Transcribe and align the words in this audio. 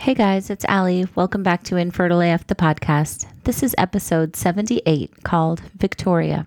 Hey 0.00 0.14
guys, 0.14 0.48
it's 0.48 0.64
Ali. 0.66 1.06
Welcome 1.14 1.42
back 1.42 1.62
to 1.64 1.76
Infertile 1.76 2.22
AF, 2.22 2.46
the 2.46 2.54
podcast. 2.54 3.26
This 3.44 3.62
is 3.62 3.74
episode 3.76 4.34
78 4.34 5.24
called 5.24 5.60
Victoria. 5.76 6.46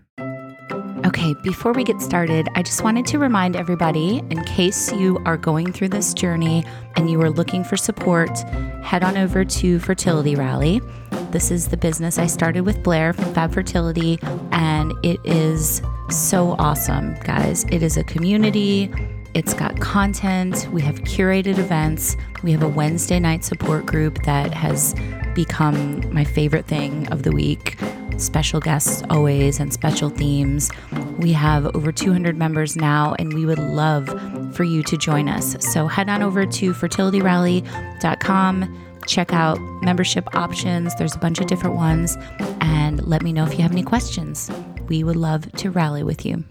Okay, 1.05 1.35
before 1.43 1.71
we 1.71 1.83
get 1.83 2.01
started, 2.01 2.49
I 2.55 2.63
just 2.63 2.83
wanted 2.83 3.05
to 3.05 3.19
remind 3.19 3.55
everybody 3.55 4.23
in 4.31 4.43
case 4.45 4.91
you 4.91 5.21
are 5.27 5.37
going 5.37 5.71
through 5.71 5.89
this 5.89 6.15
journey 6.15 6.65
and 6.95 7.11
you 7.11 7.21
are 7.21 7.29
looking 7.29 7.63
for 7.63 7.77
support, 7.77 8.35
head 8.81 9.03
on 9.03 9.17
over 9.17 9.45
to 9.45 9.77
Fertility 9.77 10.33
Rally. 10.33 10.81
This 11.29 11.51
is 11.51 11.67
the 11.67 11.77
business 11.77 12.17
I 12.17 12.25
started 12.25 12.61
with 12.61 12.81
Blair 12.81 13.13
from 13.13 13.35
Fab 13.35 13.53
Fertility, 13.53 14.17
and 14.51 14.93
it 15.03 15.19
is 15.23 15.83
so 16.09 16.55
awesome, 16.57 17.13
guys. 17.23 17.65
It 17.65 17.83
is 17.83 17.97
a 17.97 18.03
community 18.03 18.91
it's 19.33 19.53
got 19.53 19.79
content. 19.79 20.67
We 20.71 20.81
have 20.81 21.01
curated 21.01 21.57
events. 21.57 22.15
We 22.43 22.51
have 22.51 22.63
a 22.63 22.67
Wednesday 22.67 23.19
night 23.19 23.43
support 23.43 23.85
group 23.85 24.23
that 24.23 24.53
has 24.53 24.95
become 25.33 26.13
my 26.13 26.23
favorite 26.23 26.65
thing 26.65 27.11
of 27.11 27.23
the 27.23 27.31
week. 27.31 27.77
Special 28.17 28.59
guests 28.59 29.03
always 29.09 29.59
and 29.59 29.73
special 29.73 30.09
themes. 30.09 30.69
We 31.17 31.33
have 31.33 31.75
over 31.75 31.91
200 31.91 32.37
members 32.37 32.75
now, 32.75 33.15
and 33.17 33.33
we 33.33 33.45
would 33.45 33.59
love 33.59 34.07
for 34.55 34.63
you 34.63 34.83
to 34.83 34.97
join 34.97 35.27
us. 35.27 35.55
So 35.59 35.87
head 35.87 36.09
on 36.09 36.21
over 36.21 36.45
to 36.45 36.73
fertilityrally.com 36.73 38.79
check 39.07 39.33
out 39.33 39.59
membership 39.81 40.33
options. 40.35 40.95
There's 40.95 41.15
a 41.15 41.19
bunch 41.19 41.39
of 41.39 41.47
different 41.47 41.75
ones. 41.75 42.17
And 42.61 43.05
let 43.05 43.21
me 43.21 43.33
know 43.33 43.45
if 43.45 43.53
you 43.53 43.63
have 43.63 43.71
any 43.71 43.83
questions. 43.83 44.51
We 44.87 45.03
would 45.03 45.15
love 45.15 45.51
to 45.53 45.71
rally 45.71 46.03
with 46.03 46.25
you. 46.25 46.43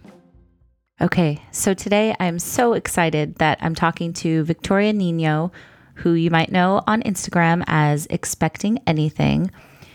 Okay, 1.01 1.43
so 1.51 1.75
today 1.75 2.15
I'm 2.21 2.39
so 2.39 2.75
excited 2.75 3.37
that 3.37 3.59
I'm 3.61 3.75
talking 3.75 4.13
to 4.15 4.45
Victoria 4.45 4.93
Nino, 4.93 5.51
who 5.95 6.13
you 6.13 6.31
might 6.31 6.53
know 6.53 6.83
on 6.87 7.03
Instagram 7.03 7.65
as 7.67 8.07
Expecting 8.11 8.79
Anything. 8.87 9.51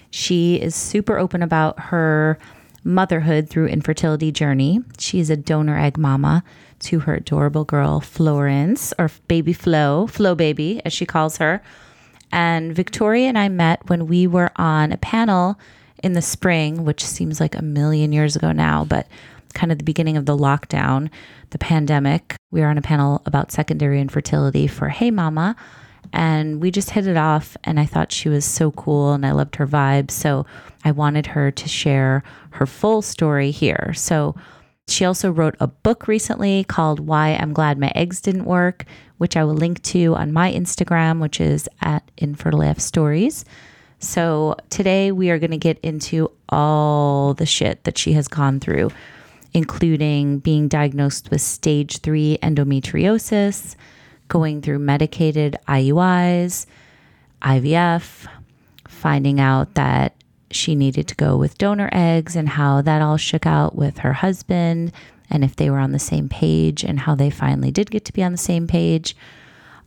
She 0.10 0.56
is 0.56 0.76
super 0.76 1.18
open 1.18 1.44
about 1.44 1.80
her 1.80 2.40
motherhood 2.84 3.48
through 3.48 3.68
infertility 3.68 4.32
journey. 4.32 4.82
She's 4.98 5.30
a 5.30 5.38
donor 5.38 5.78
egg 5.78 5.98
mama 5.98 6.44
to 6.80 7.02
her 7.02 7.14
adorable 7.16 7.64
girl 7.64 8.02
Florence 8.02 8.94
or 8.98 9.12
baby 9.28 9.54
Flo, 9.54 10.08
Flo 10.08 10.36
baby 10.36 10.82
as 10.84 10.92
she 10.94 11.06
calls 11.06 11.38
her. 11.38 11.62
And 12.32 12.76
Victoria 12.76 13.28
and 13.28 13.38
I 13.38 13.50
met 13.50 13.88
when 13.88 14.08
we 14.08 14.28
were 14.28 14.52
on 14.56 14.92
a 14.92 14.98
panel 14.98 15.60
in 16.04 16.14
the 16.14 16.22
spring, 16.22 16.84
which 16.84 17.04
seems 17.04 17.40
like 17.40 17.56
a 17.56 17.62
million 17.62 18.12
years 18.12 18.36
ago 18.36 18.52
now, 18.52 18.84
but 18.84 19.08
kind 19.58 19.72
of 19.72 19.80
the 19.80 19.84
beginning 19.84 20.16
of 20.16 20.26
the 20.26 20.38
lockdown, 20.38 21.10
the 21.50 21.58
pandemic. 21.58 22.36
We 22.52 22.62
were 22.62 22.68
on 22.68 22.78
a 22.78 22.82
panel 22.82 23.22
about 23.26 23.52
secondary 23.52 24.00
infertility 24.00 24.68
for 24.68 24.88
Hey 24.88 25.12
Mama. 25.12 25.56
And 26.14 26.62
we 26.62 26.72
just 26.72 26.92
hit 26.92 27.06
it 27.06 27.18
off, 27.18 27.58
and 27.66 27.78
I 27.82 27.86
thought 27.86 28.14
she 28.14 28.30
was 28.30 28.46
so 28.46 28.72
cool 28.72 29.12
and 29.12 29.26
I 29.26 29.34
loved 29.34 29.58
her 29.58 29.68
vibe. 29.68 30.10
So 30.10 30.46
I 30.86 30.92
wanted 30.92 31.28
her 31.28 31.52
to 31.52 31.68
share 31.68 32.24
her 32.52 32.66
full 32.66 33.02
story 33.02 33.52
here. 33.52 33.94
So 33.94 34.36
she 34.88 35.04
also 35.04 35.30
wrote 35.32 35.56
a 35.60 35.68
book 35.68 36.08
recently 36.08 36.64
called 36.64 37.02
Why 37.02 37.30
I'm 37.30 37.52
Glad 37.52 37.78
My 37.78 37.92
Eggs 37.94 38.22
Didn't 38.22 38.46
Work, 38.46 38.86
which 39.18 39.36
I 39.36 39.44
will 39.44 39.56
link 39.56 39.82
to 39.84 40.16
on 40.16 40.32
my 40.32 40.54
Instagram, 40.54 41.20
which 41.20 41.42
is 41.42 41.68
at 41.82 42.10
Infertile 42.18 42.76
Stories. 42.76 43.44
So 44.00 44.56
today 44.70 45.12
we 45.12 45.30
are 45.30 45.40
going 45.40 45.52
to 45.52 45.58
get 45.58 45.80
into 45.80 46.32
all 46.48 47.34
the 47.34 47.46
shit 47.46 47.84
that 47.84 47.98
she 47.98 48.14
has 48.14 48.30
gone 48.30 48.62
through 48.62 48.92
including 49.54 50.40
being 50.40 50.68
diagnosed 50.68 51.32
with 51.32 51.42
stage 51.42 52.00
three 52.00 52.38
endometriosis, 52.42 53.76
going 54.28 54.62
through 54.62 54.80
medicated 54.80 55.58
IUIs, 55.68 56.66
IVF, 57.42 58.28
finding 58.88 59.40
out 59.40 59.74
that 59.76 60.14
she 60.52 60.76
needed 60.76 61.08
to 61.08 61.16
go 61.16 61.38
with 61.38 61.58
donor 61.58 61.90
eggs 61.92 62.36
and 62.36 62.50
how 62.50 62.82
that 62.82 63.02
all 63.02 63.18
shook 63.18 63.46
out 63.46 63.76
with 63.76 64.00
her 64.00 64.14
husband 64.14 64.92
and 65.30 65.44
if 65.44 65.56
they 65.56 65.70
were 65.70 65.80
on 65.80 65.92
the 65.92 66.00
same 66.00 66.30
page 66.30 66.84
and 66.84 67.00
how 67.00 67.16
they 67.16 67.30
finally 67.30 67.72
did 67.72 67.92
get 67.92 68.06
to 68.06 68.14
be 68.14 68.24
on 68.24 68.32
the 68.32 68.38
same 68.38 68.68
page. 68.68 69.16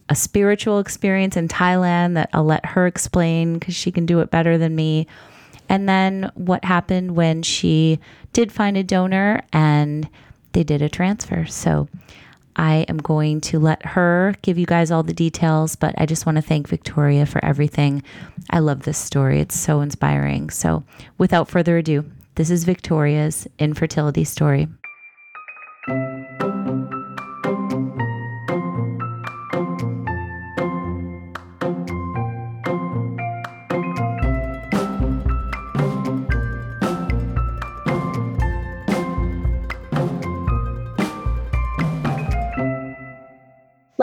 A 0.09 0.15
spiritual 0.15 0.81
experience 0.81 1.37
in 1.37 1.49
Thailand 1.49 2.15
that 2.15 2.31
I'll 2.33 2.45
let 2.45 2.67
her 2.67 2.87
explain 2.87 3.59
because 3.59 3.75
she 3.75 3.93
can 3.93 4.07
do 4.07 4.21
it 4.21 4.31
better 4.31 4.59
than 4.59 4.75
me. 4.75 5.07
And 5.71 5.89
then 5.89 6.33
what 6.35 6.65
happened 6.65 7.13
when 7.17 7.43
she 7.43 8.01
did 8.33 8.51
find 8.51 8.77
a 8.77 8.83
donor 8.83 9.43
and 9.53 10.09
they 10.53 10.65
did 10.65 10.83
a 10.83 10.89
transfer. 10.89 11.47
So 11.47 11.89
I 12.57 12.85
am 12.89 12.99
going 12.99 13.41
to 13.43 13.61
let 13.61 13.87
her 13.87 14.35
give 14.43 14.59
you 14.59 14.67
guys 14.67 14.91
all 14.91 15.05
the 15.05 15.15
details, 15.15 15.77
but 15.77 15.95
I 15.97 16.07
just 16.07 16.27
want 16.27 16.37
to 16.37 16.43
thank 16.43 16.67
Victoria 16.67 17.25
for 17.25 17.43
everything. 17.45 18.03
I 18.51 18.59
love 18.59 18.83
this 18.83 18.99
story, 18.99 19.41
it's 19.41 19.59
so 19.59 19.81
inspiring. 19.81 20.51
So 20.51 20.83
without 21.19 21.49
further 21.49 21.79
ado, 21.79 22.05
this 22.35 22.51
is 22.51 22.65
Victoria's 22.65 23.47
infertility 23.61 24.25
story. 24.25 24.67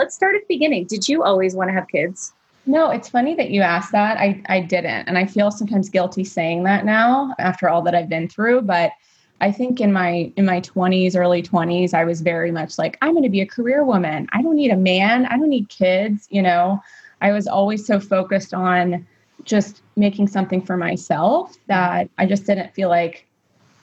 Let's 0.08 0.16
start 0.16 0.34
at 0.34 0.40
the 0.40 0.54
beginning. 0.54 0.86
Did 0.86 1.06
you 1.06 1.22
always 1.22 1.54
want 1.54 1.68
to 1.68 1.74
have 1.74 1.86
kids? 1.86 2.32
No, 2.64 2.88
it's 2.88 3.10
funny 3.10 3.34
that 3.34 3.50
you 3.50 3.60
asked 3.60 3.92
that. 3.92 4.16
I, 4.16 4.42
I 4.48 4.60
didn't. 4.60 5.06
And 5.06 5.18
I 5.18 5.26
feel 5.26 5.50
sometimes 5.50 5.90
guilty 5.90 6.24
saying 6.24 6.62
that 6.62 6.86
now 6.86 7.34
after 7.38 7.68
all 7.68 7.82
that 7.82 7.94
I've 7.94 8.08
been 8.08 8.26
through. 8.26 8.62
But 8.62 8.92
I 9.42 9.52
think 9.52 9.82
in 9.82 9.92
my 9.92 10.32
in 10.36 10.46
my 10.46 10.62
20s, 10.62 11.14
early 11.14 11.42
20s, 11.42 11.92
I 11.92 12.04
was 12.04 12.22
very 12.22 12.50
much 12.50 12.78
like, 12.78 12.96
I'm 13.02 13.12
gonna 13.12 13.28
be 13.28 13.42
a 13.42 13.46
career 13.46 13.84
woman. 13.84 14.26
I 14.32 14.40
don't 14.40 14.56
need 14.56 14.70
a 14.70 14.78
man, 14.78 15.26
I 15.26 15.36
don't 15.36 15.50
need 15.50 15.68
kids, 15.68 16.26
you 16.30 16.40
know. 16.40 16.80
I 17.20 17.32
was 17.32 17.46
always 17.46 17.84
so 17.84 18.00
focused 18.00 18.54
on 18.54 19.06
just 19.44 19.82
making 19.96 20.28
something 20.28 20.62
for 20.62 20.78
myself 20.78 21.54
that 21.66 22.08
I 22.16 22.24
just 22.24 22.46
didn't 22.46 22.72
feel 22.72 22.88
like, 22.88 23.26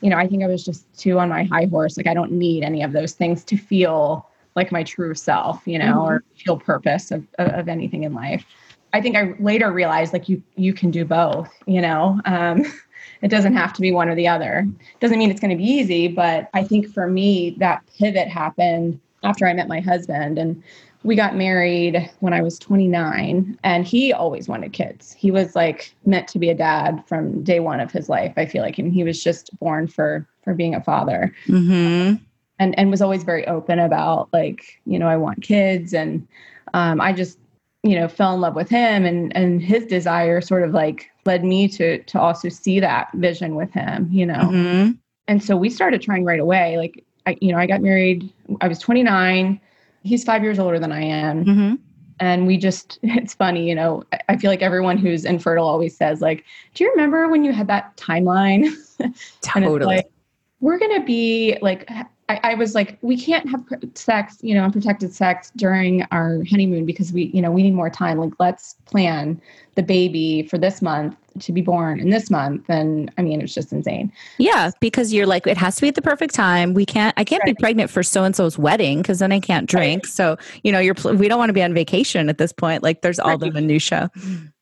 you 0.01 0.09
know, 0.09 0.17
I 0.17 0.27
think 0.27 0.43
I 0.43 0.47
was 0.47 0.65
just 0.65 0.91
too 0.97 1.19
on 1.19 1.29
my 1.29 1.43
high 1.43 1.65
horse. 1.65 1.97
Like 1.97 2.07
I 2.07 2.15
don't 2.15 2.31
need 2.31 2.63
any 2.63 2.81
of 2.81 2.93
those 2.93 3.13
things 3.13 3.43
to 3.43 3.57
feel 3.57 4.27
like 4.55 4.71
my 4.71 4.83
true 4.83 5.13
self, 5.13 5.61
you 5.65 5.77
know, 5.77 5.85
mm-hmm. 5.85 5.99
or 5.99 6.23
feel 6.37 6.57
purpose 6.57 7.11
of, 7.11 7.25
of 7.37 7.67
anything 7.67 8.03
in 8.03 8.13
life. 8.13 8.45
I 8.93 9.01
think 9.01 9.17
I 9.17 9.33
later 9.39 9.71
realized 9.71 10.13
like 10.13 10.29
you 10.29 10.41
you 10.55 10.73
can 10.73 10.89
do 10.89 11.03
both, 11.03 11.51
you 11.65 11.81
know. 11.81 12.19
Um, 12.25 12.65
it 13.21 13.27
doesn't 13.27 13.55
have 13.55 13.73
to 13.73 13.81
be 13.81 13.91
one 13.91 14.07
or 14.07 14.15
the 14.15 14.27
other. 14.27 14.67
Doesn't 15.01 15.19
mean 15.19 15.29
it's 15.29 15.41
going 15.41 15.51
to 15.51 15.57
be 15.57 15.69
easy, 15.69 16.07
but 16.07 16.49
I 16.53 16.63
think 16.63 16.87
for 16.87 17.07
me 17.07 17.55
that 17.59 17.83
pivot 17.99 18.29
happened 18.29 18.99
after 19.23 19.47
I 19.47 19.53
met 19.53 19.67
my 19.67 19.81
husband 19.81 20.37
and 20.37 20.63
we 21.03 21.15
got 21.15 21.35
married 21.35 22.09
when 22.21 22.33
I 22.33 22.41
was 22.41 22.57
29 22.57 23.59
and 23.63 23.85
he 23.85 24.11
always 24.11 24.47
wanted 24.47 24.73
kids. 24.73 25.13
He 25.13 25.29
was 25.29 25.55
like 25.55 25.93
meant 26.05 26.27
to 26.29 26.39
be 26.39 26.49
a 26.49 26.55
dad 26.55 27.03
from 27.05 27.43
day 27.43 27.59
one 27.59 27.79
of 27.79 27.91
his 27.91 28.09
life. 28.09 28.33
I 28.37 28.45
feel 28.45 28.63
like 28.63 28.79
and 28.79 28.91
he 28.91 29.03
was 29.03 29.21
just 29.21 29.57
born 29.59 29.87
for 29.87 30.25
for 30.43 30.53
being 30.53 30.73
a 30.73 30.81
father. 30.81 31.33
Mm-hmm 31.47 32.23
and 32.59 32.77
and 32.77 32.89
was 32.89 33.01
always 33.01 33.23
very 33.23 33.45
open 33.47 33.79
about 33.79 34.29
like 34.33 34.79
you 34.85 34.99
know 34.99 35.07
I 35.07 35.17
want 35.17 35.41
kids. 35.41 35.93
And 35.93 36.27
um, 36.73 37.01
I 37.01 37.13
just 37.13 37.37
you 37.85 37.97
know 37.97 38.07
fell 38.07 38.33
in 38.33 38.41
love 38.41 38.55
with 38.55 38.69
him 38.69 39.05
and 39.05 39.35
and 39.37 39.61
his 39.61 39.85
desire 39.85 40.41
sort 40.41 40.63
of 40.63 40.71
like 40.71 41.09
led 41.25 41.43
me 41.43 41.67
to 41.67 41.99
to 42.03 42.19
also 42.19 42.49
see 42.49 42.79
that 42.79 43.09
vision 43.13 43.55
with 43.55 43.71
him 43.71 44.09
you 44.11 44.25
know? 44.25 44.33
Mm-hmm. 44.33 44.91
and 45.27 45.43
so 45.43 45.55
we 45.55 45.69
started 45.69 46.01
trying 46.01 46.25
right 46.25 46.39
away. 46.39 46.77
Like 46.77 47.03
I 47.27 47.37
you 47.41 47.51
know 47.51 47.59
I 47.59 47.67
got 47.67 47.81
married 47.81 48.31
I 48.59 48.67
was 48.67 48.79
29 48.79 49.61
he's 50.03 50.23
5 50.23 50.43
years 50.43 50.59
older 50.59 50.79
than 50.79 50.91
I 50.91 51.01
am. 51.01 51.45
Mm-hmm. 51.45 51.75
and 52.19 52.47
we 52.47 52.57
just 52.57 52.97
it's 53.03 53.35
funny 53.35 53.69
you 53.69 53.75
know 53.75 54.03
I 54.29 54.37
feel 54.37 54.49
like 54.49 54.63
everyone 54.63 54.97
who's 54.97 55.23
infertile 55.23 55.67
always 55.67 55.95
says 55.95 56.21
like 56.21 56.43
do 56.73 56.83
you 56.83 56.89
remember 56.89 57.27
when 57.29 57.43
you 57.43 57.53
had 57.53 57.67
that 57.67 57.95
timeline? 57.97 58.67
Totally. 59.41 59.85
like, 59.85 60.11
we're 60.59 60.79
going 60.79 60.99
to 60.99 61.05
be 61.05 61.57
like 61.61 61.87
I, 62.27 62.39
I, 62.43 62.53
was 62.55 62.73
like, 62.73 62.97
we 63.01 63.17
can't 63.17 63.47
have 63.49 63.63
sex, 63.93 64.37
you 64.41 64.55
know, 64.55 64.63
unprotected 64.63 65.13
sex 65.13 65.51
during 65.55 66.03
our 66.11 66.43
honeymoon 66.49 66.85
because 66.85 67.13
we, 67.13 67.25
you 67.25 67.41
know, 67.41 67.51
we 67.51 67.61
need 67.61 67.75
more 67.75 67.89
time. 67.89 68.17
Like, 68.17 68.33
let's 68.39 68.75
plan 68.85 69.39
the 69.75 69.83
baby 69.83 70.47
for 70.49 70.57
this 70.57 70.81
month 70.81 71.15
to 71.39 71.51
be 71.51 71.61
born 71.61 71.99
in 71.99 72.09
this 72.09 72.31
month. 72.31 72.65
And 72.67 73.11
I 73.17 73.21
mean, 73.21 73.41
it's 73.41 73.53
just 73.53 73.71
insane. 73.71 74.11
Yeah, 74.39 74.71
because 74.79 75.13
you're 75.13 75.27
like, 75.27 75.45
it 75.45 75.57
has 75.57 75.75
to 75.75 75.81
be 75.81 75.87
at 75.89 75.95
the 75.95 76.01
perfect 76.01 76.33
time. 76.33 76.73
We 76.73 76.85
can't, 76.85 77.13
I 77.17 77.23
can't 77.23 77.43
right. 77.43 77.55
be 77.55 77.61
pregnant 77.61 77.91
for 77.91 78.01
so 78.01 78.23
and 78.23 78.35
so's 78.35 78.57
wedding 78.57 79.03
because 79.03 79.19
then 79.19 79.31
I 79.31 79.39
can't 79.39 79.69
drink. 79.69 80.05
Right. 80.05 80.11
So, 80.11 80.37
you 80.63 80.71
know, 80.71 80.79
you're, 80.79 80.95
we 81.13 81.27
don't 81.27 81.37
want 81.37 81.49
to 81.49 81.53
be 81.53 81.61
on 81.61 81.75
vacation 81.75 82.27
at 82.29 82.39
this 82.39 82.51
point. 82.51 82.81
Like, 82.81 83.01
there's 83.01 83.19
all 83.19 83.31
right. 83.31 83.39
the 83.39 83.51
minutia. 83.51 84.09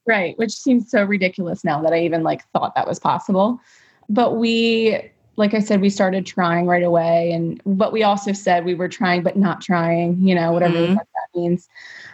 Right. 0.06 0.38
Which 0.38 0.51
seems 0.51 0.92
so 0.92 1.04
ridiculous 1.04 1.63
now 1.63 1.81
that 1.81 1.94
I 1.94 2.01
even 2.01 2.24
like 2.24 2.45
thought 2.51 2.75
that 2.75 2.88
was 2.88 3.00
possible. 3.00 3.62
But 4.10 4.36
we, 4.36 5.12
like 5.35 5.53
I 5.53 5.59
said, 5.59 5.81
we 5.81 5.89
started 5.89 6.25
trying 6.25 6.68
right 6.68 6.83
away. 6.83 7.31
And 7.31 7.62
but 7.65 7.91
we 7.91 8.03
also 8.03 8.33
said 8.33 8.65
we 8.65 8.75
were 8.75 8.89
trying 8.89 9.24
but 9.24 9.35
not 9.35 9.62
trying, 9.62 10.21
you 10.21 10.35
know, 10.35 10.51
whatever 10.51 10.75
mm-hmm. 10.75 10.95
that 10.95 11.07
means. 11.35 11.68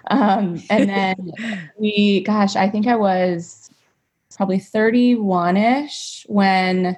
Um, 0.10 0.62
and 0.70 0.90
then 0.90 1.32
we, 1.80 2.22
gosh, 2.22 2.56
I 2.56 2.70
think 2.70 2.88
I 2.88 2.96
was 2.96 3.70
probably 4.36 4.60
31 4.60 5.58
ish 5.58 6.26
when 6.30 6.98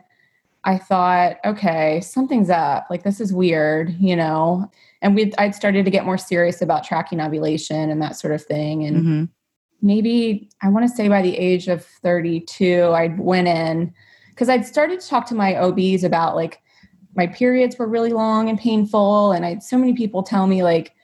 I 0.63 0.77
thought, 0.77 1.37
okay, 1.43 2.01
something's 2.01 2.51
up. 2.51 2.85
Like 2.89 3.03
this 3.03 3.19
is 3.19 3.33
weird, 3.33 3.95
you 3.99 4.15
know. 4.15 4.69
And 5.01 5.15
we 5.15 5.33
I'd 5.39 5.55
started 5.55 5.85
to 5.85 5.91
get 5.91 6.05
more 6.05 6.19
serious 6.19 6.61
about 6.61 6.83
tracking 6.83 7.19
ovulation 7.19 7.89
and 7.89 8.01
that 8.01 8.15
sort 8.15 8.33
of 8.33 8.43
thing. 8.43 8.83
And 8.83 8.97
Mm-hmm. 8.97 9.23
maybe 9.81 10.49
I 10.61 10.69
want 10.69 10.87
to 10.87 10.95
say 10.95 11.09
by 11.09 11.23
the 11.23 11.35
age 11.35 11.67
of 11.67 11.83
32, 11.83 12.83
I 12.83 13.07
went 13.17 13.47
in 13.47 13.91
because 14.41 14.49
I'd 14.49 14.65
started 14.65 14.99
to 14.99 15.07
talk 15.07 15.27
to 15.27 15.35
my 15.35 15.55
OBs 15.55 16.03
about 16.03 16.35
like 16.35 16.63
my 17.15 17.27
periods 17.27 17.77
were 17.77 17.85
really 17.87 18.09
long 18.09 18.49
and 18.49 18.57
painful. 18.57 19.33
And 19.33 19.45
I 19.45 19.49
had 19.49 19.61
so 19.61 19.77
many 19.77 19.93
people 19.93 20.23
tell 20.23 20.47
me 20.47 20.63
like, 20.63 20.95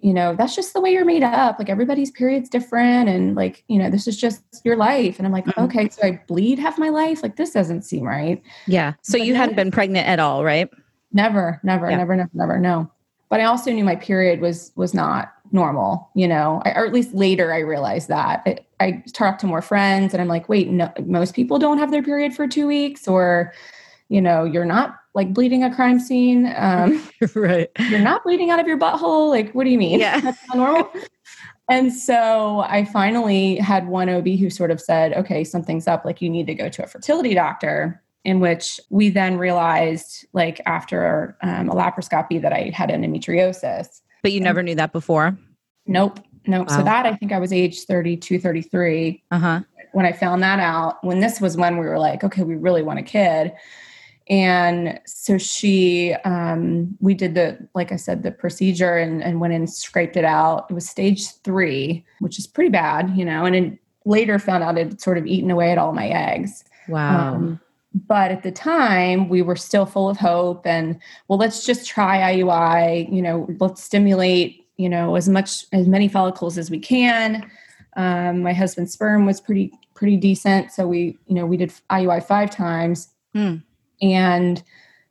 you 0.00 0.12
know, 0.12 0.34
that's 0.36 0.54
just 0.54 0.74
the 0.74 0.82
way 0.82 0.92
you're 0.92 1.06
made 1.06 1.22
up. 1.22 1.58
Like 1.58 1.70
everybody's 1.70 2.10
period's 2.10 2.50
different. 2.50 3.08
And 3.08 3.34
like, 3.34 3.64
you 3.68 3.78
know, 3.78 3.88
this 3.88 4.06
is 4.06 4.18
just 4.18 4.42
your 4.64 4.76
life. 4.76 5.16
And 5.18 5.24
I'm 5.26 5.32
like, 5.32 5.46
Mhm. 5.46 5.64
okay, 5.64 5.88
so 5.88 6.06
I 6.06 6.20
bleed 6.28 6.58
half 6.58 6.78
my 6.78 6.90
life. 6.90 7.22
Like 7.22 7.36
this 7.36 7.52
doesn't 7.52 7.86
seem 7.86 8.04
right. 8.04 8.42
Yeah. 8.66 8.92
So 9.00 9.16
But 9.18 9.26
you 9.26 9.34
hadn't 9.34 9.56
been 9.56 9.70
pregnant 9.70 10.06
at 10.06 10.20
all, 10.20 10.44
right? 10.44 10.68
Never, 11.10 11.60
never, 11.64 11.88
Yeah. 11.88 11.96
never, 11.96 12.16
never, 12.16 12.30
never. 12.34 12.58
No. 12.60 12.90
But 13.30 13.40
I 13.40 13.44
also 13.44 13.72
knew 13.72 13.84
my 13.84 13.96
period 13.96 14.42
was 14.42 14.72
was 14.76 14.92
not 14.92 15.32
normal. 15.54 16.10
You 16.14 16.28
know, 16.28 16.60
I, 16.66 16.72
or 16.72 16.84
at 16.84 16.92
least 16.92 17.14
later 17.14 17.54
I 17.54 17.60
realized 17.60 18.08
that. 18.08 18.42
I, 18.44 18.58
I 18.80 19.02
talked 19.14 19.40
to 19.40 19.46
more 19.46 19.62
friends, 19.62 20.12
and 20.12 20.20
I'm 20.20 20.28
like, 20.28 20.48
wait, 20.48 20.68
no, 20.68 20.92
most 21.06 21.34
people 21.34 21.58
don't 21.58 21.78
have 21.78 21.90
their 21.90 22.02
period 22.02 22.34
for 22.34 22.46
two 22.46 22.66
weeks, 22.66 23.08
or 23.08 23.54
you 24.10 24.20
know, 24.20 24.44
you're 24.44 24.66
not 24.66 24.96
like 25.14 25.32
bleeding 25.32 25.64
a 25.64 25.74
crime 25.74 25.98
scene. 25.98 26.52
Um, 26.56 27.02
right. 27.34 27.70
you're 27.88 28.00
not 28.00 28.24
bleeding 28.24 28.50
out 28.50 28.60
of 28.60 28.66
your 28.66 28.78
butthole. 28.78 29.30
Like, 29.30 29.52
what 29.52 29.64
do 29.64 29.70
you 29.70 29.78
mean? 29.78 30.00
Yeah. 30.00 30.20
That's 30.20 30.38
not 30.48 30.56
normal. 30.56 30.90
and 31.68 31.92
so 31.92 32.60
I 32.60 32.84
finally 32.84 33.56
had 33.56 33.86
one 33.86 34.10
OB 34.10 34.26
who 34.26 34.50
sort 34.50 34.70
of 34.70 34.80
said, 34.80 35.14
okay, 35.14 35.44
something's 35.44 35.86
up. 35.86 36.04
Like, 36.04 36.20
you 36.20 36.28
need 36.28 36.46
to 36.48 36.54
go 36.54 36.68
to 36.68 36.84
a 36.84 36.86
fertility 36.86 37.34
doctor. 37.34 38.00
In 38.24 38.40
which 38.40 38.80
we 38.88 39.10
then 39.10 39.36
realized, 39.36 40.24
like, 40.32 40.58
after 40.64 41.36
um, 41.42 41.68
a 41.68 41.74
laparoscopy, 41.74 42.40
that 42.40 42.54
I 42.54 42.72
had 42.72 42.88
endometriosis. 42.88 44.00
But 44.24 44.32
you 44.32 44.40
never 44.40 44.62
knew 44.62 44.74
that 44.76 44.90
before. 44.90 45.36
Nope. 45.86 46.18
Nope. 46.46 46.68
Wow. 46.70 46.78
So 46.78 46.82
that 46.82 47.04
I 47.04 47.14
think 47.14 47.30
I 47.30 47.38
was 47.38 47.52
age 47.52 47.82
32, 47.84 48.38
33 48.40 49.22
Uh 49.30 49.38
huh. 49.38 49.60
when 49.92 50.06
I 50.06 50.12
found 50.12 50.42
that 50.42 50.58
out, 50.58 51.04
when 51.04 51.20
this 51.20 51.42
was 51.42 51.58
when 51.58 51.76
we 51.76 51.84
were 51.84 51.98
like, 51.98 52.24
okay, 52.24 52.42
we 52.42 52.54
really 52.56 52.82
want 52.82 52.98
a 52.98 53.02
kid. 53.02 53.52
And 54.30 54.98
so 55.04 55.36
she, 55.36 56.14
um, 56.24 56.96
we 57.00 57.12
did 57.12 57.34
the, 57.34 57.68
like 57.74 57.92
I 57.92 57.96
said, 57.96 58.22
the 58.22 58.32
procedure 58.32 58.96
and, 58.96 59.22
and 59.22 59.40
went 59.40 59.52
and 59.52 59.68
scraped 59.68 60.16
it 60.16 60.24
out. 60.24 60.68
It 60.70 60.72
was 60.72 60.88
stage 60.88 61.28
three, 61.42 62.06
which 62.20 62.38
is 62.38 62.46
pretty 62.46 62.70
bad, 62.70 63.14
you 63.14 63.26
know, 63.26 63.44
and 63.44 63.54
then 63.54 63.78
later 64.06 64.38
found 64.38 64.64
out 64.64 64.78
it 64.78 65.02
sort 65.02 65.18
of 65.18 65.26
eaten 65.26 65.50
away 65.50 65.70
at 65.70 65.76
all 65.76 65.92
my 65.92 66.08
eggs. 66.08 66.64
Wow. 66.88 67.34
Um, 67.34 67.60
but 67.94 68.32
at 68.32 68.42
the 68.42 68.50
time, 68.50 69.28
we 69.28 69.40
were 69.40 69.54
still 69.56 69.86
full 69.86 70.08
of 70.08 70.16
hope 70.16 70.66
and, 70.66 70.98
well, 71.28 71.38
let's 71.38 71.64
just 71.64 71.86
try 71.86 72.34
IUI, 72.34 73.12
you 73.12 73.22
know, 73.22 73.48
let's 73.60 73.82
stimulate, 73.82 74.66
you 74.76 74.88
know, 74.88 75.14
as 75.14 75.28
much, 75.28 75.66
as 75.72 75.86
many 75.86 76.08
follicles 76.08 76.58
as 76.58 76.70
we 76.70 76.80
can. 76.80 77.48
Um, 77.96 78.42
my 78.42 78.52
husband's 78.52 78.92
sperm 78.92 79.26
was 79.26 79.40
pretty, 79.40 79.72
pretty 79.94 80.16
decent. 80.16 80.72
So 80.72 80.88
we, 80.88 81.16
you 81.28 81.34
know, 81.36 81.46
we 81.46 81.56
did 81.56 81.72
IUI 81.90 82.24
five 82.24 82.50
times 82.50 83.08
Hmm. 83.32 83.56
and 84.02 84.62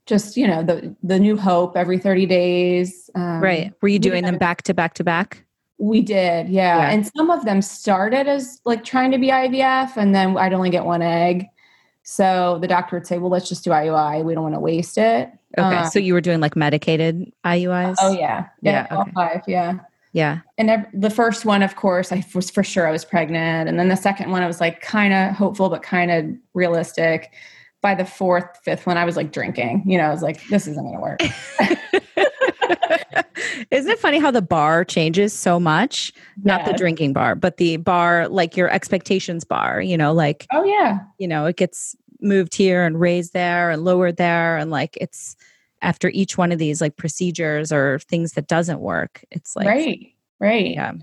just, 0.05 0.35
you 0.35 0.47
know, 0.47 0.63
the, 0.63 0.93
the 1.03 1.19
new 1.19 1.37
hope 1.37 1.77
every 1.77 1.97
30 1.97 2.25
days. 2.25 3.09
Um, 3.15 3.39
right. 3.39 3.73
Were 3.81 3.87
you 3.87 3.99
doing 3.99 4.25
them 4.25 4.37
back 4.37 4.61
to 4.63 4.73
back 4.73 4.93
to 4.95 5.03
back? 5.05 5.45
We 5.77 6.01
did. 6.01 6.49
Yeah. 6.49 6.79
Yeah. 6.79 6.89
And 6.89 7.07
some 7.07 7.29
of 7.29 7.45
them 7.45 7.61
started 7.61 8.27
as 8.27 8.59
like 8.65 8.83
trying 8.83 9.11
to 9.11 9.17
be 9.17 9.27
IVF 9.27 9.95
and 9.95 10.13
then 10.13 10.37
I'd 10.37 10.53
only 10.53 10.69
get 10.69 10.83
one 10.83 11.01
egg. 11.01 11.47
So 12.03 12.59
the 12.61 12.67
doctor 12.67 12.97
would 12.97 13.07
say, 13.07 13.17
well, 13.17 13.31
let's 13.31 13.47
just 13.47 13.63
do 13.63 13.69
IUI. 13.69 14.23
We 14.23 14.33
don't 14.33 14.43
want 14.43 14.55
to 14.55 14.59
waste 14.59 14.97
it. 14.97 15.29
Okay. 15.57 15.77
Um, 15.77 15.89
so 15.89 15.99
you 15.99 16.13
were 16.13 16.21
doing 16.21 16.39
like 16.41 16.55
medicated 16.55 17.31
IUIs? 17.45 17.95
Oh 18.01 18.11
yeah, 18.11 18.47
Yeah, 18.61 18.87
all 18.91 19.01
okay. 19.01 19.11
five, 19.15 19.41
yeah. 19.47 19.79
Yeah. 20.11 20.39
And 20.59 20.85
the 20.93 21.09
first 21.09 21.43
one, 21.43 21.63
of 21.63 21.75
course, 21.75 22.11
I 22.11 22.23
was 22.35 22.49
for 22.51 22.63
sure 22.63 22.87
I 22.87 22.91
was 22.91 23.03
pregnant, 23.03 23.67
and 23.67 23.79
then 23.79 23.87
the 23.87 23.95
second 23.95 24.29
one, 24.29 24.43
I 24.43 24.47
was 24.47 24.61
like 24.61 24.79
kind 24.81 25.11
of 25.11 25.35
hopeful 25.35 25.69
but 25.69 25.81
kind 25.81 26.11
of 26.11 26.25
realistic. 26.53 27.31
By 27.81 27.95
the 27.95 28.05
fourth, 28.05 28.45
fifth 28.63 28.85
one, 28.85 28.97
I 28.97 29.05
was 29.05 29.17
like 29.17 29.31
drinking. 29.33 29.83
You 29.85 29.97
know, 29.97 30.05
I 30.05 30.11
was 30.11 30.21
like, 30.21 30.45
this 30.47 30.67
isn't 30.67 30.83
going 30.83 30.95
to 30.95 31.01
work. 31.01 31.19
Isn't 33.71 33.91
it 33.91 33.99
funny 33.99 34.19
how 34.19 34.31
the 34.31 34.41
bar 34.41 34.85
changes 34.85 35.33
so 35.33 35.59
much? 35.59 36.11
Not 36.43 36.65
the 36.65 36.73
drinking 36.73 37.13
bar, 37.13 37.35
but 37.35 37.57
the 37.57 37.77
bar, 37.77 38.27
like 38.27 38.55
your 38.57 38.69
expectations 38.69 39.43
bar, 39.43 39.81
you 39.81 39.97
know, 39.97 40.13
like, 40.13 40.47
Oh 40.51 40.63
yeah, 40.63 40.99
you 41.17 41.27
know, 41.27 41.45
it 41.45 41.57
gets 41.57 41.95
moved 42.21 42.55
here 42.55 42.83
and 42.83 42.99
raised 42.99 43.33
there 43.33 43.69
and 43.69 43.83
lowered 43.83 44.17
there. 44.17 44.57
And 44.57 44.71
like 44.71 44.97
it's 44.99 45.35
after 45.81 46.09
each 46.09 46.37
one 46.37 46.51
of 46.51 46.59
these 46.59 46.79
like 46.81 46.95
procedures 46.95 47.71
or 47.71 47.99
things 47.99 48.33
that 48.33 48.47
doesn't 48.47 48.79
work, 48.79 49.23
it's 49.31 49.55
like, 49.55 49.67
right, 49.67 50.13
right. 50.39 50.71
yeah. 50.71 50.93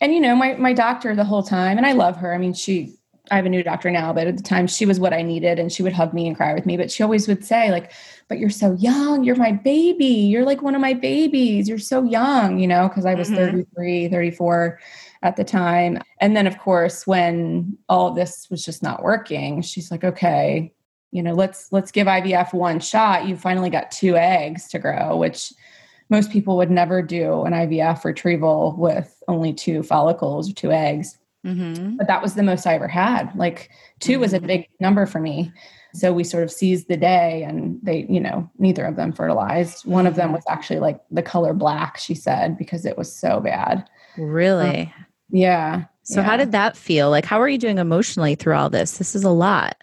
and 0.00 0.12
you 0.14 0.20
know 0.20 0.34
my 0.34 0.54
my 0.54 0.72
doctor 0.72 1.14
the 1.14 1.24
whole 1.24 1.42
time 1.42 1.76
and 1.78 1.86
i 1.86 1.92
love 1.92 2.16
her 2.16 2.34
i 2.34 2.38
mean 2.38 2.52
she 2.52 2.94
i 3.30 3.36
have 3.36 3.46
a 3.46 3.48
new 3.48 3.62
doctor 3.62 3.90
now 3.90 4.12
but 4.12 4.26
at 4.26 4.36
the 4.36 4.42
time 4.42 4.66
she 4.66 4.86
was 4.86 4.98
what 5.00 5.12
i 5.12 5.22
needed 5.22 5.58
and 5.58 5.72
she 5.72 5.82
would 5.82 5.92
hug 5.92 6.12
me 6.14 6.26
and 6.26 6.36
cry 6.36 6.54
with 6.54 6.66
me. 6.66 6.76
But 6.76 6.90
she 6.90 7.02
always 7.02 7.26
would 7.28 7.44
say 7.44 7.70
like 7.70 7.92
but 8.28 8.38
you're 8.40 8.50
so 8.50 8.72
young. 8.74 9.22
You're 9.22 9.36
my 9.36 9.52
baby. 9.52 10.04
You're 10.06 10.44
like 10.44 10.60
one 10.60 10.74
of 10.74 10.80
my 10.80 10.94
babies. 10.94 11.68
You're 11.68 11.78
so 11.78 12.02
young 12.04 12.58
you 12.58 12.66
know 12.66 12.88
because 12.88 13.06
i 13.06 13.14
was 13.14 13.30
Mhm. 13.30 13.36
33 13.36 14.08
34 14.08 14.78
at 15.22 15.36
the 15.36 15.44
time. 15.44 15.98
And 16.20 16.36
then 16.36 16.46
of 16.46 16.58
course 16.58 17.06
when 17.06 17.78
all 17.88 18.08
of 18.08 18.14
this 18.16 18.48
was 18.50 18.64
just 18.64 18.82
not 18.82 19.02
working 19.02 19.62
she's 19.62 19.90
like 19.90 20.04
okay 20.04 20.72
you 21.12 21.22
know 21.22 21.32
let's 21.34 21.68
let's 21.72 21.92
give 21.92 22.06
ivf 22.06 22.52
one 22.52 22.80
shot. 22.80 23.26
You 23.26 23.36
finally 23.36 23.70
got 23.70 23.90
two 23.90 24.16
eggs 24.16 24.68
to 24.68 24.78
grow 24.78 25.16
which 25.16 25.52
most 26.08 26.30
people 26.30 26.56
would 26.56 26.70
never 26.70 27.02
do 27.02 27.42
an 27.42 27.52
IVF 27.52 28.04
retrieval 28.04 28.76
with 28.78 29.20
only 29.26 29.52
two 29.52 29.82
follicles 29.82 30.48
or 30.48 30.54
two 30.54 30.70
eggs. 30.70 31.18
Mm-hmm. 31.46 31.96
But 31.96 32.08
that 32.08 32.22
was 32.22 32.34
the 32.34 32.42
most 32.42 32.66
I 32.66 32.74
ever 32.74 32.88
had. 32.88 33.30
Like 33.36 33.70
2 34.00 34.18
was 34.18 34.32
a 34.34 34.40
Mhm. 34.40 34.46
big 34.46 34.68
number 34.80 35.06
for 35.06 35.20
me. 35.20 35.52
So 35.94 36.12
we 36.12 36.24
sort 36.24 36.42
of 36.42 36.50
seized 36.50 36.88
the 36.88 36.96
day 36.96 37.42
and 37.44 37.78
they, 37.82 38.04
you 38.10 38.20
know, 38.20 38.50
neither 38.58 38.84
of 38.84 38.96
them 38.96 39.12
fertilized. 39.12 39.86
One 39.86 40.06
of 40.06 40.16
them 40.16 40.32
was 40.32 40.42
actually 40.48 40.80
like 40.80 41.00
the 41.10 41.22
color 41.22 41.54
black, 41.54 41.96
she 41.96 42.14
said, 42.14 42.58
because 42.58 42.84
it 42.84 42.98
was 42.98 43.14
so 43.14 43.40
bad. 43.40 43.88
Really? 44.18 44.92
Yeah. 45.30 45.84
so, 46.02 46.22
how 46.22 46.36
did 46.36 46.52
that 46.52 46.76
feel? 46.76 47.10
Like, 47.10 47.24
how 47.24 47.40
are 47.40 47.48
you 47.48 47.58
doing 47.58 47.78
emotionally 47.78 48.34
through 48.34 48.54
all 48.56 48.68
this? 48.70 48.98
This 48.98 49.14
is 49.16 49.24
a 49.24 49.30
lot. 49.30 49.76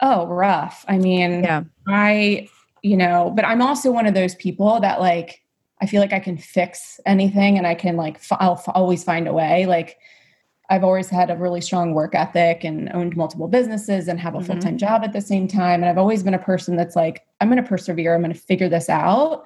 Oh, 0.00 0.26
rough. 0.26 0.84
I 0.88 0.98
mean, 0.98 1.44
Yeah. 1.44 1.62
I, 1.86 2.48
you 2.82 2.96
know, 2.96 3.32
but 3.34 3.44
I'm 3.46 3.62
also 3.62 3.90
one 3.92 4.06
of 4.06 4.14
those 4.14 4.34
people 4.34 4.80
that 4.80 5.00
like, 5.00 5.40
I 5.80 5.86
feel 5.86 6.00
like 6.00 6.12
I 6.12 6.18
can 6.20 6.36
fix 6.36 6.98
anything 7.06 7.56
and 7.58 7.66
I 7.66 7.74
can 7.74 7.96
like, 7.96 8.16
f- 8.16 8.36
I'll 8.40 8.54
f- 8.54 8.68
always 8.74 9.04
find 9.04 9.26
a 9.28 9.32
way. 9.32 9.66
Like, 9.66 9.96
I've 10.70 10.84
always 10.84 11.10
had 11.10 11.30
a 11.30 11.36
really 11.36 11.60
strong 11.60 11.92
work 11.92 12.14
ethic 12.14 12.64
and 12.64 12.90
owned 12.94 13.16
multiple 13.16 13.48
businesses 13.48 14.08
and 14.08 14.18
have 14.18 14.34
a 14.34 14.38
Mhm. 14.38 14.46
full 14.46 14.58
time 14.58 14.78
job 14.78 15.04
at 15.04 15.12
the 15.12 15.20
same 15.20 15.46
time. 15.46 15.82
And 15.82 15.90
I've 15.90 15.98
always 15.98 16.22
been 16.22 16.34
a 16.34 16.38
person 16.38 16.76
that's 16.76 16.96
like, 16.96 17.22
I'm 17.40 17.48
going 17.50 17.62
to 17.62 17.68
persevere. 17.68 18.14
I'm 18.14 18.22
going 18.22 18.32
to 18.32 18.38
figure 18.38 18.68
this 18.68 18.88
out. 18.88 19.44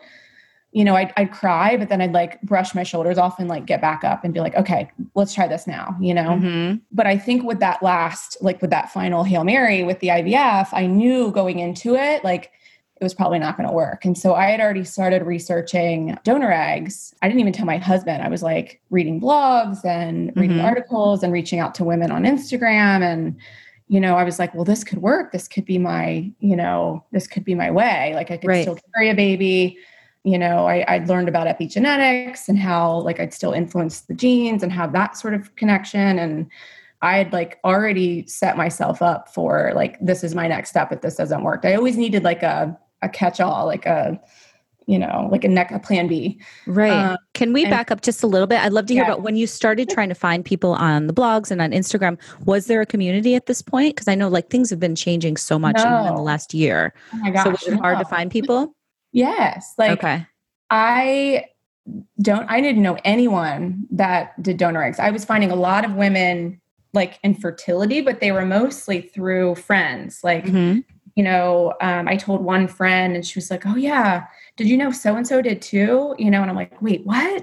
You 0.70 0.84
know, 0.84 0.94
I'd, 0.94 1.12
I'd 1.16 1.32
cry, 1.32 1.76
but 1.76 1.88
then 1.88 2.00
I'd 2.00 2.12
like 2.12 2.40
brush 2.42 2.74
my 2.74 2.82
shoulders 2.84 3.18
off 3.18 3.40
and 3.40 3.48
like 3.48 3.66
get 3.66 3.80
back 3.80 4.04
up 4.04 4.22
and 4.22 4.32
be 4.34 4.40
like, 4.40 4.54
okay, 4.54 4.88
let's 5.14 5.34
try 5.34 5.48
this 5.48 5.66
now, 5.66 5.96
you 5.98 6.12
know? 6.14 6.38
Mhm. 6.40 6.80
but 6.92 7.06
I 7.06 7.16
think 7.18 7.42
with 7.42 7.58
that 7.60 7.82
last, 7.82 8.36
like 8.42 8.60
with 8.60 8.70
that 8.70 8.90
final 8.92 9.24
Hail 9.24 9.44
Mary 9.44 9.82
with 9.82 9.98
the 10.00 10.08
IVF, 10.10 10.68
I 10.72 10.86
knew 10.86 11.32
going 11.32 11.58
into 11.58 11.96
it, 11.96 12.22
like 12.22 12.50
it 13.00 13.04
was 13.04 13.14
probably 13.14 13.38
not 13.38 13.56
going 13.56 13.68
to 13.68 13.74
work. 13.74 14.04
And 14.04 14.18
so 14.18 14.34
I 14.34 14.46
had 14.50 14.60
already 14.60 14.84
started 14.84 15.22
researching 15.22 16.18
donor 16.24 16.50
eggs. 16.52 17.14
I 17.22 17.28
didn't 17.28 17.40
even 17.40 17.52
tell 17.52 17.66
my 17.66 17.76
husband. 17.78 18.22
I 18.22 18.28
was 18.28 18.42
like 18.42 18.80
reading 18.90 19.20
blogs 19.20 19.84
and 19.84 20.32
reading 20.36 20.56
Mhm. 20.58 20.64
articles 20.64 21.22
and 21.22 21.32
reaching 21.32 21.60
out 21.60 21.74
to 21.76 21.84
women 21.84 22.10
on 22.10 22.24
Instagram. 22.24 23.02
And, 23.02 23.36
you 23.86 24.00
know, 24.00 24.16
I 24.16 24.24
was 24.24 24.38
like, 24.40 24.52
well, 24.54 24.64
this 24.64 24.82
could 24.82 24.98
work. 25.00 25.30
This 25.30 25.46
could 25.46 25.64
be 25.64 25.78
my, 25.78 26.30
you 26.40 26.56
know, 26.56 27.04
this 27.12 27.26
could 27.28 27.44
be 27.44 27.54
my 27.54 27.70
way. 27.70 28.12
Like 28.16 28.30
I 28.32 28.36
could 28.36 28.48
Right. 28.48 28.62
still 28.62 28.78
carry 28.94 29.10
a 29.10 29.14
baby 29.14 29.78
you 30.24 30.36
know 30.36 30.66
I, 30.66 30.84
i'd 30.88 31.08
learned 31.08 31.28
about 31.28 31.46
epigenetics 31.46 32.48
and 32.48 32.58
how 32.58 32.98
like 33.02 33.20
i'd 33.20 33.32
still 33.32 33.52
influence 33.52 34.00
the 34.00 34.14
genes 34.14 34.64
and 34.64 34.72
have 34.72 34.92
that 34.92 35.16
sort 35.16 35.32
of 35.32 35.54
connection 35.54 36.18
and 36.18 36.50
i 37.02 37.16
had 37.16 37.32
like 37.32 37.60
already 37.64 38.26
set 38.26 38.56
myself 38.56 39.00
up 39.00 39.32
for 39.32 39.70
like 39.76 39.96
this 40.00 40.24
is 40.24 40.34
my 40.34 40.48
next 40.48 40.70
step 40.70 40.90
if 40.90 41.02
this 41.02 41.14
doesn't 41.14 41.44
work 41.44 41.64
i 41.64 41.72
always 41.74 41.96
needed 41.96 42.24
like 42.24 42.42
a, 42.42 42.76
a 43.02 43.08
catch-all 43.08 43.66
like 43.66 43.86
a 43.86 44.20
you 44.86 44.98
know 44.98 45.28
like 45.30 45.44
a 45.44 45.48
neck 45.48 45.70
a 45.70 45.78
plan 45.78 46.08
b 46.08 46.40
Right. 46.66 46.90
Um, 46.90 47.18
Can 47.34 47.52
we 47.52 47.64
and- 47.64 47.70
back 47.70 47.90
up 47.90 48.00
just 48.00 48.22
a 48.22 48.26
little 48.26 48.46
bit? 48.46 48.60
I'd 48.60 48.72
love 48.72 48.86
to 48.86 48.94
hear 48.94 49.02
Yeah. 49.04 49.12
about 49.12 49.22
when 49.22 49.36
you 49.36 49.46
started 49.46 49.90
trying 49.90 50.08
to 50.08 50.14
find 50.14 50.44
people 50.44 50.72
on 50.72 51.06
the 51.06 51.12
blogs 51.12 51.50
and 51.50 51.60
on 51.60 51.72
Instagram. 51.72 52.18
Was 52.46 52.66
there 52.66 52.80
a 52.80 52.86
community 52.86 53.34
at 53.34 53.46
this 53.46 53.60
point? 53.60 53.94
Because 53.94 54.08
I 54.08 54.14
know 54.14 54.28
like 54.28 54.48
things 54.50 54.70
have 54.70 54.80
been 54.80 54.94
changing 54.96 55.36
so 55.36 55.58
much 55.58 55.78
even 55.78 56.06
in 56.06 56.14
the 56.14 56.22
last 56.22 56.54
year. 56.54 56.94
oh 57.12 57.18
my 57.18 57.30
gosh 57.30 57.44
so 57.44 57.50
was 57.50 57.66
it 57.68 57.78
hard 57.78 57.98
to 57.98 58.04
find 58.04 58.30
people? 58.30 58.74
yes 59.12 59.74
like 59.78 59.90
okay. 59.92 60.26
I 60.70 61.44
don't 62.20 62.46
I 62.50 62.60
didn't 62.60 62.82
know 62.82 62.98
anyone 63.04 63.86
that 63.90 64.40
did 64.42 64.56
donor 64.58 64.82
eggs. 64.82 64.98
I 64.98 65.10
was 65.10 65.24
finding 65.24 65.50
a 65.50 65.54
lot 65.56 65.84
of 65.84 65.94
women 65.94 66.60
like 66.94 67.18
infertility, 67.22 68.00
but 68.00 68.20
they 68.20 68.32
were 68.32 68.44
mostly 68.46 69.02
through 69.02 69.54
friends. 69.54 70.20
Like, 70.24 70.44
mm-hmm. 70.46 70.80
You 71.18 71.24
know, 71.24 71.74
um, 71.80 72.06
I 72.06 72.14
told 72.14 72.42
one 72.42 72.68
friend 72.68 73.16
and 73.16 73.26
she 73.26 73.36
was 73.36 73.50
like, 73.50 73.66
Oh 73.66 73.74
yeah, 73.74 74.24
did 74.54 74.68
you 74.68 74.76
know 74.76 74.92
so 74.92 75.16
and 75.16 75.26
so 75.26 75.42
did 75.42 75.60
too? 75.60 76.14
You 76.16 76.30
know, 76.30 76.42
and 76.42 76.48
I'm 76.48 76.54
like, 76.54 76.80
wait, 76.80 77.04
what? 77.04 77.42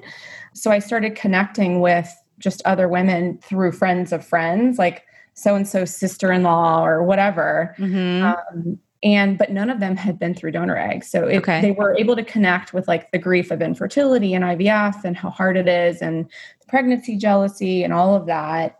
So 0.53 0.72
I 0.72 0.79
started 0.79 1.15
connecting 1.15 1.82
with 1.82 2.10
just 2.39 2.62
other 2.63 2.88
women 2.88 3.38
through 3.39 3.74
friends 3.74 4.13
of 4.13 4.25
friends, 4.25 4.79
like 4.79 5.03
so 5.34 5.55
and 5.55 5.67
so 5.67 5.84
sister 5.84 6.32
in 6.32 6.44
law 6.44 6.86
or 6.86 7.03
whatever. 7.03 7.75
Mm-hmm. 7.77 8.24
Um, 8.24 8.79
and 9.03 9.38
but 9.38 9.51
none 9.51 9.70
of 9.70 9.82
them 9.82 9.98
had 9.98 10.17
been 10.17 10.34
through 10.34 10.51
donor 10.51 10.77
eggs 10.77 11.12
so 11.12 11.27
it, 11.27 11.39
okay. 11.39 11.60
they 11.60 11.72
were 11.72 11.98
able 11.98 12.15
to 12.15 12.24
connect 12.24 12.74
with 12.74 12.88
like 12.88 13.12
the 13.12 13.20
grief 13.20 13.51
of 13.51 13.62
infertility 13.62 14.34
and 14.34 14.46
ivf 14.46 15.03
and 15.03 15.17
how 15.17 15.29
hard 15.29 15.58
it 15.58 15.67
is 15.67 16.01
and 16.01 16.32
pregnancy 16.70 17.17
jealousy 17.17 17.84
and 17.84 17.91
all 17.91 18.15
of 18.15 18.25
that 18.25 18.79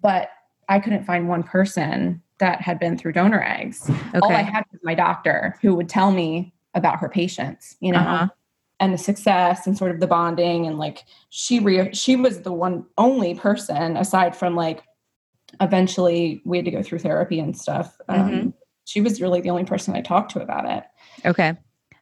but 0.00 0.30
i 0.70 0.80
couldn't 0.80 1.04
find 1.04 1.28
one 1.28 1.42
person 1.42 2.22
that 2.40 2.60
had 2.60 2.78
been 2.78 2.98
through 2.98 3.12
donor 3.12 3.42
eggs 3.42 3.88
okay. 3.88 4.18
all 4.22 4.32
i 4.32 4.42
had 4.42 4.64
was 4.72 4.80
my 4.82 4.94
doctor 4.94 5.56
who 5.62 5.74
would 5.74 5.88
tell 5.88 6.10
me 6.10 6.52
about 6.74 6.98
her 6.98 7.08
patients 7.08 7.76
you 7.80 7.92
know 7.92 7.98
uh-huh. 7.98 8.28
and 8.80 8.92
the 8.92 8.98
success 8.98 9.66
and 9.66 9.78
sort 9.78 9.90
of 9.90 10.00
the 10.00 10.06
bonding 10.06 10.66
and 10.66 10.78
like 10.78 11.04
she 11.28 11.60
re- 11.60 11.94
she 11.94 12.16
was 12.16 12.42
the 12.42 12.52
one 12.52 12.84
only 12.98 13.34
person 13.34 13.96
aside 13.96 14.34
from 14.34 14.56
like 14.56 14.82
eventually 15.60 16.40
we 16.44 16.58
had 16.58 16.64
to 16.64 16.70
go 16.70 16.82
through 16.82 16.98
therapy 16.98 17.38
and 17.38 17.56
stuff 17.56 17.96
um, 18.08 18.30
mm-hmm 18.30 18.48
she 18.90 19.00
was 19.00 19.20
really 19.20 19.40
the 19.40 19.50
only 19.50 19.64
person 19.64 19.94
I 19.94 20.00
talked 20.00 20.32
to 20.32 20.42
about 20.42 20.68
it. 20.68 20.84
Okay. 21.24 21.54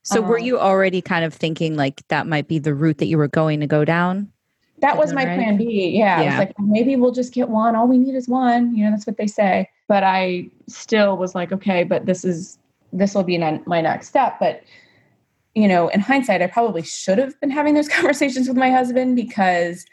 So 0.04 0.22
um, 0.22 0.28
were 0.28 0.38
you 0.38 0.58
already 0.58 1.02
kind 1.02 1.22
of 1.22 1.34
thinking 1.34 1.76
like 1.76 2.02
that 2.08 2.26
might 2.26 2.48
be 2.48 2.58
the 2.58 2.74
route 2.74 2.96
that 2.98 3.06
you 3.06 3.18
were 3.18 3.28
going 3.28 3.60
to 3.60 3.66
go 3.66 3.84
down? 3.84 4.32
That 4.80 4.96
was 4.96 5.12
my 5.12 5.24
plan 5.24 5.56
B. 5.56 5.90
Yeah. 5.96 6.20
yeah. 6.20 6.26
I 6.26 6.30
was 6.30 6.38
like, 6.38 6.54
maybe 6.58 6.96
we'll 6.96 7.12
just 7.12 7.32
get 7.32 7.48
one. 7.48 7.74
All 7.74 7.88
we 7.88 7.98
need 7.98 8.14
is 8.14 8.28
one. 8.28 8.74
You 8.74 8.84
know, 8.84 8.90
that's 8.90 9.06
what 9.06 9.16
they 9.16 9.26
say. 9.26 9.68
But 9.88 10.04
I 10.04 10.50
still 10.68 11.16
was 11.16 11.34
like, 11.34 11.52
okay, 11.52 11.84
but 11.84 12.06
this 12.06 12.24
is, 12.24 12.58
this 12.92 13.14
will 13.14 13.24
be 13.24 13.38
my 13.38 13.80
next 13.80 14.08
step. 14.08 14.38
But, 14.38 14.62
you 15.54 15.66
know, 15.66 15.88
in 15.88 16.00
hindsight, 16.00 16.42
I 16.42 16.46
probably 16.46 16.82
should 16.82 17.18
have 17.18 17.38
been 17.40 17.50
having 17.50 17.74
those 17.74 17.88
conversations 17.98 18.48
with 18.48 18.56
my 18.56 18.70
husband 18.70 19.16
because 19.16 19.84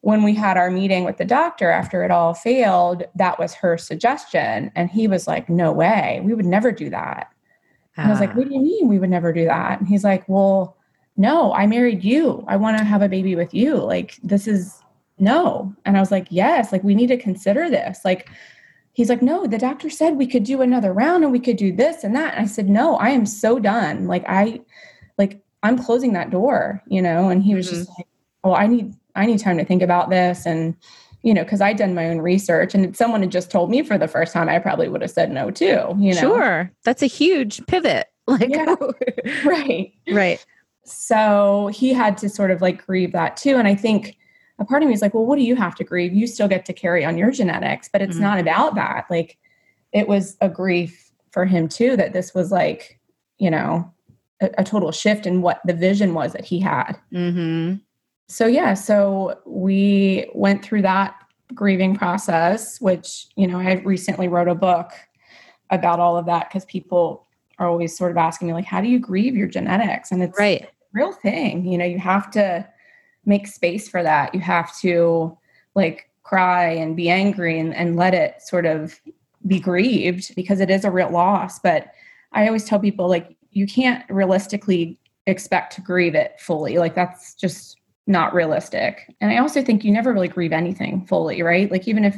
when 0.00 0.22
we 0.22 0.34
had 0.34 0.56
our 0.56 0.70
meeting 0.70 1.04
with 1.04 1.16
the 1.16 1.24
doctor 1.24 1.70
after 1.70 2.04
it 2.04 2.10
all 2.10 2.34
failed, 2.34 3.04
that 3.16 3.38
was 3.38 3.54
her 3.54 3.76
suggestion. 3.76 4.70
And 4.74 4.90
he 4.90 5.08
was 5.08 5.26
like, 5.26 5.48
No 5.48 5.72
way, 5.72 6.20
we 6.22 6.32
would 6.34 6.46
never 6.46 6.70
do 6.70 6.90
that. 6.90 7.32
And 7.96 8.06
I 8.06 8.10
was 8.10 8.20
like, 8.20 8.30
ah. 8.30 8.34
What 8.34 8.48
do 8.48 8.54
you 8.54 8.60
mean 8.60 8.88
we 8.88 8.98
would 8.98 9.10
never 9.10 9.32
do 9.32 9.46
that? 9.46 9.80
And 9.80 9.88
he's 9.88 10.04
like, 10.04 10.28
Well, 10.28 10.76
no, 11.16 11.52
I 11.54 11.66
married 11.66 12.04
you. 12.04 12.44
I 12.46 12.56
want 12.56 12.78
to 12.78 12.84
have 12.84 13.02
a 13.02 13.08
baby 13.08 13.34
with 13.36 13.54
you. 13.54 13.76
Like, 13.76 14.18
this 14.22 14.46
is 14.46 14.82
no. 15.18 15.74
And 15.84 15.96
I 15.96 16.00
was 16.00 16.10
like, 16.10 16.26
Yes, 16.30 16.72
like, 16.72 16.84
we 16.84 16.94
need 16.94 17.06
to 17.08 17.16
consider 17.16 17.70
this. 17.70 18.00
Like, 18.04 18.28
he's 18.92 19.08
like, 19.08 19.22
No, 19.22 19.46
the 19.46 19.58
doctor 19.58 19.88
said 19.88 20.16
we 20.16 20.26
could 20.26 20.44
do 20.44 20.60
another 20.60 20.92
round 20.92 21.24
and 21.24 21.32
we 21.32 21.40
could 21.40 21.56
do 21.56 21.72
this 21.74 22.04
and 22.04 22.14
that. 22.14 22.34
And 22.34 22.44
I 22.44 22.46
said, 22.46 22.68
No, 22.68 22.96
I 22.96 23.10
am 23.10 23.24
so 23.24 23.58
done. 23.58 24.06
Like, 24.06 24.24
I, 24.28 24.60
like, 25.16 25.40
I'm 25.62 25.82
closing 25.82 26.12
that 26.12 26.30
door, 26.30 26.82
you 26.86 27.00
know? 27.00 27.30
And 27.30 27.42
he 27.42 27.54
was 27.54 27.66
mm-hmm. 27.66 27.76
just 27.76 27.90
like, 27.98 28.06
Well, 28.44 28.54
I 28.54 28.66
need, 28.66 28.94
I 29.14 29.24
need 29.24 29.38
time 29.38 29.56
to 29.56 29.64
think 29.64 29.82
about 29.82 30.10
this. 30.10 30.44
And, 30.44 30.76
you 31.22 31.32
know, 31.32 31.44
because 31.44 31.62
I'd 31.62 31.78
done 31.78 31.94
my 31.94 32.10
own 32.10 32.18
research 32.18 32.74
and 32.74 32.84
if 32.84 32.94
someone 32.96 33.22
had 33.22 33.32
just 33.32 33.50
told 33.50 33.70
me 33.70 33.82
for 33.82 33.96
the 33.96 34.06
first 34.06 34.32
time, 34.32 34.48
I 34.48 34.58
probably 34.58 34.88
would 34.88 35.00
have 35.00 35.10
said 35.10 35.32
no 35.32 35.50
too. 35.50 35.96
You 35.98 36.14
know, 36.14 36.20
sure. 36.20 36.70
That's 36.84 37.02
a 37.02 37.06
huge 37.06 37.64
pivot. 37.66 38.08
Like, 38.28 38.50
yeah. 38.50 38.74
right. 39.44 39.92
Right. 40.10 40.44
So 40.86 41.70
he 41.72 41.92
had 41.92 42.16
to 42.18 42.28
sort 42.28 42.50
of 42.50 42.62
like 42.62 42.84
grieve 42.86 43.12
that 43.12 43.36
too. 43.36 43.56
And 43.56 43.66
I 43.68 43.74
think 43.74 44.16
a 44.58 44.64
part 44.64 44.82
of 44.82 44.88
me 44.88 44.94
is 44.94 45.02
like, 45.02 45.14
well, 45.14 45.26
what 45.26 45.36
do 45.36 45.44
you 45.44 45.56
have 45.56 45.74
to 45.76 45.84
grieve? 45.84 46.14
You 46.14 46.26
still 46.26 46.48
get 46.48 46.64
to 46.66 46.72
carry 46.72 47.04
on 47.04 47.18
your 47.18 47.30
genetics, 47.30 47.88
but 47.88 48.02
it's 48.02 48.14
mm-hmm. 48.14 48.22
not 48.22 48.38
about 48.38 48.74
that. 48.76 49.06
Like, 49.10 49.38
it 49.92 50.08
was 50.08 50.36
a 50.40 50.48
grief 50.48 51.10
for 51.30 51.44
him 51.44 51.68
too 51.68 51.96
that 51.96 52.12
this 52.12 52.34
was 52.34 52.50
like, 52.50 52.98
you 53.38 53.50
know, 53.50 53.92
a, 54.40 54.50
a 54.58 54.64
total 54.64 54.92
shift 54.92 55.26
in 55.26 55.42
what 55.42 55.60
the 55.64 55.74
vision 55.74 56.14
was 56.14 56.32
that 56.32 56.44
he 56.44 56.58
had. 56.60 56.94
Mm-hmm 57.12 57.76
so 58.28 58.46
yeah 58.46 58.74
so 58.74 59.38
we 59.46 60.28
went 60.34 60.64
through 60.64 60.82
that 60.82 61.14
grieving 61.54 61.94
process 61.94 62.80
which 62.80 63.26
you 63.36 63.46
know 63.46 63.58
i 63.58 63.74
recently 63.84 64.28
wrote 64.28 64.48
a 64.48 64.54
book 64.54 64.92
about 65.70 66.00
all 66.00 66.16
of 66.16 66.26
that 66.26 66.48
because 66.48 66.64
people 66.64 67.26
are 67.58 67.68
always 67.68 67.96
sort 67.96 68.10
of 68.10 68.16
asking 68.16 68.48
me 68.48 68.54
like 68.54 68.64
how 68.64 68.80
do 68.80 68.88
you 68.88 68.98
grieve 68.98 69.36
your 69.36 69.46
genetics 69.46 70.10
and 70.10 70.22
it's 70.22 70.38
right 70.38 70.68
real 70.96 71.12
thing 71.12 71.64
you 71.66 71.78
know 71.78 71.84
you 71.84 71.98
have 71.98 72.30
to 72.30 72.66
make 73.24 73.46
space 73.46 73.88
for 73.88 74.02
that 74.02 74.34
you 74.34 74.40
have 74.40 74.76
to 74.78 75.36
like 75.74 76.08
cry 76.22 76.66
and 76.68 76.96
be 76.96 77.08
angry 77.08 77.58
and, 77.58 77.74
and 77.74 77.96
let 77.96 78.14
it 78.14 78.42
sort 78.42 78.66
of 78.66 78.98
be 79.46 79.60
grieved 79.60 80.34
because 80.34 80.60
it 80.60 80.70
is 80.70 80.84
a 80.84 80.90
real 80.90 81.10
loss 81.10 81.58
but 81.60 81.92
i 82.32 82.46
always 82.46 82.64
tell 82.64 82.78
people 82.78 83.08
like 83.08 83.36
you 83.52 83.66
can't 83.66 84.04
realistically 84.10 84.98
expect 85.26 85.74
to 85.74 85.80
grieve 85.80 86.14
it 86.14 86.40
fully 86.40 86.78
like 86.78 86.94
that's 86.94 87.34
just 87.34 87.76
not 88.06 88.34
realistic. 88.34 89.14
And 89.20 89.32
I 89.32 89.38
also 89.38 89.62
think 89.62 89.84
you 89.84 89.92
never 89.92 90.12
really 90.12 90.28
grieve 90.28 90.52
anything 90.52 91.04
fully, 91.06 91.42
right? 91.42 91.70
Like 91.70 91.88
even 91.88 92.04
if 92.04 92.16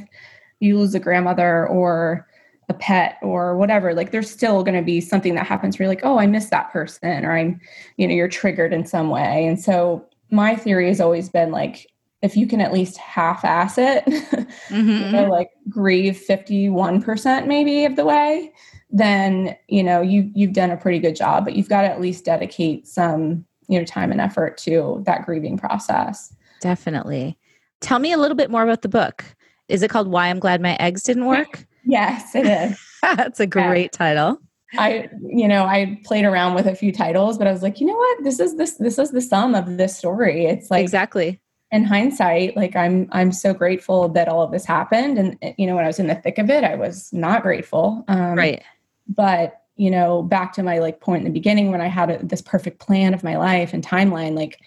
you 0.61 0.79
lose 0.79 0.95
a 0.95 1.01
grandmother 1.01 1.67
or 1.67 2.27
a 2.69 2.75
pet 2.75 3.19
or 3.23 3.57
whatever, 3.57 3.95
like 3.95 4.11
there's 4.11 4.31
still 4.31 4.63
going 4.63 4.77
to 4.77 4.83
be 4.83 5.01
something 5.01 5.35
that 5.35 5.47
happens 5.47 5.79
where 5.79 5.85
you're 5.85 5.95
like, 5.95 6.05
oh, 6.05 6.19
I 6.19 6.27
miss 6.27 6.51
that 6.51 6.71
person, 6.71 7.25
or 7.25 7.33
I'm, 7.33 7.61
you 7.97 8.07
know, 8.07 8.15
you're 8.15 8.29
triggered 8.29 8.73
in 8.73 8.87
some 8.87 9.11
way. 9.11 9.47
And 9.47 9.59
so 9.59 10.07
my 10.31 10.55
theory 10.55 10.89
has 10.89 11.01
always 11.01 11.29
been 11.29 11.51
like, 11.51 11.87
if 12.21 12.37
you 12.37 12.47
can 12.47 12.61
at 12.61 12.73
least 12.73 12.97
half 12.99 13.45
ass 13.45 13.79
it, 13.79 14.05
mm-hmm. 14.05 14.77
you 14.77 15.13
know, 15.13 15.29
like 15.31 15.51
grieve 15.69 16.21
51% 16.29 17.47
maybe 17.47 17.85
of 17.85 17.97
the 17.97 18.05
way, 18.05 18.53
then, 18.91 19.57
you 19.69 19.83
know, 19.83 20.01
you, 20.01 20.31
you've 20.35 20.53
done 20.53 20.71
a 20.71 20.77
pretty 20.77 20.99
good 20.99 21.17
job, 21.17 21.45
but 21.45 21.55
you've 21.55 21.69
got 21.69 21.83
to 21.83 21.89
at 21.89 22.01
least 22.01 22.25
dedicate 22.25 22.87
some 22.87 23.47
you 23.69 23.79
know 23.79 23.85
time 23.85 24.11
and 24.11 24.21
effort 24.21 24.57
to 24.59 25.03
that 25.07 25.25
grieving 25.25 25.57
process. 25.57 26.35
Definitely. 26.61 27.39
Tell 27.81 28.01
me 28.01 28.13
a 28.13 28.19
little 28.19 28.37
bit 28.37 28.51
more 28.51 28.65
about 28.65 28.83
the 28.83 28.89
book. 28.89 29.25
Is 29.69 29.83
it 29.83 29.91
called 29.91 30.09
why 30.09 30.29
i'm 30.29 30.39
glad 30.39 30.63
my 30.63 30.77
eggs 30.81 31.03
didn't 31.03 31.27
work 31.27 31.67
yes 31.89 32.35
it 32.35 32.47
is. 32.47 32.81
That's 33.03 33.41
a 33.41 33.47
great 33.47 33.91
yeah. 33.93 33.99
title. 33.99 34.39
I 34.75 35.09
you 35.23 35.49
know 35.49 35.65
i 35.65 35.99
played 36.05 36.27
around 36.27 36.55
with 36.55 36.67
a 36.67 36.75
few 36.75 36.93
titles 36.93 37.39
but 37.39 37.47
i 37.47 37.53
was 37.53 37.63
like 37.63 37.81
you 37.81 37.87
know 37.87 37.97
what? 37.97 38.23
This 38.23 38.39
is 38.39 38.57
this 38.57 38.75
this 38.75 38.99
is 38.99 39.11
the 39.11 39.23
sum 39.23 39.55
of 39.55 39.79
this 39.79 39.97
story. 39.97 40.45
It's 40.45 40.71
like 40.71 40.83
exactly. 40.83 41.41
in 41.73 41.85
hindsight 41.85 42.57
like 42.57 42.77
i'm 42.77 43.09
i'm 43.13 43.33
so 43.33 43.55
grateful 43.55 44.09
that 44.11 44.29
all 44.29 44.43
of 44.43 44.53
this 44.53 44.67
happened 44.67 45.19
and 45.19 45.55
you 45.57 45.67
know 45.67 45.75
when 45.75 45.85
i 45.85 45.87
was 45.87 45.99
in 45.99 46.07
the 46.07 46.15
thick 46.15 46.39
of 46.39 46.51
it 46.51 46.65
i 46.65 46.75
was 46.75 47.11
not 47.13 47.43
grateful 47.43 48.05
um, 48.09 48.35
right. 48.35 48.63
but 49.07 49.59
you 49.79 49.91
know, 49.93 50.23
back 50.23 50.53
to 50.53 50.63
my 50.63 50.79
like 50.81 51.01
point 51.01 51.21
in 51.21 51.25
the 51.25 51.33
beginning 51.33 51.71
when 51.71 51.81
I 51.81 51.87
had 51.87 52.11
a, 52.11 52.19
this 52.23 52.43
perfect 52.43 52.81
plan 52.81 53.15
of 53.15 53.23
my 53.23 53.37
life 53.37 53.73
and 53.73 53.87
timeline, 53.87 54.35
like 54.35 54.61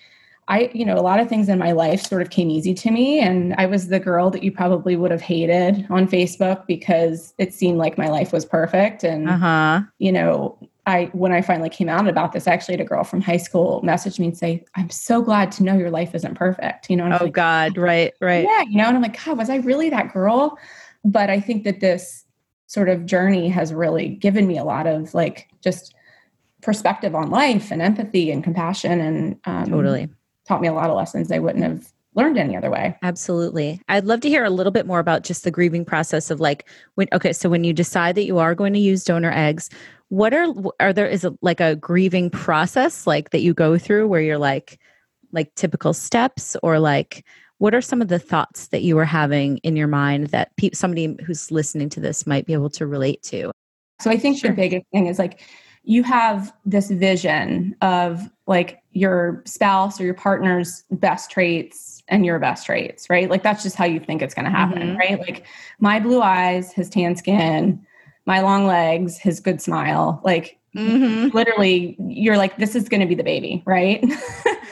I, 0.52 0.70
you 0.74 0.84
know, 0.84 0.98
a 0.98 1.02
lot 1.02 1.22
of 1.22 1.30
things 1.30 1.48
in 1.48 1.58
my 1.58 1.72
life 1.72 2.02
sort 2.06 2.22
of 2.22 2.30
came 2.30 2.50
easy 2.50 2.74
to 2.74 2.92
me. 2.92 3.22
And 3.22 3.56
I 3.58 3.66
was 3.68 3.88
the 3.88 4.02
girl 4.02 4.30
that 4.32 4.44
you 4.44 4.52
probably 4.52 4.98
would 4.98 5.10
have 5.10 5.22
hated 5.22 5.88
on 5.90 6.10
Facebook 6.10 6.68
because 6.68 7.34
it 7.38 7.54
seemed 7.54 7.78
like 7.78 7.98
my 7.98 8.10
life 8.10 8.34
was 8.34 8.44
perfect. 8.44 9.06
And, 9.06 9.30
uh-huh. 9.30 9.84
you 9.98 10.12
know, 10.12 10.58
I, 10.86 11.06
when 11.14 11.32
I 11.32 11.42
finally 11.42 11.70
came 11.70 11.88
out 11.88 12.06
about 12.06 12.34
this, 12.34 12.50
I 12.50 12.52
actually 12.52 12.74
had 12.74 12.82
a 12.82 12.86
girl 12.86 13.06
from 13.06 13.22
high 13.22 13.38
school 13.38 13.82
message 13.82 14.20
me 14.20 14.26
and 14.26 14.38
say, 14.38 14.66
I'm 14.76 14.90
so 14.90 15.22
glad 15.22 15.54
to 15.54 15.64
know 15.64 15.78
your 15.78 15.90
life 15.90 16.14
isn't 16.14 16.36
perfect. 16.36 16.90
You 16.90 16.98
know, 16.98 17.06
oh 17.06 17.24
like, 17.24 17.34
God, 17.34 17.78
right, 17.78 18.14
right. 18.20 18.44
Yeah. 18.44 18.64
You 18.64 18.78
know, 18.78 18.88
and 18.88 18.98
I'm 18.98 19.02
like, 19.02 19.24
God, 19.24 19.38
was 19.38 19.50
I 19.50 19.58
really 19.58 19.90
that 19.90 20.12
girl? 20.12 20.58
But 21.06 21.30
I 21.30 21.40
think 21.40 21.64
that 21.64 21.80
this 21.80 22.26
sort 22.68 22.90
of 22.90 23.06
journey 23.06 23.48
has 23.48 23.74
really 23.74 24.10
given 24.10 24.48
me 24.48 24.58
a 24.58 24.66
lot 24.66 24.86
of 24.86 25.14
like 25.14 25.48
just 25.64 25.96
perspective 26.62 27.16
on 27.16 27.30
life 27.30 27.72
and 27.72 27.82
empathy 27.82 28.32
and 28.32 28.44
compassion 28.44 29.00
and 29.00 29.40
um, 29.46 29.66
totally 29.68 30.10
taught 30.48 30.62
me 30.62 30.68
a 30.68 30.74
lot 30.74 30.90
of 30.90 30.96
lessons 30.96 31.32
I 31.32 31.40
wouldn't 31.40 31.64
have 31.64 31.92
learned 32.16 32.38
any 32.38 32.56
other 32.56 32.70
way. 32.70 32.98
Absolutely. 33.04 33.82
I'd 33.88 34.06
love 34.06 34.20
to 34.22 34.30
hear 34.30 34.44
a 34.44 34.50
little 34.50 34.72
bit 34.72 34.86
more 34.86 35.00
about 35.00 35.24
just 35.24 35.44
the 35.44 35.52
grieving 35.52 35.86
process 35.86 36.30
of 36.30 36.40
like 36.40 36.68
when 36.96 37.08
okay, 37.14 37.34
so 37.34 37.50
when 37.50 37.64
you 37.64 37.74
decide 37.74 38.16
that 38.16 38.26
you 38.26 38.38
are 38.38 38.56
going 38.56 38.74
to 38.74 38.80
use 38.80 39.04
donor 39.04 39.32
eggs, 39.32 39.70
what 40.10 40.34
are 40.34 40.54
are 40.80 40.92
there 40.92 41.08
is 41.08 41.24
it 41.24 41.34
like 41.42 41.62
a 41.62 41.76
grieving 41.78 42.30
process 42.30 43.08
like 43.08 43.30
that 43.30 43.42
you 43.42 43.54
go 43.54 43.78
through 43.78 44.08
where 44.08 44.22
you're 44.22 44.38
like 44.38 44.78
like 45.32 45.54
typical 45.56 45.94
steps 45.94 46.58
or 46.62 46.80
like 46.80 47.26
what 47.60 47.74
are 47.74 47.82
some 47.82 48.02
of 48.02 48.08
the 48.08 48.20
thoughts 48.20 48.68
that 48.70 48.82
you 48.82 48.96
were 48.96 49.06
having 49.06 49.58
in 49.60 49.76
your 49.76 49.88
mind 49.88 50.28
that 50.28 50.56
pe- 50.58 50.72
somebody 50.74 51.16
who's 51.24 51.52
listening 51.52 51.90
to 51.90 52.00
this 52.00 52.26
might 52.26 52.46
be 52.46 52.54
able 52.54 52.72
to 52.72 52.88
relate 52.88 53.22
to? 53.22 53.52
So 54.02 54.10
I 54.10 54.18
think 54.18 54.40
sure. 54.40 54.50
the 54.50 54.56
biggest 54.56 54.86
thing 54.92 55.06
is 55.06 55.20
like 55.20 55.42
you 55.84 56.04
have 56.04 56.52
this 56.66 56.90
vision 56.90 57.76
of 57.82 58.30
like 58.48 58.81
your 58.94 59.42
spouse 59.46 60.00
or 60.00 60.04
your 60.04 60.14
partner's 60.14 60.84
best 60.92 61.32
traits 61.32 62.04
and 62.08 62.26
your 62.26 62.40
best 62.40 62.66
traits, 62.66 63.10
right? 63.10 63.30
Like 63.30 63.44
that's 63.44 63.64
just 63.64 63.76
how 63.76 63.86
you 63.86 64.00
think 64.00 64.22
it's 64.22 64.34
going 64.34 64.46
to 64.46 64.52
happen, 64.52 64.82
mm-hmm. 64.82 64.98
right? 64.98 65.20
Like 65.20 65.46
my 65.80 66.00
blue 66.00 66.22
eyes, 66.22 66.74
his 66.74 66.90
tan 66.90 67.16
skin, 67.16 67.86
my 68.26 68.42
long 68.42 68.68
legs, 68.68 69.18
his 69.18 69.40
good 69.40 69.62
smile, 69.62 70.20
like 70.24 70.60
mm-hmm. 70.76 71.36
literally 71.36 71.96
you're 72.00 72.38
like 72.38 72.58
this 72.58 72.76
is 72.76 72.90
going 72.90 73.02
to 73.02 73.08
be 73.08 73.16
the 73.16 73.24
baby, 73.24 73.64
right? 73.66 74.04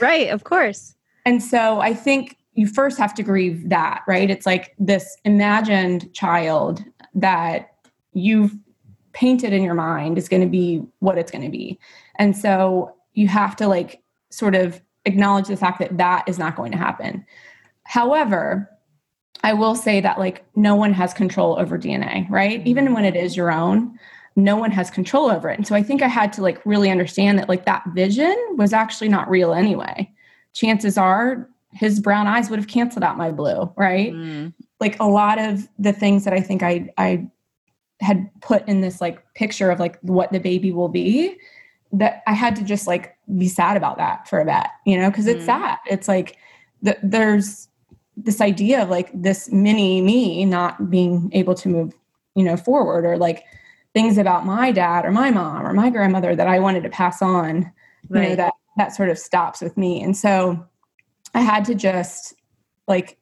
Right, 0.01 0.29
of 0.29 0.43
course. 0.43 0.95
And 1.25 1.43
so 1.43 1.79
I 1.79 1.93
think 1.93 2.37
you 2.53 2.67
first 2.67 2.97
have 2.97 3.13
to 3.15 3.23
grieve 3.23 3.69
that, 3.69 4.03
right? 4.07 4.29
It's 4.29 4.45
like 4.45 4.75
this 4.79 5.17
imagined 5.25 6.11
child 6.13 6.83
that 7.15 7.73
you've 8.13 8.55
painted 9.13 9.53
in 9.53 9.63
your 9.63 9.73
mind 9.73 10.17
is 10.17 10.29
going 10.29 10.41
to 10.41 10.47
be 10.47 10.81
what 10.99 11.17
it's 11.17 11.31
going 11.31 11.43
to 11.43 11.49
be. 11.49 11.79
And 12.17 12.35
so 12.35 12.95
you 13.13 13.27
have 13.27 13.55
to 13.57 13.67
like 13.67 14.01
sort 14.29 14.55
of 14.55 14.81
acknowledge 15.05 15.47
the 15.47 15.57
fact 15.57 15.79
that 15.79 15.97
that 15.97 16.27
is 16.27 16.37
not 16.37 16.55
going 16.55 16.71
to 16.71 16.77
happen. 16.77 17.25
However, 17.83 18.69
I 19.43 19.53
will 19.53 19.75
say 19.75 20.01
that 20.01 20.19
like 20.19 20.45
no 20.55 20.75
one 20.75 20.93
has 20.93 21.13
control 21.13 21.57
over 21.59 21.77
DNA, 21.77 22.29
right? 22.29 22.65
Even 22.67 22.93
when 22.93 23.05
it 23.05 23.15
is 23.15 23.37
your 23.37 23.51
own, 23.51 23.97
no 24.35 24.55
one 24.55 24.71
has 24.71 24.91
control 24.91 25.29
over 25.29 25.49
it. 25.49 25.57
And 25.57 25.67
so 25.67 25.75
I 25.75 25.83
think 25.83 26.01
I 26.01 26.07
had 26.07 26.33
to 26.33 26.41
like 26.41 26.63
really 26.65 26.89
understand 26.89 27.39
that 27.39 27.49
like 27.49 27.65
that 27.65 27.83
vision 27.93 28.35
was 28.57 28.73
actually 28.73 29.09
not 29.09 29.29
real 29.29 29.53
anyway. 29.53 30.11
Chances 30.53 30.97
are 30.97 31.49
his 31.71 31.99
brown 31.99 32.27
eyes 32.27 32.49
would 32.49 32.59
have 32.59 32.67
canceled 32.67 33.03
out 33.03 33.17
my 33.17 33.31
blue, 33.31 33.71
right? 33.77 34.11
Mm. 34.13 34.53
Like 34.79 34.99
a 34.99 35.07
lot 35.07 35.39
of 35.39 35.67
the 35.77 35.93
things 35.93 36.25
that 36.25 36.33
I 36.33 36.41
think 36.41 36.63
I 36.63 36.89
I 36.97 37.27
had 38.01 38.29
put 38.41 38.67
in 38.67 38.81
this 38.81 39.01
like 39.01 39.21
picture 39.33 39.71
of 39.71 39.79
like 39.79 39.99
what 40.01 40.31
the 40.31 40.39
baby 40.39 40.71
will 40.71 40.87
be 40.87 41.37
that 41.91 42.23
I 42.27 42.33
had 42.33 42.55
to 42.57 42.63
just 42.63 42.87
like 42.87 43.17
be 43.37 43.47
sad 43.47 43.77
about 43.77 43.97
that 43.97 44.27
for 44.27 44.39
a 44.39 44.45
bit, 44.45 44.65
you 44.85 44.97
know, 44.97 45.09
because 45.09 45.27
it's 45.27 45.43
mm. 45.43 45.47
sad. 45.47 45.77
It's 45.85 46.07
like 46.07 46.37
the, 46.81 46.97
there's 47.03 47.67
this 48.17 48.41
idea 48.41 48.83
of 48.83 48.89
like 48.89 49.09
this 49.13 49.51
mini 49.51 50.01
me 50.01 50.45
not 50.45 50.89
being 50.89 51.29
able 51.33 51.55
to 51.55 51.69
move, 51.69 51.93
you 52.35 52.43
know, 52.43 52.57
forward 52.57 53.05
or 53.05 53.17
like 53.17 53.43
things 53.93 54.17
about 54.17 54.45
my 54.45 54.71
dad 54.71 55.05
or 55.05 55.11
my 55.11 55.31
mom 55.31 55.65
or 55.65 55.73
my 55.73 55.89
grandmother 55.89 56.35
that 56.35 56.47
I 56.47 56.59
wanted 56.59 56.83
to 56.83 56.89
pass 56.89 57.21
on, 57.21 57.71
right. 58.09 58.23
you 58.23 58.29
know, 58.29 58.35
that 58.35 58.53
that 58.77 58.95
sort 58.95 59.09
of 59.09 59.17
stops 59.17 59.61
with 59.61 59.77
me. 59.77 60.01
And 60.01 60.15
so 60.15 60.65
I 61.33 61.41
had 61.41 61.65
to 61.65 61.75
just 61.75 62.33
like 62.87 63.17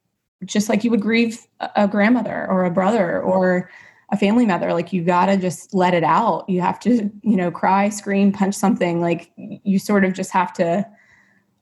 just 0.45 0.69
like 0.69 0.83
you 0.83 0.91
would 0.91 1.01
grieve 1.01 1.45
a 1.75 1.87
grandmother 1.87 2.47
or 2.49 2.65
a 2.65 2.71
brother 2.71 3.21
or 3.21 3.69
a 4.09 4.17
family 4.17 4.45
member 4.45 4.73
like 4.73 4.93
you 4.93 5.03
got 5.03 5.25
to 5.25 5.37
just 5.37 5.73
let 5.73 5.93
it 5.93 6.03
out 6.03 6.49
you 6.49 6.61
have 6.61 6.79
to 6.79 7.11
you 7.23 7.35
know 7.35 7.51
cry 7.51 7.89
scream 7.89 8.31
punch 8.31 8.55
something 8.55 9.01
like 9.01 9.31
you 9.35 9.79
sort 9.79 10.05
of 10.05 10.13
just 10.13 10.31
have 10.31 10.53
to 10.53 10.87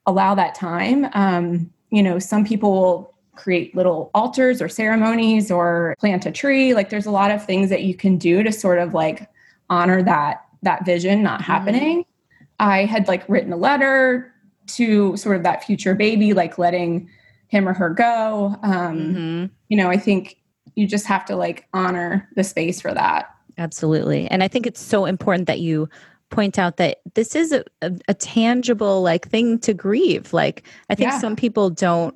allow 0.06 0.36
that 0.36 0.54
time 0.54 1.08
um, 1.14 1.72
you 1.90 2.04
know 2.04 2.20
some 2.20 2.46
people 2.46 2.72
will 2.72 3.16
create 3.36 3.76
little 3.76 4.12
altars 4.14 4.62
or 4.62 4.70
ceremonies 4.70 5.52
or 5.52 5.96
plant 6.00 6.26
a 6.26 6.32
tree 6.32 6.74
like 6.74 6.90
there's 6.90 7.06
a 7.06 7.12
lot 7.12 7.32
of 7.32 7.44
things 7.46 7.70
that 7.70 7.84
you 7.84 7.96
can 7.96 8.18
do 8.18 8.44
to 8.44 8.52
sort 8.52 8.80
of 8.80 8.94
like 8.94 9.30
honor 9.70 10.02
that 10.02 10.46
that 10.62 10.86
vision 10.86 11.22
not 11.22 11.42
mm-hmm. 11.42 11.52
happening 11.52 12.00
mm-hmm. 12.00 12.44
i 12.60 12.86
had 12.86 13.08
like 13.08 13.28
written 13.28 13.52
a 13.52 13.58
letter 13.58 14.32
to 14.68 15.18
sort 15.18 15.36
of 15.36 15.44
that 15.44 15.64
future 15.64 15.96
baby 15.96 16.34
like 16.34 16.58
letting 16.58 17.10
him 17.48 17.68
or 17.68 17.74
her 17.74 17.90
go 17.90 18.56
um, 18.64 18.98
mm-hmm. 18.98 19.46
you 19.68 19.76
know 19.76 19.90
i 19.90 19.98
think 19.98 20.38
you 20.76 20.88
just 20.88 21.06
have 21.06 21.26
to 21.26 21.36
like 21.36 21.68
honor 21.74 22.30
the 22.36 22.44
space 22.44 22.82
for 22.82 22.94
that. 22.94 23.34
Absolutely. 23.58 24.28
And 24.28 24.44
I 24.44 24.48
think 24.48 24.68
it's 24.68 24.82
so 24.82 25.06
important 25.06 25.48
that 25.48 25.60
you 25.60 25.90
point 26.30 26.60
out 26.60 26.78
that 26.78 27.00
this 27.14 27.36
is 27.36 27.52
a, 27.52 27.64
a, 27.82 27.92
a 28.08 28.14
tangible 28.14 29.02
like 29.02 29.30
thing 29.30 29.60
to 29.60 29.74
grieve. 29.74 30.34
Like 30.34 30.64
I 30.90 30.96
think 30.96 31.12
yeah. 31.12 31.20
some 31.20 31.36
people 31.36 31.70
don't, 31.70 32.16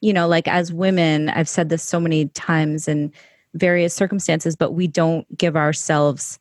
you 0.00 0.12
know, 0.12 0.26
like 0.26 0.48
as 0.48 0.72
women, 0.72 1.28
I've 1.30 1.48
said 1.48 1.68
this 1.68 1.82
so 1.82 2.00
many 2.00 2.26
times 2.28 2.88
in 2.88 3.12
various 3.54 3.94
circumstances, 3.94 4.56
but 4.56 4.72
we 4.72 4.86
don't 4.86 5.26
give 5.36 5.56
ourselves 5.56 6.38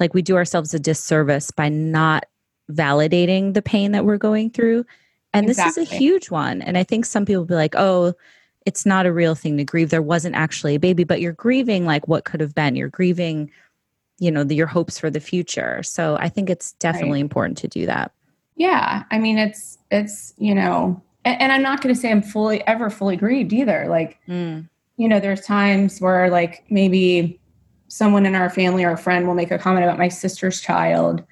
like 0.00 0.14
we 0.14 0.22
do 0.22 0.36
ourselves 0.36 0.74
a 0.74 0.78
disservice 0.78 1.50
by 1.50 1.68
not 1.68 2.24
validating 2.70 3.54
the 3.54 3.62
pain 3.62 3.92
that 3.92 4.04
we're 4.04 4.16
going 4.16 4.50
through. 4.50 4.84
And 5.32 5.48
exactly. 5.48 5.84
this 5.84 5.92
is 5.92 5.94
a 5.94 5.96
huge 5.96 6.30
one. 6.30 6.62
And 6.62 6.78
I 6.78 6.84
think 6.84 7.04
some 7.04 7.26
people 7.26 7.44
be 7.44 7.54
like, 7.54 7.74
oh, 7.76 8.14
it's 8.64 8.86
not 8.86 9.06
a 9.06 9.12
real 9.12 9.34
thing 9.34 9.56
to 9.58 9.64
grieve. 9.64 9.90
There 9.90 10.02
wasn't 10.02 10.34
actually 10.34 10.74
a 10.74 10.80
baby, 10.80 11.04
but 11.04 11.20
you're 11.20 11.32
grieving 11.32 11.84
like 11.84 12.08
what 12.08 12.24
could 12.24 12.40
have 12.40 12.54
been. 12.54 12.76
You're 12.76 12.88
grieving, 12.88 13.50
you 14.18 14.30
know, 14.30 14.42
the, 14.42 14.54
your 14.54 14.66
hopes 14.66 14.98
for 14.98 15.10
the 15.10 15.20
future. 15.20 15.82
So 15.82 16.16
I 16.18 16.28
think 16.28 16.48
it's 16.48 16.72
definitely 16.72 17.18
right. 17.18 17.20
important 17.20 17.58
to 17.58 17.68
do 17.68 17.84
that. 17.86 18.12
Yeah. 18.56 19.02
I 19.10 19.18
mean, 19.18 19.36
it's, 19.36 19.78
it's, 19.90 20.32
you 20.38 20.54
know, 20.54 21.02
and, 21.24 21.40
and 21.42 21.52
I'm 21.52 21.62
not 21.62 21.82
going 21.82 21.94
to 21.94 22.00
say 22.00 22.10
I'm 22.10 22.22
fully, 22.22 22.66
ever 22.66 22.88
fully 22.88 23.16
grieved 23.16 23.52
either. 23.52 23.86
Like, 23.88 24.18
mm. 24.26 24.66
you 24.96 25.08
know, 25.08 25.20
there's 25.20 25.42
times 25.42 26.00
where 26.00 26.30
like 26.30 26.64
maybe 26.70 27.38
someone 27.88 28.24
in 28.24 28.34
our 28.34 28.48
family 28.48 28.84
or 28.84 28.92
a 28.92 28.96
friend 28.96 29.26
will 29.26 29.34
make 29.34 29.50
a 29.50 29.58
comment 29.58 29.84
about 29.84 29.98
my 29.98 30.08
sister's 30.08 30.60
child 30.60 31.22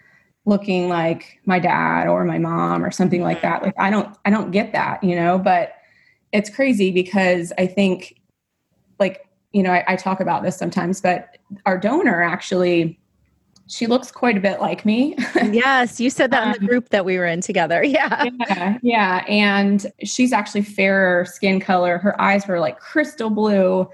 looking 0.45 0.89
like 0.89 1.39
my 1.47 1.59
dad 1.59 2.09
or 2.09 2.25
my 2.25 2.39
mom 2.39 2.85
or 2.85 2.91
something 2.91 3.23
like 3.23 3.39
mm. 3.39 3.43
that. 3.43 3.63
Like, 3.63 3.75
I 3.79 3.89
don't, 3.89 4.15
I 4.27 4.31
don't 4.31 4.51
get 4.51 4.73
that, 4.73 5.03
you 5.03 5.17
know, 5.17 5.39
but 5.39 5.75
it's 6.33 6.51
crazy 6.51 6.91
because 6.91 7.53
I 7.59 7.67
think, 7.67 8.21
like, 8.99 9.29
you 9.53 9.63
know, 9.63 9.71
I, 9.71 9.85
I 9.87 9.97
talk 9.97 10.21
about 10.21 10.43
this 10.43 10.57
sometimes, 10.57 11.01
but 11.01 11.37
our 11.67 11.79
donor 11.79 12.23
actually, 12.23 12.99
she 13.69 13.87
looks 13.87 14.11
quite 14.11 14.37
a 14.37 14.41
bit 14.41 14.61
like 14.61 14.85
me. 14.85 15.15
yes, 15.51 16.01
you 16.01 16.11
said 16.11 16.31
that 16.31 16.43
um, 16.43 16.49
in 16.49 16.53
the 16.55 16.61
um, 16.61 16.67
group 16.67 16.89
that 16.89 17.05
we 17.05 17.19
were 17.19 17.27
in 17.27 17.41
together. 17.41 17.83
Yeah. 17.93 18.25
yeah. 18.49 18.79
Yeah. 18.83 19.25
And 19.29 19.87
she's 20.03 20.33
actually 20.33 20.63
fairer 20.63 21.27
skin 21.27 21.61
color. 21.61 21.99
Her 21.99 22.19
eyes 22.21 22.47
were 22.47 22.59
like 22.59 22.79
crystal 22.79 23.29
blue, 23.29 23.89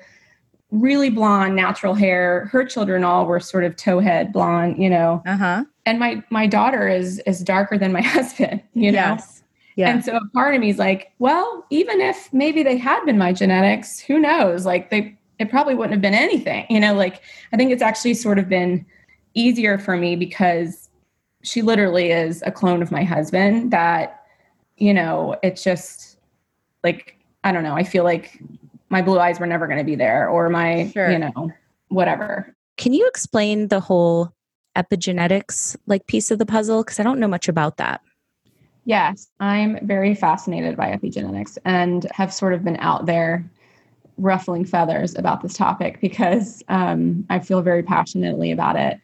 really 0.70 1.11
blonde, 1.11 1.57
natural 1.57 1.94
hair. 1.94 2.46
Her 2.53 2.64
children 2.64 3.03
all 3.03 3.27
were 3.27 3.40
sort 3.40 3.64
of 3.64 3.74
towhead 3.77 4.33
blonde, 4.33 4.81
you 4.81 4.88
know. 4.88 5.22
Uh-huh. 5.27 5.64
And 5.87 5.98
my 5.98 6.22
my 6.31 6.46
daughter 6.46 6.87
is 6.87 7.20
is 7.20 7.40
darker 7.40 7.79
than 7.79 7.92
my 7.92 8.03
husband, 8.03 8.62
you 8.74 8.92
know. 8.92 8.98
Yes. 8.98 9.38
Yeah. 9.79 9.91
And 9.91 10.05
so 10.05 10.17
a 10.17 10.29
part 10.31 10.57
of 10.57 10.61
me 10.61 10.71
is 10.71 10.79
like, 10.79 11.12
well, 11.21 11.64
even 11.71 12.01
if 12.01 12.33
maybe 12.33 12.64
they 12.64 12.77
had 12.77 13.05
been 13.05 13.17
my 13.17 13.33
genetics, 13.33 14.01
who 14.01 14.19
knows? 14.19 14.67
Like 14.67 14.91
they 14.91 15.17
it 15.38 15.51
probably 15.51 15.77
wouldn't 15.77 15.93
have 15.93 16.03
been 16.03 16.14
anything. 16.14 16.67
You 16.69 16.81
know, 16.81 16.95
like 16.95 17.23
I 17.53 17.57
think 17.57 17.71
it's 17.71 17.81
actually 17.81 18.14
sort 18.14 18.41
of 18.41 18.49
been 18.49 18.85
easier 19.35 19.79
for 19.79 19.97
me 19.97 20.17
because 20.17 20.88
she 21.45 21.62
literally 21.62 22.11
is 22.11 22.43
a 22.45 22.51
clone 22.51 22.83
of 22.83 22.91
my 22.91 23.05
husband 23.05 23.71
that, 23.71 24.25
you 24.79 24.93
know, 24.93 25.37
it's 25.45 25.62
just 25.62 26.19
like 26.83 27.17
I 27.45 27.53
don't 27.53 27.62
know, 27.62 27.77
I 27.77 27.85
feel 27.85 28.03
like 28.03 28.43
my 28.88 29.01
blue 29.01 29.21
eyes 29.21 29.38
were 29.38 29.47
never 29.47 29.69
going 29.69 29.79
to 29.79 29.85
be 29.85 29.95
there 29.95 30.29
or 30.29 30.49
my, 30.49 30.91
sure. 30.93 31.09
you 31.09 31.21
know, 31.21 31.53
whatever. 31.87 32.53
Can 32.79 32.93
you 32.93 33.07
explain 33.07 33.69
the 33.69 33.79
whole 33.79 34.33
epigenetics 34.77 35.77
like 35.87 36.07
piece 36.07 36.31
of 36.31 36.38
the 36.38 36.47
puzzle 36.47 36.83
because 36.83 37.01
I 37.01 37.03
don't 37.03 37.19
know 37.19 37.29
much 37.29 37.49
about 37.49 37.77
that. 37.79 38.01
Yes, 38.88 39.29
I'm 39.38 39.87
very 39.87 40.14
fascinated 40.14 40.74
by 40.74 40.87
epigenetics 40.87 41.59
and 41.66 42.07
have 42.11 42.33
sort 42.33 42.55
of 42.55 42.64
been 42.64 42.79
out 42.79 43.05
there 43.05 43.44
ruffling 44.16 44.64
feathers 44.64 45.14
about 45.14 45.42
this 45.42 45.53
topic 45.53 46.01
because 46.01 46.62
um, 46.70 47.27
I 47.29 47.40
feel 47.40 47.61
very 47.61 47.83
passionately 47.83 48.51
about 48.51 48.77
it. 48.77 48.98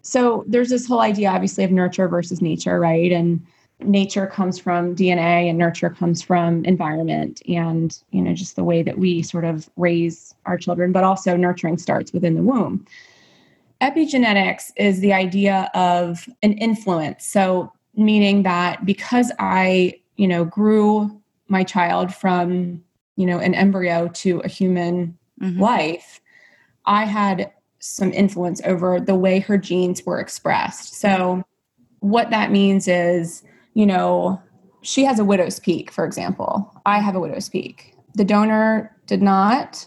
So 0.00 0.42
there's 0.48 0.70
this 0.70 0.88
whole 0.88 1.00
idea, 1.00 1.28
obviously, 1.28 1.64
of 1.64 1.70
nurture 1.70 2.08
versus 2.08 2.40
nature, 2.40 2.80
right? 2.80 3.12
And 3.12 3.44
nature 3.80 4.26
comes 4.26 4.58
from 4.58 4.96
DNA 4.96 5.50
and 5.50 5.58
nurture 5.58 5.90
comes 5.90 6.22
from 6.22 6.64
environment 6.64 7.42
and 7.46 8.02
you 8.12 8.22
know 8.22 8.32
just 8.32 8.56
the 8.56 8.64
way 8.64 8.82
that 8.82 8.98
we 8.98 9.20
sort 9.20 9.44
of 9.44 9.68
raise 9.76 10.34
our 10.46 10.56
children 10.56 10.92
but 10.92 11.04
also 11.04 11.36
nurturing 11.36 11.76
starts 11.76 12.10
within 12.10 12.36
the 12.36 12.42
womb 12.42 12.86
epigenetics 13.82 14.72
is 14.76 15.00
the 15.00 15.12
idea 15.12 15.70
of 15.74 16.26
an 16.42 16.54
influence 16.54 17.26
so 17.26 17.70
meaning 17.96 18.42
that 18.42 18.84
because 18.84 19.32
I, 19.38 20.00
you 20.16 20.28
know, 20.28 20.44
grew 20.44 21.20
my 21.48 21.64
child 21.64 22.14
from, 22.14 22.82
you 23.16 23.26
know, 23.26 23.38
an 23.38 23.54
embryo 23.54 24.08
to 24.08 24.40
a 24.40 24.48
human 24.48 25.16
mm-hmm. 25.40 25.60
life, 25.60 26.20
I 26.84 27.04
had 27.04 27.52
some 27.78 28.12
influence 28.12 28.60
over 28.64 29.00
the 29.00 29.14
way 29.14 29.38
her 29.40 29.58
genes 29.58 30.04
were 30.04 30.20
expressed. 30.20 30.94
So, 30.94 31.44
what 32.00 32.30
that 32.30 32.52
means 32.52 32.88
is, 32.88 33.42
you 33.74 33.86
know, 33.86 34.40
she 34.82 35.04
has 35.04 35.18
a 35.18 35.24
widow's 35.24 35.58
peak, 35.58 35.90
for 35.90 36.04
example. 36.04 36.72
I 36.84 37.00
have 37.00 37.16
a 37.16 37.20
widow's 37.20 37.48
peak. 37.48 37.94
The 38.14 38.24
donor 38.24 38.94
did 39.06 39.22
not 39.22 39.86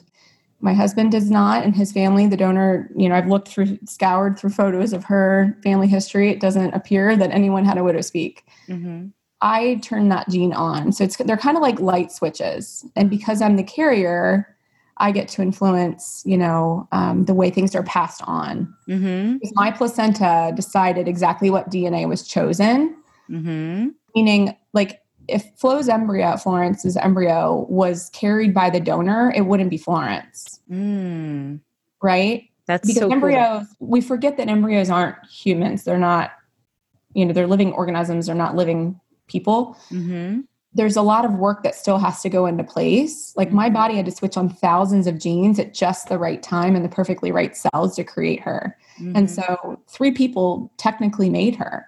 my 0.61 0.73
husband 0.73 1.11
does 1.11 1.29
not 1.29 1.63
and 1.63 1.75
his 1.75 1.91
family 1.91 2.27
the 2.27 2.37
donor 2.37 2.89
you 2.95 3.07
know 3.07 3.15
i've 3.15 3.27
looked 3.27 3.47
through 3.47 3.77
scoured 3.85 4.37
through 4.37 4.49
photos 4.49 4.93
of 4.93 5.03
her 5.03 5.57
family 5.63 5.87
history 5.87 6.29
it 6.29 6.39
doesn't 6.39 6.73
appear 6.73 7.15
that 7.15 7.31
anyone 7.31 7.65
had 7.65 7.77
a 7.77 7.83
widow's 7.83 8.11
peak 8.11 8.45
mm-hmm. 8.67 9.07
i 9.41 9.75
turn 9.75 10.09
that 10.09 10.27
gene 10.29 10.53
on 10.53 10.91
so 10.91 11.03
it's 11.03 11.17
they're 11.17 11.37
kind 11.37 11.57
of 11.57 11.63
like 11.63 11.79
light 11.79 12.11
switches 12.11 12.85
and 12.95 13.09
because 13.09 13.41
i'm 13.41 13.55
the 13.55 13.63
carrier 13.63 14.55
i 14.97 15.11
get 15.11 15.27
to 15.27 15.41
influence 15.41 16.23
you 16.25 16.37
know 16.37 16.87
um, 16.91 17.25
the 17.25 17.33
way 17.33 17.49
things 17.49 17.75
are 17.75 17.83
passed 17.83 18.21
on 18.25 18.73
mm-hmm. 18.87 19.37
my 19.53 19.71
placenta 19.71 20.51
decided 20.55 21.07
exactly 21.07 21.49
what 21.49 21.69
dna 21.69 22.07
was 22.07 22.27
chosen 22.27 22.95
mm-hmm. 23.29 23.89
meaning 24.15 24.55
like 24.73 25.01
if 25.29 25.49
Flo's 25.55 25.89
embryo, 25.89 26.37
Florence's 26.37 26.97
embryo, 26.97 27.65
was 27.69 28.09
carried 28.11 28.53
by 28.53 28.69
the 28.69 28.79
donor, 28.79 29.31
it 29.35 29.41
wouldn't 29.41 29.69
be 29.69 29.77
Florence. 29.77 30.59
Mm. 30.69 31.59
Right? 32.01 32.49
That's 32.67 32.87
because 32.87 33.01
so 33.01 33.11
embryos, 33.11 33.65
cool. 33.79 33.87
we 33.87 34.01
forget 34.01 34.37
that 34.37 34.47
embryos 34.47 34.89
aren't 34.89 35.15
humans. 35.25 35.83
They're 35.83 35.97
not, 35.97 36.31
you 37.13 37.25
know, 37.25 37.33
they're 37.33 37.47
living 37.47 37.73
organisms, 37.73 38.27
they're 38.27 38.35
not 38.35 38.55
living 38.55 38.99
people. 39.27 39.75
Mm-hmm. 39.91 40.41
there's 40.73 40.95
a 40.95 41.01
lot 41.01 41.25
of 41.25 41.33
work 41.33 41.63
that 41.63 41.73
still 41.75 41.97
has 41.97 42.21
to 42.21 42.29
go 42.29 42.45
into 42.45 42.63
place. 42.63 43.33
Like 43.35 43.51
my 43.51 43.69
body 43.69 43.95
had 43.95 44.05
to 44.05 44.11
switch 44.11 44.37
on 44.37 44.49
thousands 44.49 45.07
of 45.07 45.17
genes 45.17 45.57
at 45.57 45.73
just 45.73 46.09
the 46.09 46.19
right 46.19 46.43
time 46.43 46.75
and 46.75 46.85
the 46.85 46.89
perfectly 46.89 47.31
right 47.31 47.57
cells 47.57 47.95
to 47.95 48.03
create 48.03 48.39
her. 48.41 48.77
Mm-hmm. 48.99 49.15
And 49.15 49.31
so 49.31 49.81
three 49.87 50.11
people 50.11 50.71
technically 50.77 51.29
made 51.29 51.55
her. 51.55 51.87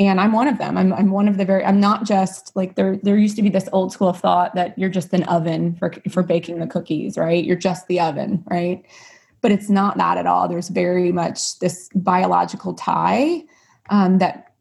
And 0.00 0.18
I'm 0.18 0.32
one 0.32 0.48
of 0.48 0.56
them. 0.56 0.78
I'm, 0.78 0.94
I'm 0.94 1.10
one 1.10 1.28
of 1.28 1.36
the 1.36 1.44
very, 1.44 1.62
I'm 1.62 1.78
not 1.78 2.06
just 2.06 2.56
like 2.56 2.74
there, 2.74 2.96
there 3.02 3.18
used 3.18 3.36
to 3.36 3.42
be 3.42 3.50
this 3.50 3.68
old 3.70 3.92
school 3.92 4.14
thought 4.14 4.54
that 4.54 4.76
you're 4.78 4.88
just 4.88 5.12
an 5.12 5.24
oven 5.24 5.76
for, 5.76 5.92
for 6.10 6.22
baking 6.22 6.58
the 6.58 6.66
cookies, 6.66 7.18
right? 7.18 7.44
You're 7.44 7.54
just 7.54 7.86
the 7.86 8.00
oven, 8.00 8.42
right? 8.50 8.82
But 9.42 9.52
it's 9.52 9.68
not 9.68 9.98
that 9.98 10.16
at 10.16 10.26
all. 10.26 10.48
There's 10.48 10.70
very 10.70 11.12
much 11.12 11.58
this 11.58 11.90
biological 11.94 12.72
tie 12.72 13.42
um, 13.90 14.18
that 14.18 14.54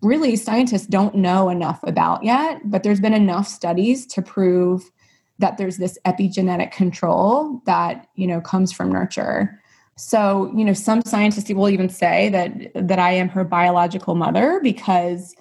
really 0.00 0.36
scientists 0.36 0.86
don't 0.86 1.16
know 1.16 1.48
enough 1.48 1.80
about 1.82 2.22
yet, 2.22 2.60
but 2.64 2.84
there's 2.84 3.00
been 3.00 3.14
enough 3.14 3.48
studies 3.48 4.06
to 4.06 4.22
prove 4.22 4.92
that 5.40 5.58
there's 5.58 5.78
this 5.78 5.98
epigenetic 6.06 6.70
control 6.70 7.60
that, 7.66 8.06
you 8.14 8.28
know, 8.28 8.40
comes 8.40 8.72
from 8.72 8.92
nurture. 8.92 9.60
So, 9.96 10.52
you 10.56 10.64
know, 10.64 10.72
some 10.72 11.02
scientists 11.02 11.50
will 11.50 11.68
even 11.68 11.88
say 11.88 12.28
that 12.30 12.88
that 12.88 12.98
I 12.98 13.12
am 13.12 13.28
her 13.28 13.44
biological 13.44 14.14
mother 14.14 14.60
because 14.62 15.34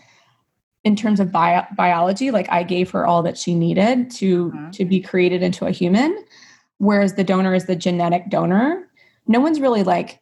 in 0.83 0.95
terms 0.95 1.19
of 1.19 1.31
bio- 1.31 1.65
biology, 1.75 2.29
like 2.29 2.47
I 2.51 2.63
gave 2.63 2.91
her 2.91 3.05
all 3.05 3.23
that 3.23 3.37
she 3.37 3.55
needed 3.55 4.11
to 4.11 4.51
mm-hmm. 4.51 4.69
to 4.71 4.85
be 4.85 4.99
created 4.99 5.41
into 5.41 5.65
a 5.65 5.71
human, 5.71 6.23
whereas 6.77 7.15
the 7.15 7.23
donor 7.23 7.55
is 7.55 7.65
the 7.65 7.75
genetic 7.75 8.29
donor. 8.29 8.87
No 9.27 9.39
one's 9.39 9.59
really 9.59 9.83
like 9.83 10.19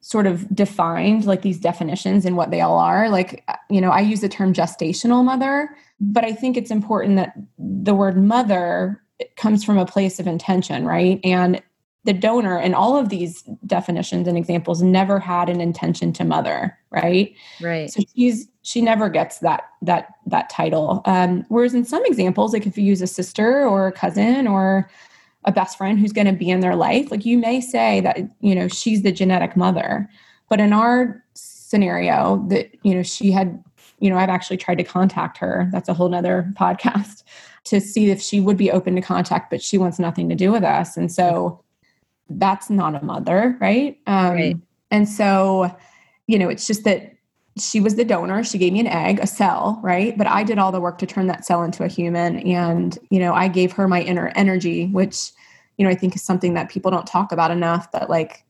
sort 0.00 0.26
of 0.26 0.54
defined 0.54 1.26
like 1.26 1.42
these 1.42 1.60
definitions 1.60 2.24
and 2.24 2.36
what 2.36 2.50
they 2.50 2.60
all 2.60 2.78
are. 2.78 3.08
Like, 3.08 3.44
you 3.68 3.80
know, 3.80 3.90
I 3.90 4.00
use 4.00 4.20
the 4.20 4.28
term 4.28 4.52
gestational 4.52 5.24
mother, 5.24 5.76
but 6.00 6.24
I 6.24 6.32
think 6.32 6.56
it's 6.56 6.70
important 6.70 7.16
that 7.16 7.34
the 7.58 7.94
word 7.94 8.16
mother 8.16 9.02
comes 9.36 9.62
from 9.62 9.78
a 9.78 9.86
place 9.86 10.18
of 10.18 10.26
intention, 10.26 10.86
right? 10.86 11.20
And 11.22 11.62
the 12.04 12.12
donor 12.12 12.56
and 12.58 12.74
all 12.74 12.96
of 12.96 13.10
these 13.10 13.42
definitions 13.66 14.26
and 14.26 14.38
examples 14.38 14.80
never 14.80 15.18
had 15.18 15.48
an 15.48 15.60
intention 15.60 16.12
to 16.14 16.24
mother, 16.24 16.76
right? 16.90 17.34
Right. 17.60 17.90
So 17.90 18.02
she's 18.14 18.48
she 18.62 18.80
never 18.80 19.08
gets 19.08 19.38
that 19.38 19.64
that 19.82 20.14
that 20.26 20.48
title. 20.48 21.02
Um, 21.04 21.44
whereas 21.48 21.74
in 21.74 21.84
some 21.84 22.04
examples, 22.06 22.52
like 22.52 22.66
if 22.66 22.78
you 22.78 22.84
use 22.84 23.02
a 23.02 23.06
sister 23.06 23.66
or 23.66 23.86
a 23.86 23.92
cousin 23.92 24.46
or 24.46 24.90
a 25.44 25.52
best 25.52 25.78
friend 25.78 25.98
who's 25.98 26.12
going 26.12 26.26
to 26.26 26.32
be 26.32 26.50
in 26.50 26.60
their 26.60 26.76
life 26.76 27.10
like 27.10 27.24
you 27.24 27.38
may 27.38 27.60
say 27.60 28.00
that 28.00 28.18
you 28.40 28.54
know 28.54 28.68
she's 28.68 29.02
the 29.02 29.12
genetic 29.12 29.56
mother 29.56 30.08
but 30.48 30.60
in 30.60 30.72
our 30.72 31.24
scenario 31.34 32.44
that 32.48 32.70
you 32.82 32.94
know 32.94 33.02
she 33.02 33.30
had 33.30 33.62
you 34.00 34.10
know 34.10 34.18
i've 34.18 34.28
actually 34.28 34.56
tried 34.56 34.78
to 34.78 34.84
contact 34.84 35.38
her 35.38 35.68
that's 35.72 35.88
a 35.88 35.94
whole 35.94 36.08
nother 36.08 36.50
podcast 36.60 37.22
to 37.64 37.80
see 37.80 38.10
if 38.10 38.20
she 38.20 38.40
would 38.40 38.56
be 38.56 38.70
open 38.70 38.94
to 38.94 39.00
contact 39.00 39.50
but 39.50 39.62
she 39.62 39.78
wants 39.78 39.98
nothing 39.98 40.28
to 40.28 40.34
do 40.34 40.52
with 40.52 40.62
us 40.62 40.96
and 40.96 41.10
so 41.10 41.62
that's 42.30 42.70
not 42.70 42.94
a 42.94 43.04
mother 43.04 43.56
right? 43.60 43.98
Um 44.06 44.32
right. 44.34 44.56
and 44.90 45.08
so 45.08 45.74
you 46.26 46.38
know 46.38 46.48
it's 46.48 46.66
just 46.66 46.84
that 46.84 47.14
she 47.58 47.80
was 47.80 47.96
the 47.96 48.04
donor. 48.04 48.44
She 48.44 48.58
gave 48.58 48.72
me 48.72 48.80
an 48.80 48.86
egg 48.86 49.18
a 49.18 49.26
cell 49.26 49.80
right? 49.82 50.16
But 50.16 50.26
i 50.26 50.44
did 50.44 50.58
all 50.58 50.72
the 50.72 50.80
work 50.80 50.98
to 50.98 51.06
turn 51.06 51.26
that 51.26 51.44
cell 51.44 51.62
into 51.62 51.84
a 51.84 51.88
human. 51.88 52.38
And 52.38 52.98
you 53.10 53.18
know 53.18 53.34
i 53.34 53.48
gave 53.48 53.72
her 53.72 53.88
my 53.88 54.02
inner 54.02 54.32
energy 54.34 54.86
which 54.86 55.32
you 55.76 55.84
know 55.84 55.90
i 55.90 55.94
think 55.94 56.14
is 56.14 56.22
something 56.22 56.54
that 56.54 56.70
people 56.70 56.90
don't 56.90 57.06
talk 57.06 57.32
about 57.32 57.50
enough 57.50 57.90
but 57.90 58.08
like 58.10 58.44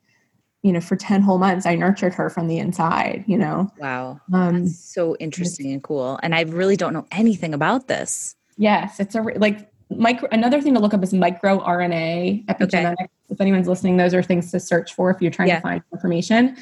you 0.63 0.73
know 0.73 0.81
for 0.81 0.97
10 0.97 1.23
whole 1.23 1.39
months 1.39 1.65
i 1.65 1.75
nurtured 1.75 2.13
her 2.13 2.29
from 2.29 2.49
the 2.49 2.59
inside 2.59 3.25
you 3.27 3.39
know? 3.39 3.71
Wow. 3.79 4.21
Um 4.33 4.65
That's 4.65 4.79
so 4.79 5.17
interesting 5.17 5.73
and 5.73 5.83
cool. 5.83 6.19
And 6.23 6.35
i 6.35 6.43
really 6.43 6.77
don't 6.77 6.93
know 6.93 7.07
anything 7.13 7.55
about 7.55 7.89
this. 7.89 8.37
Yes 8.59 9.01
it's 9.01 9.15
a 9.15 9.23
like 9.23 9.71
micro 9.91 10.29
another 10.31 10.61
thing 10.61 10.75
to 10.75 10.81
look 10.81 10.95
up 10.95 11.03
is 11.03 11.13
micro 11.13 11.59
rna 11.61 12.45
epigenetics. 12.47 12.93
okay. 12.93 13.09
If 13.31 13.41
anyone's 13.41 13.69
listening 13.69 13.97
those 13.97 14.15
are 14.15 14.23
things 14.23 14.51
to 14.51 14.61
search 14.61 14.95
for 14.95 15.11
if 15.11 15.21
you're 15.21 15.31
trying 15.31 15.49
yeah. 15.49 15.57
to 15.57 15.63
find 15.63 15.83
information 15.93 16.57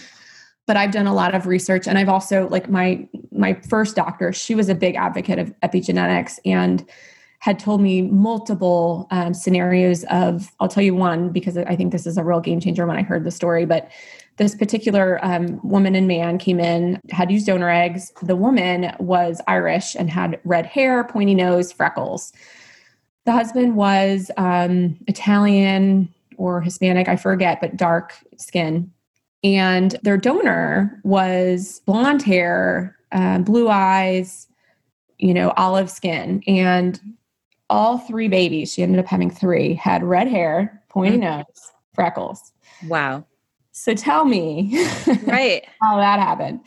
but 0.68 0.76
I've 0.76 0.90
done 0.92 1.06
a 1.06 1.14
lot 1.14 1.34
of 1.34 1.46
research 1.46 1.88
and 1.88 1.96
I've 1.98 2.10
also 2.10 2.46
like 2.50 2.68
my 2.68 3.08
my 3.32 3.54
first 3.54 3.96
doctor, 3.96 4.32
she 4.32 4.54
was 4.54 4.68
a 4.68 4.74
big 4.74 4.94
advocate 4.96 5.38
of 5.38 5.52
epigenetics 5.60 6.38
and 6.44 6.86
had 7.40 7.58
told 7.58 7.80
me 7.80 8.02
multiple 8.02 9.06
um, 9.10 9.32
scenarios 9.32 10.04
of 10.10 10.52
I'll 10.60 10.68
tell 10.68 10.82
you 10.82 10.94
one 10.94 11.30
because 11.30 11.56
I 11.56 11.74
think 11.74 11.90
this 11.90 12.06
is 12.06 12.18
a 12.18 12.22
real 12.22 12.40
game 12.40 12.60
changer 12.60 12.86
when 12.86 12.98
I 12.98 13.02
heard 13.02 13.24
the 13.24 13.30
story, 13.30 13.64
but 13.64 13.90
this 14.36 14.54
particular 14.54 15.18
um, 15.24 15.58
woman 15.66 15.94
and 15.94 16.06
man 16.06 16.36
came 16.36 16.60
in, 16.60 17.00
had 17.10 17.30
used 17.32 17.46
donor 17.46 17.70
eggs. 17.70 18.12
The 18.22 18.36
woman 18.36 18.94
was 19.00 19.40
Irish 19.48 19.96
and 19.96 20.10
had 20.10 20.38
red 20.44 20.66
hair, 20.66 21.02
pointy 21.02 21.34
nose, 21.34 21.72
freckles. 21.72 22.32
The 23.24 23.32
husband 23.32 23.74
was 23.74 24.30
um, 24.36 24.98
Italian 25.06 26.12
or 26.38 26.60
Hispanic, 26.60 27.08
I 27.08 27.16
forget, 27.16 27.60
but 27.60 27.76
dark 27.76 28.14
skin 28.38 28.90
and 29.44 29.96
their 30.02 30.16
donor 30.16 31.00
was 31.04 31.80
blonde 31.86 32.22
hair, 32.22 32.96
uh, 33.12 33.38
blue 33.38 33.68
eyes, 33.68 34.48
you 35.18 35.32
know, 35.32 35.52
olive 35.56 35.90
skin. 35.90 36.42
And 36.46 37.00
all 37.70 37.98
three 37.98 38.28
babies, 38.28 38.72
she 38.72 38.82
ended 38.82 38.98
up 38.98 39.06
having 39.06 39.30
three, 39.30 39.74
had 39.74 40.02
red 40.02 40.28
hair, 40.28 40.82
pointy 40.88 41.18
mm-hmm. 41.18 41.38
nose, 41.38 41.72
freckles. 41.94 42.52
Wow. 42.86 43.24
So 43.72 43.94
tell 43.94 44.24
me 44.24 44.84
right 45.26 45.64
how 45.80 45.98
that 45.98 46.18
happened. 46.18 46.60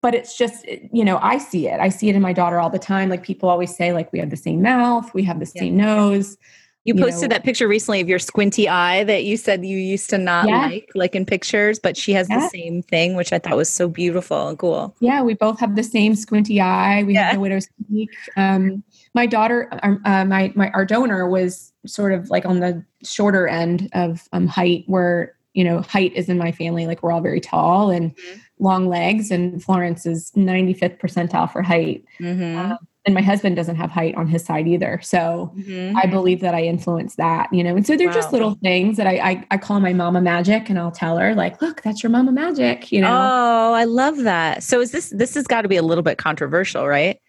But 0.00 0.14
it's 0.14 0.36
just, 0.36 0.66
you 0.92 1.04
know, 1.04 1.18
I 1.22 1.38
see 1.38 1.68
it. 1.68 1.80
I 1.80 1.88
see 1.88 2.08
it 2.08 2.16
in 2.16 2.22
my 2.22 2.32
daughter 2.32 2.58
all 2.58 2.70
the 2.70 2.78
time. 2.78 3.08
Like 3.08 3.22
people 3.22 3.48
always 3.48 3.74
say, 3.74 3.92
like, 3.92 4.12
we 4.12 4.18
have 4.18 4.30
the 4.30 4.36
same 4.36 4.62
mouth, 4.62 5.12
we 5.14 5.22
have 5.24 5.40
the 5.40 5.46
same 5.46 5.78
yeah. 5.78 5.86
nose. 5.86 6.36
You 6.84 6.96
posted 6.96 7.30
know, 7.30 7.34
that 7.34 7.44
picture 7.44 7.68
recently 7.68 8.00
of 8.00 8.08
your 8.08 8.18
squinty 8.18 8.68
eye 8.68 9.04
that 9.04 9.24
you 9.24 9.36
said 9.36 9.64
you 9.64 9.76
used 9.76 10.10
to 10.10 10.18
not 10.18 10.48
yeah. 10.48 10.66
like, 10.66 10.88
like 10.96 11.14
in 11.14 11.24
pictures, 11.24 11.78
but 11.78 11.96
she 11.96 12.12
has 12.12 12.28
yeah. 12.28 12.40
the 12.40 12.48
same 12.48 12.82
thing, 12.82 13.14
which 13.14 13.32
I 13.32 13.38
thought 13.38 13.56
was 13.56 13.70
so 13.70 13.88
beautiful 13.88 14.48
and 14.48 14.58
cool. 14.58 14.94
Yeah, 14.98 15.22
we 15.22 15.34
both 15.34 15.60
have 15.60 15.76
the 15.76 15.84
same 15.84 16.16
squinty 16.16 16.60
eye. 16.60 17.04
We 17.04 17.14
yeah. 17.14 17.26
have 17.26 17.34
the 17.34 17.40
widow's 17.40 17.68
peak. 17.88 18.10
Um, 18.36 18.82
my 19.14 19.26
daughter, 19.26 19.68
um, 19.84 20.00
uh, 20.04 20.24
my 20.24 20.52
my 20.56 20.70
our 20.70 20.84
donor 20.84 21.28
was 21.28 21.72
sort 21.86 22.12
of 22.12 22.30
like 22.30 22.46
on 22.46 22.58
the 22.58 22.84
shorter 23.04 23.46
end 23.46 23.88
of 23.92 24.28
um, 24.32 24.48
height, 24.48 24.82
where 24.86 25.36
you 25.54 25.62
know 25.62 25.82
height 25.82 26.12
is 26.14 26.28
in 26.28 26.36
my 26.36 26.50
family. 26.50 26.88
Like 26.88 27.02
we're 27.02 27.12
all 27.12 27.20
very 27.20 27.40
tall 27.40 27.90
and 27.90 28.16
mm-hmm. 28.16 28.38
long 28.58 28.88
legs, 28.88 29.30
and 29.30 29.62
Florence 29.62 30.04
is 30.04 30.32
95th 30.32 30.98
percentile 30.98 31.50
for 31.50 31.62
height. 31.62 32.04
Mm-hmm. 32.18 32.72
Um, 32.72 32.78
and 33.04 33.14
my 33.14 33.20
husband 33.20 33.56
doesn't 33.56 33.76
have 33.76 33.90
height 33.90 34.14
on 34.14 34.28
his 34.28 34.44
side 34.44 34.68
either. 34.68 35.00
So 35.02 35.52
mm-hmm. 35.56 35.96
i 35.96 36.06
believe 36.06 36.40
that 36.40 36.54
i 36.54 36.62
influence 36.62 37.16
that 37.16 37.52
you 37.52 37.62
know 37.64 37.76
and 37.76 37.86
so 37.86 37.96
they're 37.96 38.08
wow. 38.08 38.14
just 38.14 38.32
little 38.32 38.54
things 38.62 38.96
that 38.96 39.06
I, 39.06 39.18
I, 39.18 39.46
I 39.52 39.58
call 39.58 39.80
my 39.80 39.92
mama 39.92 40.20
magic 40.20 40.68
and 40.68 40.78
i'll 40.78 40.90
tell 40.90 41.18
her 41.18 41.34
like 41.34 41.60
look 41.60 41.82
that's 41.82 42.02
your 42.02 42.10
mama 42.10 42.32
magic 42.32 42.92
you 42.92 43.00
know? 43.00 43.08
Oh 43.08 43.72
i 43.72 43.84
love 43.84 44.18
that. 44.18 44.62
So 44.62 44.80
is 44.80 44.92
this 44.92 45.10
this 45.10 45.34
has 45.34 45.46
got 45.46 45.62
to 45.62 45.68
be 45.68 45.76
a 45.76 45.82
little 45.82 46.02
bit 46.02 46.18
controversial 46.18 46.86
right? 46.88 47.20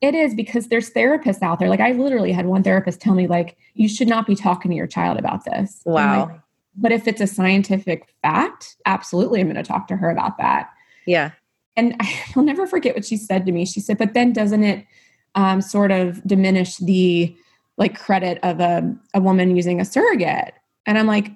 It 0.00 0.14
is 0.14 0.34
because 0.34 0.68
there's 0.68 0.90
therapists 0.90 1.42
out 1.42 1.58
there. 1.58 1.68
Like 1.68 1.80
i 1.80 1.92
literally 1.92 2.32
had 2.32 2.46
one 2.46 2.62
therapist 2.62 3.00
tell 3.00 3.14
me 3.14 3.26
like 3.26 3.56
you 3.74 3.88
should 3.88 4.08
not 4.08 4.26
be 4.26 4.34
talking 4.34 4.70
to 4.70 4.76
your 4.76 4.86
child 4.86 5.18
about 5.18 5.44
this. 5.44 5.82
Wow 5.84 6.26
like, 6.26 6.40
but 6.76 6.92
if 6.92 7.06
it's 7.06 7.20
a 7.20 7.26
scientific 7.26 8.08
fact 8.20 8.76
absolutely 8.84 9.40
i'm 9.40 9.46
going 9.46 9.56
to 9.56 9.62
talk 9.62 9.86
to 9.88 9.96
her 9.96 10.10
about 10.10 10.38
that. 10.38 10.70
Yeah. 11.06 11.32
And 11.76 11.96
i'll 12.36 12.42
never 12.42 12.66
forget 12.66 12.94
what 12.94 13.04
she 13.04 13.16
said 13.16 13.46
to 13.46 13.52
me. 13.52 13.64
She 13.64 13.80
said 13.80 13.98
but 13.98 14.14
then 14.14 14.32
doesn't 14.32 14.62
it 14.62 14.86
um, 15.34 15.60
sort 15.60 15.90
of 15.90 16.22
diminish 16.26 16.76
the 16.78 17.34
like 17.76 17.98
credit 17.98 18.38
of 18.42 18.60
a, 18.60 18.94
a 19.14 19.20
woman 19.20 19.56
using 19.56 19.80
a 19.80 19.84
surrogate. 19.84 20.54
And 20.86 20.98
I'm 20.98 21.06
like, 21.06 21.30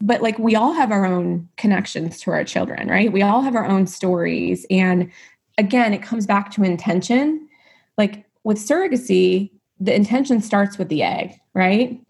but 0.00 0.22
like 0.22 0.38
we 0.38 0.56
all 0.56 0.72
have 0.72 0.90
our 0.90 1.06
own 1.06 1.48
connections 1.56 2.20
to 2.20 2.30
our 2.30 2.44
children, 2.44 2.88
right? 2.88 3.12
We 3.12 3.22
all 3.22 3.42
have 3.42 3.54
our 3.54 3.64
own 3.64 3.86
stories. 3.86 4.66
And 4.70 5.10
again, 5.56 5.94
it 5.94 6.02
comes 6.02 6.26
back 6.26 6.50
to 6.52 6.64
intention. 6.64 7.48
Like 7.96 8.24
with 8.42 8.58
surrogacy, 8.58 9.50
the 9.78 9.94
intention 9.94 10.40
starts 10.40 10.78
with 10.78 10.88
the 10.88 11.02
egg, 11.02 11.34
right? 11.54 12.00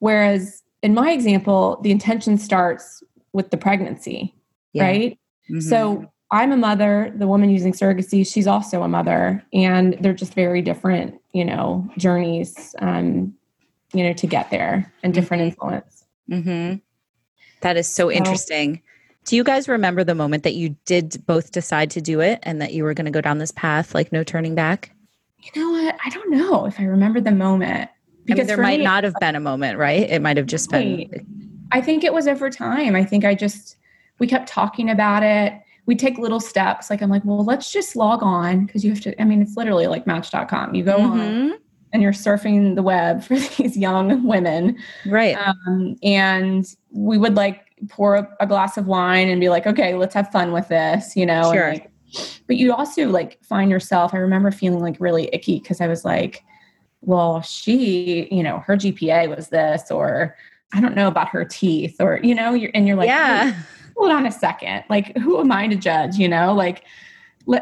Whereas 0.00 0.62
in 0.82 0.94
my 0.94 1.10
example, 1.10 1.78
the 1.82 1.90
intention 1.90 2.38
starts 2.38 3.02
with 3.32 3.50
the 3.50 3.56
pregnancy, 3.56 4.34
yeah. 4.72 4.84
right? 4.84 5.18
Mm-hmm. 5.50 5.60
So 5.60 6.10
I'm 6.32 6.52
a 6.52 6.56
mother, 6.56 7.12
the 7.16 7.26
woman 7.26 7.50
using 7.50 7.72
surrogacy, 7.72 8.26
she's 8.26 8.46
also 8.46 8.82
a 8.82 8.88
mother, 8.88 9.44
and 9.52 9.96
they're 10.00 10.14
just 10.14 10.34
very 10.34 10.62
different, 10.62 11.20
you 11.32 11.44
know, 11.44 11.88
journeys, 11.98 12.74
um, 12.78 13.34
you 13.92 14.04
know, 14.04 14.12
to 14.12 14.26
get 14.26 14.50
there 14.50 14.92
and 15.02 15.12
different 15.12 15.40
mm-hmm. 15.40 15.48
influence. 15.48 16.04
Mm-hmm. 16.30 16.76
That 17.62 17.76
is 17.76 17.88
so, 17.88 18.04
so 18.04 18.12
interesting. 18.12 18.80
Do 19.24 19.36
you 19.36 19.44
guys 19.44 19.68
remember 19.68 20.04
the 20.04 20.14
moment 20.14 20.44
that 20.44 20.54
you 20.54 20.76
did 20.84 21.24
both 21.26 21.52
decide 21.52 21.90
to 21.92 22.00
do 22.00 22.20
it 22.20 22.38
and 22.44 22.62
that 22.62 22.72
you 22.72 22.84
were 22.84 22.94
going 22.94 23.04
to 23.06 23.10
go 23.10 23.20
down 23.20 23.38
this 23.38 23.52
path, 23.52 23.94
like 23.94 24.12
no 24.12 24.22
turning 24.22 24.54
back? 24.54 24.92
You 25.38 25.62
know 25.62 25.70
what? 25.70 25.96
I 26.04 26.10
don't 26.10 26.30
know 26.30 26.66
if 26.66 26.78
I 26.78 26.84
remember 26.84 27.20
the 27.20 27.32
moment 27.32 27.90
because 28.24 28.40
I 28.40 28.42
mean, 28.42 28.46
there 28.46 28.62
might 28.62 28.78
me, 28.78 28.84
not 28.84 29.04
have 29.04 29.14
been 29.20 29.36
a 29.36 29.40
moment, 29.40 29.78
right? 29.78 30.08
It 30.08 30.22
might 30.22 30.36
have 30.36 30.46
just 30.46 30.70
right. 30.72 31.10
been. 31.10 31.66
I 31.72 31.80
think 31.80 32.04
it 32.04 32.12
was 32.12 32.28
over 32.28 32.50
time. 32.50 32.94
I 32.94 33.04
think 33.04 33.24
I 33.24 33.34
just 33.34 33.76
we 34.18 34.26
kept 34.26 34.48
talking 34.48 34.90
about 34.90 35.22
it 35.22 35.60
we 35.90 35.96
take 35.96 36.18
little 36.18 36.38
steps. 36.38 36.88
Like 36.88 37.02
I'm 37.02 37.10
like, 37.10 37.24
well, 37.24 37.44
let's 37.44 37.72
just 37.72 37.96
log 37.96 38.22
on 38.22 38.64
because 38.64 38.84
you 38.84 38.92
have 38.92 39.00
to. 39.00 39.20
I 39.20 39.24
mean, 39.24 39.42
it's 39.42 39.56
literally 39.56 39.88
like 39.88 40.06
Match.com. 40.06 40.72
You 40.72 40.84
go 40.84 40.98
mm-hmm. 40.98 41.20
on, 41.20 41.58
and 41.92 42.00
you're 42.00 42.12
surfing 42.12 42.76
the 42.76 42.82
web 42.84 43.24
for 43.24 43.36
these 43.36 43.76
young 43.76 44.24
women. 44.24 44.78
Right. 45.04 45.36
Um, 45.36 45.96
and 46.04 46.64
we 46.92 47.18
would 47.18 47.34
like 47.34 47.66
pour 47.88 48.14
a, 48.14 48.36
a, 48.38 48.46
glass 48.46 48.76
of 48.76 48.86
wine 48.86 49.28
and 49.28 49.40
be 49.40 49.48
like, 49.48 49.66
okay, 49.66 49.94
let's 49.94 50.14
have 50.14 50.30
fun 50.30 50.52
with 50.52 50.68
this, 50.68 51.16
you 51.16 51.26
know? 51.26 51.52
Sure. 51.52 51.72
Like, 51.72 51.90
but 52.46 52.56
you 52.56 52.72
also 52.72 53.08
like 53.08 53.42
find 53.42 53.68
yourself, 53.68 54.14
I 54.14 54.18
remember 54.18 54.52
feeling 54.52 54.78
like 54.78 54.94
really 55.00 55.28
icky 55.32 55.58
because 55.58 55.80
I 55.80 55.88
was 55.88 56.04
like, 56.04 56.44
well, 57.00 57.42
she, 57.42 58.28
you 58.30 58.44
know, 58.44 58.60
her 58.60 58.76
GPA 58.76 59.34
was 59.34 59.48
this, 59.48 59.90
or 59.90 60.36
I 60.72 60.80
don't 60.80 60.94
know 60.94 61.08
about 61.08 61.30
her 61.30 61.44
teeth, 61.44 61.96
or, 61.98 62.20
you 62.22 62.36
know, 62.36 62.54
you're, 62.54 62.70
and 62.74 62.86
you're 62.86 62.96
like, 62.96 63.08
yeah, 63.08 63.60
hold 64.00 64.12
on 64.12 64.24
a 64.24 64.32
second. 64.32 64.82
Like, 64.88 65.14
who 65.18 65.38
am 65.38 65.52
I 65.52 65.68
to 65.68 65.76
judge, 65.76 66.16
you 66.16 66.26
know? 66.26 66.54
Like, 66.54 66.84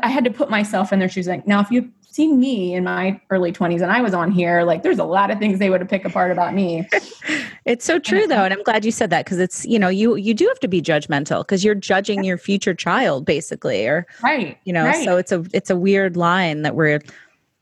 I 0.02 0.08
had 0.08 0.22
to 0.24 0.30
put 0.30 0.48
myself 0.48 0.92
in 0.92 1.00
their 1.00 1.08
shoes. 1.08 1.26
Like, 1.26 1.48
now, 1.48 1.60
if 1.60 1.68
you 1.70 1.90
seen 2.10 2.38
me 2.38 2.74
in 2.74 2.84
my 2.84 3.20
early 3.30 3.52
20s 3.52 3.82
and 3.82 3.90
I 3.90 4.00
was 4.00 4.14
on 4.14 4.30
here, 4.30 4.62
like 4.62 4.82
there's 4.82 4.98
a 4.98 5.04
lot 5.04 5.30
of 5.30 5.38
things 5.38 5.58
they 5.58 5.70
would 5.70 5.80
have 5.80 5.90
picked 5.90 6.06
apart 6.06 6.32
about 6.32 6.54
me. 6.54 6.88
it's 7.64 7.84
so 7.84 7.98
true 7.98 8.26
though. 8.26 8.44
And 8.44 8.52
I'm 8.52 8.62
glad 8.62 8.84
you 8.84 8.90
said 8.90 9.10
that 9.10 9.24
because 9.24 9.38
it's, 9.38 9.64
you 9.66 9.78
know, 9.78 9.88
you 9.88 10.16
you 10.16 10.32
do 10.32 10.46
have 10.48 10.58
to 10.60 10.68
be 10.68 10.80
judgmental 10.80 11.42
because 11.42 11.62
you're 11.62 11.74
judging 11.74 12.24
your 12.24 12.38
future 12.38 12.74
child 12.74 13.24
basically. 13.24 13.86
Or 13.86 14.06
right. 14.22 14.58
You 14.64 14.72
know, 14.72 14.86
right. 14.86 15.04
so 15.04 15.16
it's 15.16 15.30
a 15.30 15.44
it's 15.52 15.70
a 15.70 15.76
weird 15.76 16.16
line 16.16 16.62
that 16.62 16.74
we're 16.74 17.00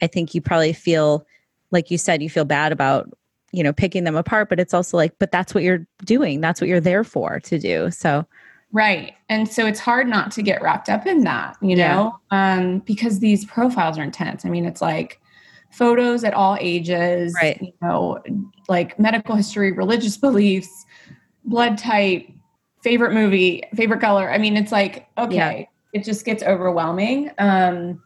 I 0.00 0.06
think 0.06 0.34
you 0.34 0.40
probably 0.40 0.72
feel 0.72 1.26
like 1.70 1.90
you 1.90 1.98
said, 1.98 2.22
you 2.22 2.30
feel 2.30 2.44
bad 2.44 2.72
about, 2.72 3.10
you 3.52 3.62
know, 3.62 3.72
picking 3.72 4.04
them 4.04 4.16
apart, 4.16 4.48
but 4.48 4.60
it's 4.60 4.72
also 4.72 4.96
like, 4.96 5.12
but 5.18 5.32
that's 5.32 5.54
what 5.54 5.64
you're 5.64 5.86
doing. 6.04 6.40
That's 6.40 6.60
what 6.60 6.68
you're 6.68 6.80
there 6.80 7.04
for 7.04 7.40
to 7.40 7.58
do. 7.58 7.90
So 7.90 8.24
Right. 8.72 9.14
And 9.28 9.48
so 9.48 9.66
it's 9.66 9.80
hard 9.80 10.08
not 10.08 10.30
to 10.32 10.42
get 10.42 10.60
wrapped 10.60 10.88
up 10.88 11.06
in 11.06 11.24
that, 11.24 11.56
you 11.62 11.76
know, 11.76 12.18
yeah. 12.30 12.54
um, 12.58 12.80
because 12.80 13.20
these 13.20 13.44
profiles 13.44 13.98
are 13.98 14.02
intense. 14.02 14.44
I 14.44 14.48
mean, 14.50 14.64
it's 14.64 14.82
like 14.82 15.20
photos 15.70 16.24
at 16.24 16.34
all 16.34 16.56
ages, 16.60 17.34
right. 17.40 17.60
you 17.60 17.72
know, 17.80 18.18
like 18.68 18.98
medical 18.98 19.34
history, 19.34 19.72
religious 19.72 20.16
beliefs, 20.16 20.84
blood 21.44 21.78
type, 21.78 22.26
favorite 22.82 23.12
movie, 23.12 23.62
favorite 23.74 24.00
color. 24.00 24.30
I 24.30 24.38
mean, 24.38 24.56
it's 24.56 24.72
like, 24.72 25.08
okay, 25.16 25.68
yeah. 25.94 26.00
it 26.00 26.04
just 26.04 26.24
gets 26.24 26.42
overwhelming. 26.42 27.30
Um, 27.38 28.02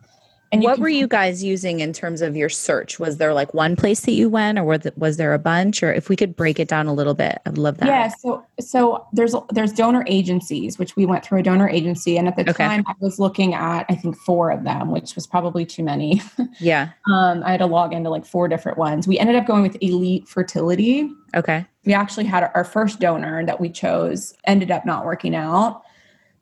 and 0.53 0.63
what 0.65 0.81
were 0.81 0.89
you 0.89 1.07
guys 1.07 1.45
using 1.45 1.79
in 1.81 1.93
terms 1.93 2.23
of 2.23 2.37
your 2.37 2.49
search? 2.49 2.99
Was 2.99 3.19
there 3.19 3.33
like 3.33 3.55
one 3.55 3.77
place 3.77 4.01
that 4.01 4.13
you 4.13 4.29
went, 4.29 4.59
or 4.59 4.65
was, 4.65 4.81
was 4.97 5.17
there 5.17 5.33
a 5.33 5.39
bunch? 5.39 5.83
Or 5.83 5.93
if 5.93 6.09
we 6.09 6.17
could 6.17 6.35
break 6.35 6.59
it 6.59 6.67
down 6.67 6.89
a 6.89 6.93
little 6.93 7.15
bit, 7.15 7.39
I'd 7.47 7.57
love 7.57 7.79
that. 7.79 7.87
Yeah. 7.87 8.09
So 8.09 8.45
so 8.59 9.07
there's 9.13 9.35
there's 9.51 9.73
donor 9.73 10.05
agencies, 10.09 10.79
which 10.79 10.97
we 10.97 11.07
went 11.07 11.25
through 11.25 11.39
a 11.39 11.43
donor 11.43 11.69
agency, 11.69 12.17
and 12.17 12.27
at 12.27 12.35
the 12.35 12.51
okay. 12.51 12.67
time 12.67 12.85
I 12.89 12.95
was 13.01 13.21
looking 13.21 13.55
at 13.55 13.87
I 13.89 13.95
think 13.95 14.17
four 14.17 14.51
of 14.51 14.65
them, 14.65 14.91
which 14.91 15.15
was 15.15 15.27
probably 15.27 15.65
too 15.65 15.83
many. 15.83 16.23
Yeah. 16.59 16.91
um, 17.11 17.43
I 17.45 17.53
had 17.53 17.59
to 17.59 17.67
log 17.67 17.93
into 17.93 18.11
like 18.11 18.27
four 18.27 18.49
different 18.49 18.77
ones. 18.77 19.07
We 19.07 19.19
ended 19.19 19.37
up 19.37 19.47
going 19.47 19.63
with 19.63 19.77
Elite 19.81 20.29
Fertility. 20.29 21.11
Okay. 21.35 21.65
We 21.85 21.95
actually 21.95 22.25
had 22.25 22.51
our 22.55 22.65
first 22.65 22.99
donor 22.99 23.47
that 23.47 23.61
we 23.61 23.71
chose 23.71 24.35
ended 24.45 24.71
up 24.71 24.85
not 24.85 25.05
working 25.05 25.35
out 25.35 25.83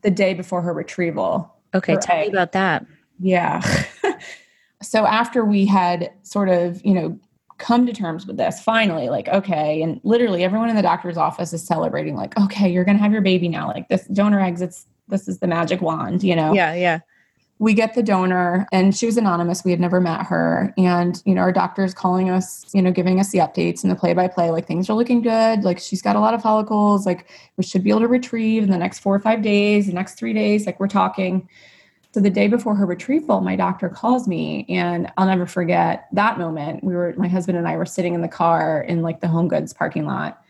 the 0.03 0.11
day 0.11 0.35
before 0.35 0.63
her 0.63 0.73
retrieval. 0.73 1.55
Okay, 1.75 1.97
tell 1.97 2.17
egg. 2.17 2.29
me 2.29 2.33
about 2.33 2.53
that. 2.53 2.87
Yeah. 3.21 3.61
so 4.83 5.07
after 5.07 5.45
we 5.45 5.67
had 5.67 6.13
sort 6.23 6.49
of, 6.49 6.85
you 6.85 6.95
know, 6.95 7.19
come 7.59 7.87
to 7.87 7.93
terms 7.93 8.27
with 8.27 8.37
this 8.37 8.61
finally 8.61 9.09
like 9.09 9.29
okay 9.29 9.83
and 9.83 10.01
literally 10.05 10.45
everyone 10.45 10.71
in 10.71 10.77
the 10.77 10.83
doctor's 10.83 11.17
office 11.17 11.53
is 11.53 11.63
celebrating 11.63 12.15
like 12.15 12.39
okay 12.39 12.71
you're 12.71 12.85
going 12.85 12.97
to 12.97 13.03
have 13.03 13.13
your 13.13 13.21
baby 13.21 13.49
now 13.49 13.67
like 13.67 13.89
this 13.89 14.07
donor 14.07 14.41
eggs 14.41 14.63
it's 14.63 14.87
this 15.09 15.27
is 15.27 15.41
the 15.41 15.47
magic 15.47 15.81
wand 15.81 16.23
you 16.23 16.35
know? 16.35 16.53
Yeah 16.55 16.75
yeah. 16.75 17.01
We 17.61 17.75
get 17.75 17.95
the 17.95 18.05
donor 18.05 18.69
and 18.71 18.97
she 18.97 19.07
was 19.07 19.17
anonymous 19.17 19.65
we 19.65 19.73
had 19.73 19.81
never 19.81 20.01
met 20.01 20.25
her 20.27 20.73
and 20.79 21.21
you 21.27 21.35
know 21.35 21.41
our 21.41 21.51
doctor's 21.51 21.93
calling 21.93 22.31
us 22.31 22.65
you 22.73 22.81
know 22.81 22.93
giving 22.93 23.19
us 23.19 23.33
the 23.33 23.39
updates 23.39 23.83
and 23.83 23.91
the 23.91 23.97
play 23.97 24.15
by 24.15 24.29
play 24.29 24.51
like 24.51 24.69
things 24.69 24.89
are 24.89 24.95
looking 24.95 25.21
good 25.21 25.65
like 25.65 25.81
she's 25.81 26.01
got 26.01 26.15
a 26.15 26.21
lot 26.21 26.35
of 26.35 26.43
follicles 26.43 27.05
like 27.05 27.29
we 27.57 27.65
should 27.65 27.83
be 27.83 27.91
able 27.91 27.99
to 27.99 28.07
retrieve 28.07 28.63
in 28.63 28.71
the 28.71 28.79
next 28.79 29.01
four 29.01 29.17
or 29.17 29.19
five 29.19 29.43
days 29.43 29.89
the 29.89 29.93
next 29.93 30.15
three 30.15 30.33
days 30.33 30.67
like 30.67 30.79
we're 30.79 30.87
talking 30.87 31.49
so 32.13 32.21
the 32.21 32.31
day 32.31 32.49
before 32.49 32.75
her 32.75 32.87
retrieval, 32.87 33.41
my 33.43 33.55
doctor 33.55 33.89
calls 33.89 34.27
me 34.27 34.65
and 34.69 35.13
I'll 35.19 35.27
never 35.27 35.47
forget 35.47 36.09
that 36.13 36.39
moment. 36.39 36.83
We 36.83 36.95
were, 36.95 37.15
my 37.19 37.29
husband 37.29 37.59
and 37.59 37.69
I 37.69 37.77
were 37.77 37.85
sitting 37.85 38.15
in 38.15 38.23
the 38.23 38.29
car 38.29 38.81
in 38.83 39.03
like 39.03 39.21
the 39.21 39.29
home 39.29 39.49
goods 39.49 39.75
parking 39.75 40.07
lot. 40.07 40.43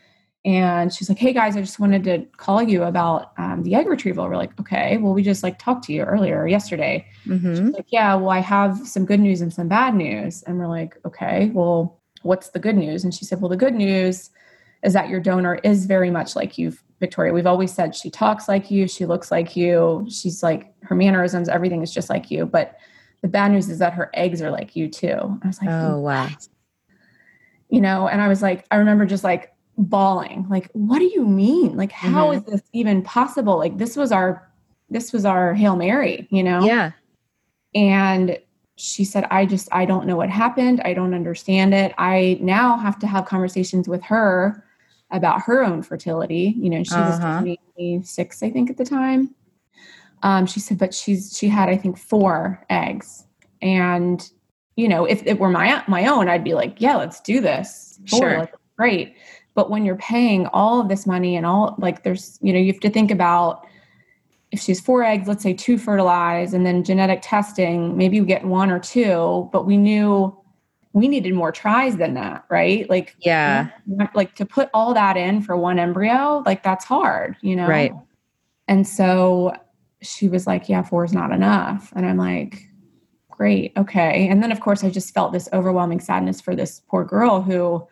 And 0.44 0.94
she's 0.94 1.08
like, 1.08 1.18
Hey 1.18 1.32
guys, 1.32 1.56
I 1.56 1.60
just 1.60 1.80
wanted 1.80 2.04
to 2.04 2.24
call 2.36 2.62
you 2.62 2.84
about 2.84 3.32
um, 3.38 3.64
the 3.64 3.74
egg 3.74 3.88
retrieval. 3.88 4.28
We're 4.28 4.36
like, 4.36 4.58
okay, 4.60 4.98
well, 4.98 5.12
we 5.12 5.22
just 5.22 5.42
like 5.42 5.58
talked 5.58 5.84
to 5.86 5.92
you 5.92 6.02
earlier 6.02 6.46
yesterday. 6.46 7.04
Mm-hmm. 7.26 7.70
like, 7.70 7.86
yeah, 7.88 8.14
well, 8.14 8.30
I 8.30 8.38
have 8.38 8.78
some 8.86 9.04
good 9.04 9.20
news 9.20 9.40
and 9.40 9.52
some 9.52 9.66
bad 9.66 9.96
news. 9.96 10.44
And 10.44 10.58
we're 10.58 10.68
like, 10.68 10.96
okay, 11.04 11.50
well, 11.52 12.00
what's 12.22 12.50
the 12.50 12.60
good 12.60 12.76
news? 12.76 13.02
And 13.02 13.12
she 13.12 13.24
said, 13.24 13.40
well, 13.40 13.48
the 13.48 13.56
good 13.56 13.74
news 13.74 14.30
is 14.84 14.92
that 14.92 15.08
your 15.08 15.18
donor 15.18 15.56
is 15.64 15.86
very 15.86 16.10
much 16.10 16.36
like 16.36 16.56
you've 16.56 16.82
Victoria. 17.00 17.32
We've 17.32 17.46
always 17.46 17.72
said 17.72 17.94
she 17.94 18.10
talks 18.10 18.48
like 18.48 18.70
you, 18.70 18.88
she 18.88 19.06
looks 19.06 19.30
like 19.30 19.56
you, 19.56 20.06
she's 20.10 20.42
like 20.42 20.72
her 20.82 20.94
mannerisms, 20.94 21.48
everything 21.48 21.82
is 21.82 21.92
just 21.92 22.10
like 22.10 22.30
you. 22.30 22.46
But 22.46 22.76
the 23.22 23.28
bad 23.28 23.52
news 23.52 23.68
is 23.68 23.78
that 23.78 23.92
her 23.94 24.10
eggs 24.14 24.42
are 24.42 24.50
like 24.50 24.74
you 24.76 24.88
too. 24.88 25.38
I 25.42 25.46
was 25.46 25.60
like, 25.60 25.70
oh 25.70 25.98
wow. 25.98 26.28
You 27.68 27.80
know, 27.80 28.08
and 28.08 28.20
I 28.20 28.28
was 28.28 28.42
like, 28.42 28.64
I 28.70 28.76
remember 28.76 29.06
just 29.06 29.24
like 29.24 29.52
bawling, 29.76 30.46
like, 30.48 30.70
what 30.72 30.98
do 30.98 31.04
you 31.04 31.24
mean? 31.24 31.76
Like, 31.76 31.92
how 31.92 32.28
mm-hmm. 32.28 32.38
is 32.38 32.44
this 32.44 32.62
even 32.72 33.02
possible? 33.02 33.58
Like, 33.58 33.78
this 33.78 33.96
was 33.96 34.10
our 34.10 34.50
this 34.90 35.12
was 35.12 35.24
our 35.24 35.54
Hail 35.54 35.76
Mary, 35.76 36.26
you 36.30 36.42
know? 36.42 36.64
Yeah. 36.64 36.92
And 37.74 38.38
she 38.76 39.04
said, 39.04 39.24
I 39.30 39.44
just 39.44 39.68
I 39.70 39.84
don't 39.84 40.06
know 40.06 40.16
what 40.16 40.30
happened. 40.30 40.80
I 40.84 40.94
don't 40.94 41.14
understand 41.14 41.74
it. 41.74 41.92
I 41.98 42.38
now 42.40 42.78
have 42.78 42.98
to 43.00 43.06
have 43.06 43.26
conversations 43.26 43.88
with 43.88 44.02
her 44.04 44.64
about 45.10 45.42
her 45.42 45.64
own 45.64 45.82
fertility. 45.82 46.54
You 46.58 46.70
know, 46.70 46.82
she 46.82 46.94
uh-huh. 46.94 47.42
was 47.44 47.56
26, 47.76 48.42
I 48.42 48.50
think, 48.50 48.70
at 48.70 48.76
the 48.76 48.84
time. 48.84 49.34
Um, 50.22 50.46
she 50.46 50.60
said, 50.60 50.78
but 50.78 50.92
she's 50.94 51.36
she 51.36 51.48
had, 51.48 51.68
I 51.68 51.76
think, 51.76 51.96
four 51.96 52.64
eggs. 52.70 53.24
And, 53.62 54.28
you 54.76 54.88
know, 54.88 55.04
if 55.04 55.24
it 55.26 55.38
were 55.38 55.48
my 55.48 55.82
my 55.86 56.06
own, 56.06 56.28
I'd 56.28 56.44
be 56.44 56.54
like, 56.54 56.80
yeah, 56.80 56.96
let's 56.96 57.20
do 57.20 57.40
this. 57.40 58.00
Four, 58.08 58.18
sure. 58.18 58.38
Like, 58.40 58.54
great. 58.76 59.14
But 59.54 59.70
when 59.70 59.84
you're 59.84 59.96
paying 59.96 60.46
all 60.48 60.80
of 60.80 60.88
this 60.88 61.06
money 61.06 61.36
and 61.36 61.46
all 61.46 61.74
like 61.78 62.02
there's, 62.04 62.38
you 62.42 62.52
know, 62.52 62.58
you 62.58 62.72
have 62.72 62.80
to 62.80 62.90
think 62.90 63.10
about 63.10 63.66
if 64.50 64.60
she's 64.60 64.80
four 64.80 65.02
eggs, 65.02 65.28
let's 65.28 65.42
say 65.42 65.52
two 65.52 65.78
fertilized, 65.78 66.54
and 66.54 66.64
then 66.64 66.82
genetic 66.82 67.20
testing, 67.22 67.96
maybe 67.96 68.20
we 68.20 68.26
get 68.26 68.44
one 68.44 68.70
or 68.70 68.78
two, 68.78 69.48
but 69.52 69.66
we 69.66 69.76
knew 69.76 70.36
we 70.98 71.06
needed 71.06 71.32
more 71.32 71.52
tries 71.52 71.96
than 71.96 72.14
that, 72.14 72.44
right? 72.50 72.88
Like, 72.90 73.14
yeah, 73.20 73.70
like 74.14 74.34
to 74.34 74.44
put 74.44 74.68
all 74.74 74.92
that 74.94 75.16
in 75.16 75.42
for 75.42 75.56
one 75.56 75.78
embryo, 75.78 76.42
like 76.44 76.62
that's 76.62 76.84
hard, 76.84 77.36
you 77.40 77.54
know? 77.54 77.68
Right. 77.68 77.92
And 78.66 78.86
so 78.86 79.52
she 80.02 80.28
was 80.28 80.46
like, 80.46 80.68
Yeah, 80.68 80.82
four 80.82 81.04
is 81.04 81.12
not 81.12 81.30
enough. 81.30 81.92
And 81.94 82.04
I'm 82.04 82.16
like, 82.16 82.68
Great, 83.30 83.72
okay. 83.76 84.26
And 84.28 84.42
then, 84.42 84.50
of 84.50 84.60
course, 84.60 84.82
I 84.82 84.90
just 84.90 85.14
felt 85.14 85.32
this 85.32 85.48
overwhelming 85.52 86.00
sadness 86.00 86.40
for 86.40 86.56
this 86.56 86.82
poor 86.88 87.04
girl 87.04 87.40
who, 87.40 87.86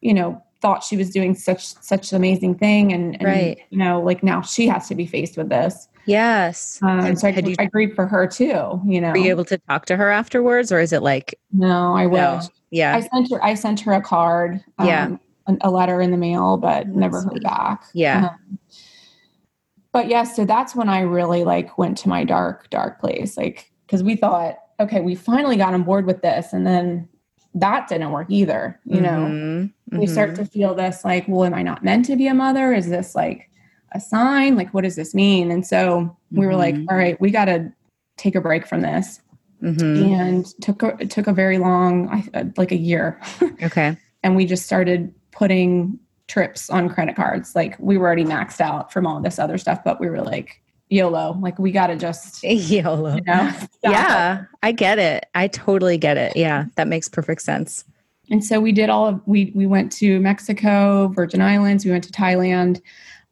you 0.00 0.14
know, 0.14 0.40
thought 0.62 0.84
she 0.84 0.96
was 0.96 1.10
doing 1.10 1.34
such 1.34 1.66
such 1.82 2.12
an 2.12 2.16
amazing 2.16 2.54
thing 2.54 2.92
and, 2.92 3.16
and 3.16 3.24
right. 3.24 3.58
you 3.68 3.76
know 3.76 4.00
like 4.00 4.22
now 4.22 4.40
she 4.40 4.66
has 4.66 4.88
to 4.88 4.94
be 4.94 5.04
faced 5.04 5.36
with 5.36 5.50
this 5.50 5.86
yes. 6.06 6.80
Um, 6.82 7.16
so 7.16 7.28
I, 7.28 7.30
you, 7.32 7.54
I 7.58 7.64
agreed 7.64 7.94
for 7.94 8.06
her 8.06 8.26
too 8.26 8.80
you 8.84 9.00
know 9.00 9.10
were 9.10 9.18
you 9.18 9.30
able 9.30 9.44
to 9.46 9.58
talk 9.58 9.86
to 9.86 9.96
her 9.96 10.10
afterwards 10.10 10.72
or 10.72 10.80
is 10.80 10.92
it 10.92 11.02
like 11.02 11.38
no 11.52 11.94
i 11.94 12.06
wish. 12.06 12.20
No. 12.20 12.40
yeah. 12.70 12.96
I 12.96 13.00
sent 13.00 13.30
her 13.30 13.44
i 13.44 13.54
sent 13.54 13.80
her 13.80 13.92
a 13.92 14.02
card 14.02 14.64
um, 14.78 14.86
yeah 14.86 15.16
a, 15.60 15.70
letter 15.70 16.00
in 16.00 16.10
the 16.10 16.16
mail 16.16 16.56
but 16.56 16.86
that's 16.86 16.96
never 16.96 17.22
heard 17.22 17.42
back. 17.42 17.84
Yeah. 17.94 18.30
Um, 18.30 18.58
but 19.92 20.08
yeah 20.08 20.24
so 20.24 20.44
that's 20.44 20.74
when 20.74 20.88
i 20.88 21.00
really 21.00 21.44
like 21.44 21.78
went 21.78 21.96
to 21.98 22.08
my 22.08 22.24
dark 22.24 22.68
dark 22.70 23.00
place 23.00 23.36
like 23.36 23.70
because 23.86 24.02
we 24.02 24.16
thought 24.16 24.58
okay 24.80 25.00
we 25.00 25.14
finally 25.14 25.56
got 25.56 25.74
on 25.74 25.82
board 25.82 26.06
with 26.06 26.22
this 26.22 26.52
and 26.52 26.66
then 26.66 27.08
that 27.54 27.88
didn't 27.88 28.10
work 28.10 28.26
either 28.28 28.78
you 28.84 29.00
know? 29.00 29.28
Mm-hmm. 29.30 29.98
we 29.98 30.06
start 30.06 30.34
to 30.34 30.42
mm-hmm. 30.42 30.50
feel 30.50 30.74
this 30.74 31.04
like 31.04 31.24
well 31.28 31.44
am 31.44 31.54
i 31.54 31.62
not 31.62 31.84
meant 31.84 32.04
to 32.06 32.16
be 32.16 32.26
a 32.26 32.34
mother? 32.34 32.72
Is 32.72 32.88
this 32.88 33.14
like 33.14 33.50
a 33.92 34.00
sign 34.00 34.56
like 34.56 34.72
what 34.74 34.84
does 34.84 34.96
this 34.96 35.14
mean 35.14 35.50
and 35.50 35.66
so 35.66 36.00
mm-hmm. 36.00 36.40
we 36.40 36.46
were 36.46 36.56
like 36.56 36.74
mm-hmm. 36.74 36.88
all 36.90 36.96
right 36.96 37.20
we 37.20 37.30
got 37.30 37.46
to 37.46 37.72
take 38.16 38.34
a 38.34 38.40
break 38.40 38.66
from 38.66 38.80
this 38.80 39.20
mm-hmm. 39.62 40.12
and 40.12 40.46
took 40.60 40.82
a, 40.82 40.96
it 40.98 41.10
took 41.10 41.26
a 41.26 41.32
very 41.32 41.58
long 41.58 42.08
uh, 42.34 42.44
like 42.56 42.72
a 42.72 42.76
year 42.76 43.20
okay 43.62 43.96
and 44.22 44.36
we 44.36 44.44
just 44.44 44.66
started 44.66 45.14
putting 45.32 45.98
trips 46.28 46.68
on 46.70 46.88
credit 46.88 47.14
cards 47.14 47.54
like 47.54 47.76
we 47.78 47.96
were 47.96 48.06
already 48.06 48.24
maxed 48.24 48.60
out 48.60 48.92
from 48.92 49.06
all 49.06 49.20
this 49.20 49.38
other 49.38 49.58
stuff 49.58 49.80
but 49.84 50.00
we 50.00 50.08
were 50.08 50.22
like 50.22 50.60
YOLO. 50.88 51.36
Like 51.40 51.58
we 51.58 51.72
got 51.72 51.88
to 51.88 51.96
just 51.96 52.42
YOLO. 52.44 53.16
You 53.16 53.22
know, 53.22 53.52
yeah, 53.82 54.44
I 54.62 54.72
get 54.72 54.98
it. 54.98 55.26
I 55.34 55.48
totally 55.48 55.98
get 55.98 56.16
it. 56.16 56.36
Yeah, 56.36 56.66
that 56.76 56.88
makes 56.88 57.08
perfect 57.08 57.42
sense. 57.42 57.84
And 58.30 58.44
so 58.44 58.60
we 58.60 58.72
did 58.72 58.90
all 58.90 59.06
of 59.06 59.20
we 59.26 59.52
we 59.54 59.66
went 59.66 59.92
to 59.92 60.20
Mexico, 60.20 61.08
Virgin 61.08 61.40
Islands, 61.40 61.84
we 61.84 61.90
went 61.90 62.04
to 62.04 62.12
Thailand, 62.12 62.80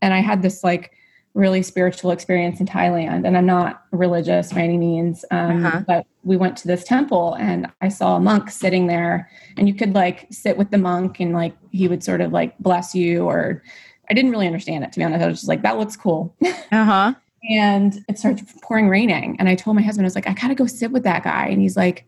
and 0.04 0.12
I 0.14 0.20
had 0.20 0.42
this 0.42 0.62
like 0.62 0.92
really 1.34 1.62
spiritual 1.62 2.12
experience 2.12 2.60
in 2.60 2.66
Thailand. 2.66 3.26
And 3.26 3.36
I'm 3.36 3.46
not 3.46 3.82
religious 3.90 4.52
by 4.52 4.60
any 4.60 4.78
means, 4.78 5.24
um, 5.32 5.64
Uh-huh. 5.64 5.80
but 5.84 6.06
we 6.22 6.36
went 6.36 6.56
to 6.58 6.68
this 6.68 6.84
temple 6.84 7.34
and 7.34 7.66
I 7.80 7.88
saw 7.88 8.14
a 8.16 8.20
monk 8.20 8.50
sitting 8.50 8.86
there, 8.86 9.28
and 9.56 9.66
you 9.66 9.74
could 9.74 9.94
like 9.94 10.18
sit 10.30 10.56
with 10.56 10.70
the 10.70 10.78
monk 10.78 11.18
and 11.18 11.32
like 11.32 11.54
he 11.70 11.88
would 11.88 12.04
sort 12.04 12.20
of 12.20 12.32
like 12.32 12.56
bless 12.58 12.94
you. 12.94 13.24
Or 13.24 13.62
I 14.08 14.14
didn't 14.14 14.30
really 14.30 14.46
understand 14.46 14.84
it 14.84 14.92
to 14.92 14.98
be 15.00 15.04
honest. 15.04 15.24
I 15.24 15.26
was 15.28 15.38
just 15.40 15.48
like, 15.48 15.62
that 15.62 15.78
looks 15.78 15.96
cool. 15.96 16.22
Uh-huh. 16.80 17.14
and 17.50 17.90
it 18.08 18.18
started 18.18 18.46
pouring 18.62 18.88
raining. 18.88 19.36
And 19.38 19.48
I 19.48 19.54
told 19.54 19.74
my 19.76 19.82
husband, 19.82 20.04
I 20.06 20.08
was 20.12 20.14
like, 20.14 20.28
I 20.28 20.34
gotta 20.34 20.54
go 20.54 20.66
sit 20.66 20.90
with 20.92 21.02
that 21.04 21.24
guy. 21.24 21.46
And 21.52 21.60
he's 21.60 21.76
like, 21.76 22.04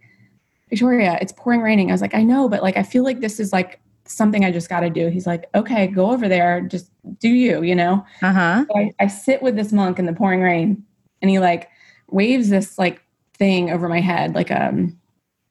Victoria, 0.70 1.18
it's 1.20 1.32
pouring 1.36 1.60
raining. 1.62 1.90
I 1.90 1.94
was 1.94 2.00
like, 2.00 2.14
I 2.14 2.22
know, 2.22 2.48
but 2.48 2.62
like 2.62 2.76
I 2.76 2.82
feel 2.82 3.04
like 3.04 3.20
this 3.20 3.38
is 3.40 3.52
like 3.52 3.80
something 4.08 4.44
I 4.44 4.50
just 4.50 4.68
gotta 4.68 4.90
do. 4.90 5.08
He's 5.08 5.26
like, 5.26 5.46
okay, 5.54 5.86
go 5.86 6.10
over 6.10 6.28
there, 6.28 6.60
just 6.60 6.90
do 7.18 7.28
you, 7.28 7.62
you 7.62 7.74
know? 7.74 8.04
Uh-huh. 8.22 8.64
So 8.68 8.78
I, 8.78 8.90
I 9.00 9.06
sit 9.06 9.42
with 9.42 9.56
this 9.56 9.72
monk 9.72 9.98
in 9.98 10.06
the 10.06 10.12
pouring 10.12 10.40
rain 10.42 10.82
and 11.22 11.30
he 11.30 11.38
like 11.38 11.68
waves 12.10 12.48
this 12.48 12.78
like 12.78 13.02
thing 13.34 13.70
over 13.70 13.88
my 13.88 14.00
head, 14.00 14.34
like 14.34 14.50
um, 14.50 14.98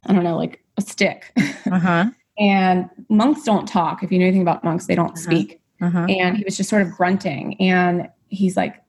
I 0.05 0.13
don't 0.13 0.23
know, 0.23 0.37
like 0.37 0.63
a 0.77 0.81
stick. 0.81 1.31
Uh-huh. 1.71 2.05
and 2.37 2.89
monks 3.09 3.43
don't 3.43 3.67
talk. 3.67 4.03
If 4.03 4.11
you 4.11 4.19
know 4.19 4.25
anything 4.25 4.43
about 4.43 4.63
monks, 4.63 4.85
they 4.85 4.93
don't 4.95 5.07
Uh-huh. 5.11 5.15
speak 5.21 5.59
Uh-huh. 5.81 6.05
and 6.07 6.37
he 6.37 6.43
was 6.43 6.55
just 6.55 6.69
sort 6.69 6.83
of 6.83 6.91
grunting 6.91 7.59
and 7.59 8.07
he's 8.29 8.55
like 8.55 8.81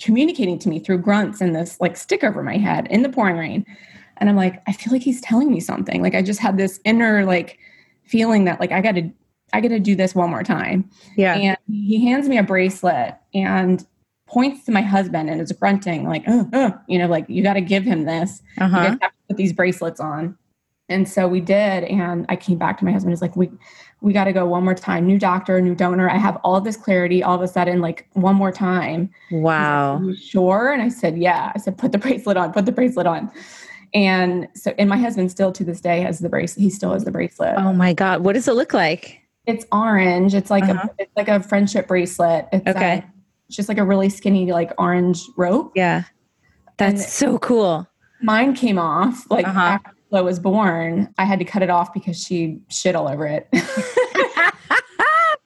communicating 0.00 0.58
to 0.58 0.68
me 0.68 0.80
through 0.80 0.98
grunts 0.98 1.40
and 1.40 1.54
this 1.54 1.78
like 1.80 1.96
stick 1.96 2.24
over 2.24 2.42
my 2.42 2.56
head 2.56 2.86
in 2.90 3.02
the 3.02 3.08
pouring 3.10 3.36
rain 3.36 3.66
and 4.16 4.30
i'm 4.30 4.36
like 4.36 4.62
i 4.66 4.72
feel 4.72 4.92
like 4.92 5.02
he's 5.02 5.20
telling 5.20 5.52
me 5.52 5.60
something 5.60 6.00
like 6.02 6.14
i 6.14 6.22
just 6.22 6.40
had 6.40 6.56
this 6.56 6.80
inner 6.86 7.24
like 7.26 7.58
feeling 8.10 8.44
that 8.44 8.58
like 8.60 8.72
i 8.72 8.80
gotta 8.80 9.10
i 9.52 9.60
gotta 9.60 9.78
do 9.80 9.94
this 9.94 10.14
one 10.14 10.28
more 10.30 10.42
time 10.42 10.88
Yeah. 11.16 11.34
and 11.36 11.56
he 11.68 12.04
hands 12.06 12.28
me 12.28 12.38
a 12.38 12.42
bracelet 12.42 13.14
and 13.34 13.86
points 14.26 14.64
to 14.66 14.72
my 14.72 14.82
husband 14.82 15.28
and 15.30 15.40
is 15.40 15.52
grunting 15.52 16.08
like 16.08 16.24
oh, 16.28 16.48
oh 16.52 16.78
you 16.88 16.98
know 16.98 17.06
like 17.06 17.24
you 17.28 17.42
gotta 17.42 17.60
give 17.60 17.84
him 17.84 18.04
this 18.04 18.42
you 18.58 18.64
Uh-huh. 18.64 18.76
guys 18.90 18.98
have 19.00 19.10
to 19.12 19.16
put 19.28 19.36
these 19.36 19.52
bracelets 19.52 20.00
on. 20.00 20.36
And 20.88 21.08
so 21.08 21.28
we 21.28 21.40
did. 21.40 21.84
And 21.84 22.26
I 22.28 22.34
came 22.34 22.58
back 22.58 22.76
to 22.78 22.84
my 22.84 22.90
husband. 22.90 23.12
He's 23.12 23.22
like, 23.22 23.36
we, 23.36 23.48
we 24.00 24.12
got 24.12 24.24
to 24.24 24.32
go 24.32 24.44
one 24.44 24.64
more 24.64 24.74
time. 24.74 25.06
New 25.06 25.20
doctor, 25.20 25.60
new 25.60 25.76
donor. 25.76 26.10
I 26.10 26.16
have 26.18 26.34
all 26.42 26.60
this 26.60 26.76
clarity 26.76 27.22
all 27.22 27.36
of 27.36 27.42
a 27.42 27.46
sudden, 27.46 27.80
like 27.80 28.08
one 28.14 28.34
more 28.34 28.50
time. 28.50 29.08
Like, 29.30 29.42
Wow. 29.44 29.98
"Are 29.98 30.02
you 30.02 30.16
sure? 30.16 30.72
And 30.72 30.82
I 30.82 30.88
said, 30.88 31.16
yeah. 31.16 31.52
I 31.54 31.58
said, 31.60 31.78
put 31.78 31.92
the 31.92 31.98
bracelet 31.98 32.36
on, 32.36 32.52
put 32.52 32.66
the 32.66 32.72
bracelet 32.72 33.06
on. 33.06 33.30
And 33.94 34.48
so, 34.54 34.72
and 34.78 34.88
my 34.88 34.96
husband 34.96 35.30
still 35.30 35.52
to 35.52 35.64
this 35.64 35.80
day 35.80 36.00
has 36.02 36.20
the 36.20 36.28
bracelet. 36.28 36.62
He 36.62 36.70
still 36.70 36.92
has 36.92 37.04
the 37.04 37.10
bracelet. 37.10 37.54
Oh 37.58 37.72
my 37.72 37.92
God. 37.92 38.22
What 38.24 38.34
does 38.34 38.46
it 38.48 38.52
look 38.54 38.72
like? 38.72 39.20
It's 39.46 39.64
orange. 39.72 40.34
It's 40.34 40.50
like 40.50 40.64
Uh-huh. 40.64 40.88
a, 40.88 41.02
it's 41.02 41.16
like 41.16 41.28
a 41.28 41.42
friendship 41.42 41.88
bracelet. 41.88 42.46
It's 42.52 42.66
Okay. 42.68 42.98
uh, 42.98 43.02
it's 43.48 43.56
just 43.56 43.68
like 43.68 43.78
a 43.78 43.84
really 43.84 44.08
skinny, 44.08 44.52
like 44.52 44.72
orange 44.78 45.22
rope. 45.36 45.72
Yeah. 45.74 46.04
That's 46.76 47.02
And- 47.02 47.10
so 47.10 47.38
cool. 47.38 47.86
mine 48.22 48.54
came 48.54 48.78
off 48.78 49.28
like 49.30 49.46
Uh-huh. 49.48 49.60
after 49.60 49.90
Flo 50.10 50.22
was 50.24 50.38
born. 50.38 51.12
I 51.18 51.24
had 51.24 51.38
to 51.40 51.44
cut 51.44 51.62
it 51.62 51.70
off 51.70 51.92
because 51.92 52.22
she 52.22 52.58
shit 52.68 52.94
all 52.94 53.08
over 53.08 53.26
it. 53.26 53.48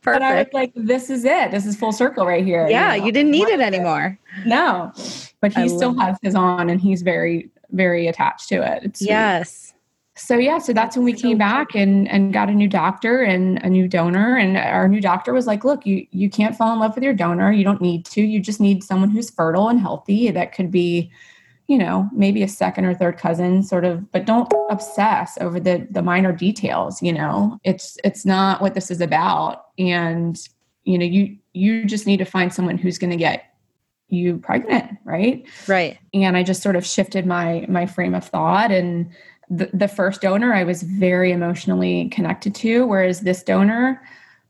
Perfect. 0.02 0.20
But 0.20 0.22
I 0.22 0.34
was 0.42 0.46
like, 0.52 0.72
this 0.74 1.08
is 1.08 1.24
it. 1.24 1.50
This 1.50 1.64
is 1.64 1.76
full 1.76 1.92
circle 1.92 2.26
right 2.26 2.44
here. 2.44 2.66
Yeah, 2.68 2.88
know? 2.96 3.06
you 3.06 3.10
didn't 3.12 3.30
need 3.30 3.48
it 3.48 3.60
anymore. 3.60 4.18
No, 4.44 4.92
but 5.40 5.56
I 5.56 5.62
he 5.62 5.68
still 5.70 5.92
love 5.94 6.08
has 6.08 6.18
his 6.20 6.34
on 6.34 6.68
and 6.68 6.78
he's 6.78 7.00
very, 7.00 7.50
very 7.74 8.06
attached 8.06 8.48
to 8.48 8.56
it. 8.56 8.84
It's 8.84 9.00
sweet. 9.00 9.08
Yes. 9.08 9.74
So 10.16 10.36
yeah, 10.36 10.58
so 10.58 10.72
that's 10.72 10.96
when 10.96 11.04
we 11.04 11.12
came 11.12 11.38
back 11.38 11.74
and 11.74 12.08
and 12.08 12.32
got 12.32 12.48
a 12.48 12.52
new 12.52 12.68
doctor 12.68 13.22
and 13.22 13.58
a 13.64 13.68
new 13.68 13.88
donor. 13.88 14.36
And 14.36 14.56
our 14.56 14.88
new 14.88 15.00
doctor 15.00 15.32
was 15.32 15.46
like, 15.46 15.64
look, 15.64 15.84
you 15.84 16.06
you 16.12 16.30
can't 16.30 16.56
fall 16.56 16.72
in 16.72 16.78
love 16.78 16.94
with 16.94 17.02
your 17.02 17.14
donor. 17.14 17.50
You 17.50 17.64
don't 17.64 17.82
need 17.82 18.04
to. 18.06 18.22
You 18.22 18.38
just 18.38 18.60
need 18.60 18.84
someone 18.84 19.10
who's 19.10 19.30
fertile 19.30 19.68
and 19.68 19.80
healthy. 19.80 20.30
That 20.30 20.54
could 20.54 20.70
be, 20.70 21.10
you 21.66 21.76
know, 21.76 22.08
maybe 22.12 22.44
a 22.44 22.48
second 22.48 22.84
or 22.84 22.94
third 22.94 23.18
cousin, 23.18 23.64
sort 23.64 23.84
of, 23.84 24.10
but 24.12 24.24
don't 24.24 24.52
obsess 24.70 25.36
over 25.40 25.58
the 25.58 25.84
the 25.90 26.02
minor 26.02 26.32
details. 26.32 27.02
You 27.02 27.12
know, 27.12 27.58
it's 27.64 27.98
it's 28.04 28.24
not 28.24 28.62
what 28.62 28.74
this 28.74 28.92
is 28.92 29.00
about. 29.00 29.64
And 29.78 30.38
you 30.84 30.96
know, 30.96 31.06
you 31.06 31.36
you 31.54 31.84
just 31.84 32.06
need 32.06 32.18
to 32.18 32.24
find 32.24 32.52
someone 32.52 32.78
who's 32.78 32.98
going 32.98 33.10
to 33.10 33.16
get 33.16 33.53
you 34.14 34.38
pregnant, 34.38 34.96
right? 35.04 35.44
Right. 35.68 35.98
and 36.14 36.36
I 36.36 36.42
just 36.42 36.62
sort 36.62 36.76
of 36.76 36.86
shifted 36.86 37.26
my 37.26 37.66
my 37.68 37.86
frame 37.86 38.14
of 38.14 38.24
thought. 38.24 38.70
And 38.70 39.10
the, 39.50 39.68
the 39.74 39.88
first 39.88 40.22
donor 40.22 40.54
I 40.54 40.64
was 40.64 40.82
very 40.82 41.30
emotionally 41.32 42.08
connected 42.08 42.54
to 42.56 42.86
whereas 42.86 43.20
this 43.20 43.42
donor 43.42 44.00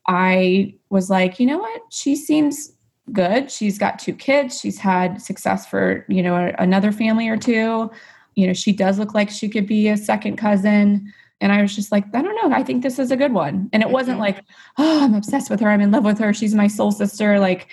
I 0.06 0.74
was 0.90 1.10
like 1.10 1.40
you 1.40 1.46
know 1.46 1.58
what? 1.58 1.82
She 1.90 2.14
seems 2.16 2.72
good. 3.12 3.50
She's 3.50 3.78
got 3.78 3.98
two 3.98 4.14
kids. 4.14 4.60
She's 4.60 4.78
had 4.78 5.20
success 5.20 5.66
for 5.66 6.04
you 6.08 6.22
know 6.22 6.52
another 6.58 6.92
family 6.92 7.28
or 7.28 7.36
two. 7.36 7.90
You 8.34 8.46
know 8.46 8.52
she 8.52 8.72
does 8.72 8.98
look 8.98 9.14
like 9.14 9.30
she 9.30 9.48
could 9.48 9.66
be 9.66 9.88
a 9.88 9.96
second 9.96 10.36
cousin. 10.36 11.12
And 11.40 11.52
I 11.52 11.60
was 11.62 11.74
just 11.74 11.90
like 11.92 12.04
I 12.14 12.22
don't 12.22 12.36
know. 12.50 12.56
I 12.56 12.62
think 12.62 12.82
this 12.82 12.98
is 12.98 13.10
a 13.10 13.16
good 13.16 13.32
one. 13.32 13.68
And 13.72 13.82
it 13.82 13.90
wasn't 13.90 14.18
Mhm. 14.18 14.20
like 14.26 14.38
oh 14.78 15.04
I'm 15.04 15.14
obsessed 15.14 15.50
with 15.50 15.60
her. 15.60 15.68
I'm 15.70 15.80
in 15.80 15.90
love 15.90 16.04
with 16.04 16.18
her. 16.18 16.32
She's 16.32 16.54
my 16.54 16.68
soul 16.68 16.92
sister. 16.92 17.38
Like 17.40 17.68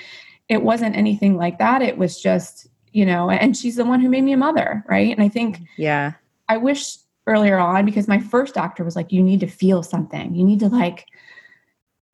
it 0.52 0.62
wasn't 0.64 0.96
anything 0.96 1.38
like 1.38 1.58
that. 1.60 1.82
It 1.82 1.98
was 1.98 2.22
just 2.22 2.68
you 2.92 3.06
know 3.06 3.30
and 3.30 3.56
she's 3.56 3.78
the 3.78 3.86
one 3.86 4.02
who 4.02 4.10
made 4.10 4.24
me 4.24 4.34
a 4.34 4.38
mother 4.38 4.84
right? 4.90 5.12
And 5.16 5.24
i 5.24 5.30
think 5.30 5.60
Yeah. 5.78 6.12
i 6.50 6.58
wish 6.58 6.98
earlier 7.26 7.58
on 7.58 7.86
because 7.86 8.08
my 8.08 8.20
first 8.20 8.54
doctor 8.54 8.84
was 8.84 8.96
like 8.98 9.12
you 9.14 9.24
need 9.24 9.40
to 9.40 9.48
feel 9.48 9.82
something. 9.84 10.36
You 10.36 10.44
need 10.44 10.60
to 10.60 10.68
like 10.68 11.06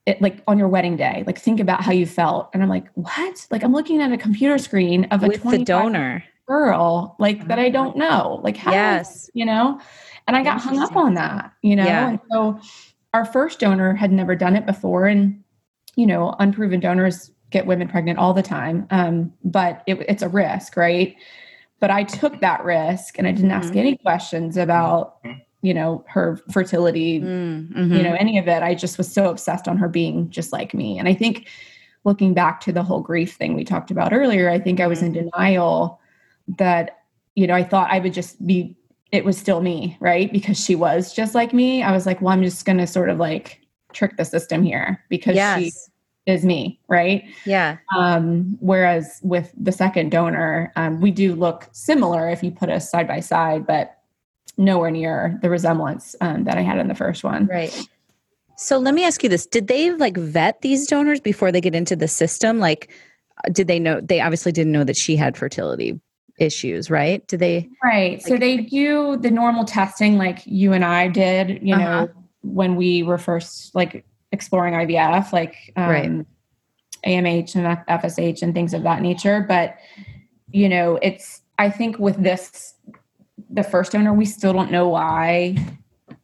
it 0.06 0.22
like 0.22 0.44
on 0.48 0.58
your 0.60 0.68
wedding 0.68 0.96
day 0.96 1.24
like 1.26 1.40
think 1.40 1.60
about 1.60 1.82
how 1.82 1.92
you 1.92 2.06
felt. 2.06 2.50
And 2.54 2.62
i'm 2.62 2.70
like 2.70 2.88
what? 2.94 3.48
Like 3.50 3.64
i'm 3.64 3.74
looking 3.74 4.02
at 4.02 4.12
a 4.12 4.18
computer 4.18 4.58
screen 4.60 5.06
of 5.06 5.24
a 5.24 5.28
With 5.28 5.42
the 5.44 5.64
donor. 5.64 6.24
girl 6.48 7.16
like 7.20 7.48
that 7.48 7.58
i 7.60 7.70
don't 7.70 7.98
know. 7.98 8.40
Like 8.44 8.56
how 8.58 8.72
Yes. 8.72 9.30
you 9.34 9.46
know? 9.46 9.82
And 10.28 10.36
i 10.38 10.44
got 10.44 10.62
hung 10.62 10.78
up 10.80 10.96
on 10.96 11.16
that 11.16 11.54
you 11.64 11.76
know? 11.76 11.86
Yeah. 11.86 12.10
and 12.10 12.20
so 12.32 12.60
our 13.16 13.26
first 13.26 13.60
donor 13.60 13.96
had 13.96 14.12
never 14.12 14.36
done 14.36 14.56
it 14.56 14.66
before. 14.68 15.08
And 15.08 15.44
you 15.96 16.06
know 16.06 16.36
unproven 16.38 16.80
donors 16.80 17.32
get 17.50 17.66
women 17.66 17.88
pregnant 17.88 18.20
all 18.20 18.34
the 18.34 18.44
time. 18.44 18.88
Um, 18.92 19.34
but 19.44 19.84
it, 19.88 20.00
it's 20.08 20.24
a 20.24 20.30
risk 20.30 20.76
right? 20.78 21.16
But 21.80 21.92
i 21.92 22.04
took 22.04 22.40
that 22.42 22.64
risk 22.66 23.18
and 23.20 23.28
i 23.28 23.32
didn't 23.32 23.52
ask 23.52 23.74
Mhm. 23.74 23.80
any 23.80 23.98
questions 23.98 24.58
about 24.58 25.18
you 25.62 25.74
know 25.74 26.04
her 26.08 26.40
fertility 26.52 27.20
Mm, 27.20 27.70
you 27.72 28.00
mhm. 28.00 28.04
know 28.04 28.14
any 28.20 28.38
of 28.40 28.48
it. 28.48 28.64
I 28.64 28.74
just 28.76 28.98
was 28.98 29.12
so 29.12 29.30
obsessed 29.30 29.68
on 29.68 29.78
her 29.78 29.88
being 29.90 30.30
just 30.30 30.52
like 30.52 30.74
me. 30.74 30.98
And 31.00 31.08
i 31.08 31.14
think 31.14 31.48
looking 32.04 32.34
back 32.34 32.62
to 32.62 32.72
the 32.72 32.84
whole 32.84 33.02
grief 33.02 33.36
thing 33.36 33.54
we 33.54 33.64
talked 33.64 33.92
about 33.92 34.14
earlier 34.14 34.50
i 34.50 34.58
think 34.60 34.80
i 34.80 34.88
was 34.88 35.02
in 35.02 35.12
denial 35.12 36.00
that 36.58 37.00
you 37.36 37.46
know 37.48 37.54
i 37.56 37.64
thought 37.64 37.90
i 37.92 38.00
would 38.00 38.14
just 38.14 38.46
be 38.48 38.76
it 39.12 39.24
was 39.26 39.38
still 39.38 39.62
me 39.62 39.98
right? 40.00 40.32
Because 40.34 40.60
she 40.64 40.76
was 40.76 41.14
just 41.14 41.34
like 41.34 41.54
me. 41.54 41.82
I 41.84 41.92
was 41.92 42.06
like 42.06 42.22
well 42.22 42.34
i'm 42.34 42.44
just 42.44 42.66
going 42.66 42.78
to 42.80 42.88
sort 42.88 43.10
of 43.10 43.18
like 43.20 43.62
trick 43.94 44.18
the 44.18 44.26
system 44.26 44.64
here 44.64 45.04
because 45.10 45.34
she 45.36 45.66
yes. 45.66 45.90
Is 46.28 46.46
me 46.46 46.80
right 46.88 47.24
Yeah. 47.46 47.78
um, 47.96 48.56
whereas 48.60 49.20
with 49.24 49.52
the 49.58 49.72
second 49.72 50.12
donor 50.12 50.72
um, 50.76 51.02
we 51.02 51.10
do 51.10 51.34
look 51.34 51.68
similar 51.72 52.30
if 52.30 52.44
you 52.44 52.52
put 52.52 52.70
us 52.70 52.92
side 52.92 53.08
by 53.08 53.20
side 53.22 53.66
but 53.66 53.98
nowhere 54.58 54.92
near 54.92 55.40
the 55.42 55.50
resemblance 55.50 56.16
um, 56.22 56.44
that 56.44 56.58
i 56.58 56.62
had 56.62 56.78
in 56.78 56.88
the 56.88 56.96
first 56.96 57.24
one 57.24 57.48
Right. 57.48 57.74
So 58.60 58.80
let 58.80 58.96
me 58.96 59.04
ask 59.06 59.22
you 59.22 59.30
this. 59.30 59.46
Did 59.46 59.68
they 59.68 59.92
like 59.92 60.18
vet 60.18 60.62
these 60.62 60.88
donors 60.88 61.20
before 61.20 61.52
they 61.52 61.62
get 61.62 61.76
into 61.76 61.96
the 61.96 62.08
system? 62.08 62.58
Like, 62.58 62.90
uh, 63.46 63.50
did 63.52 63.68
they 63.68 63.78
know? 63.78 64.02
They 64.02 64.20
obviously 64.20 64.52
didn't 64.52 64.72
know 64.72 64.84
that 64.84 64.98
she 64.98 65.16
had 65.16 65.38
fertility 65.38 66.00
issues, 66.40 66.90
right? 66.90 67.22
Did 67.28 67.40
they? 67.40 67.70
Right. 67.84 68.20
So 68.24 68.36
they 68.36 68.58
do 68.58 69.16
the 69.18 69.30
normal 69.30 69.64
testing 69.64 70.18
like 70.18 70.40
you 70.48 70.74
and 70.74 70.84
I 70.84 71.08
did, 71.08 71.60
you 71.62 71.76
Uh-huh. 71.76 71.86
know, 71.86 72.10
when 72.42 72.76
we 72.76 73.04
were 73.04 73.20
first 73.20 73.76
like 73.76 74.04
exploring 74.32 74.74
IVF, 74.74 75.32
like 75.34 75.56
um, 75.76 75.90
Right. 75.90 76.26
AMH 77.06 77.56
and 77.56 77.78
FSH 77.88 78.42
and 78.42 78.54
things 78.54 78.74
of 78.74 78.84
that 78.84 79.02
nature. 79.02 79.46
But, 79.48 79.78
you 80.52 80.68
know, 80.68 80.98
it's, 81.02 81.42
I 81.58 81.70
think 81.70 81.98
with 82.00 82.22
this, 82.22 82.74
the 83.50 83.64
first 83.64 83.92
donor, 83.94 84.14
we 84.14 84.26
still 84.26 84.52
don't 84.54 84.72
know 84.72 84.90
why 84.90 85.56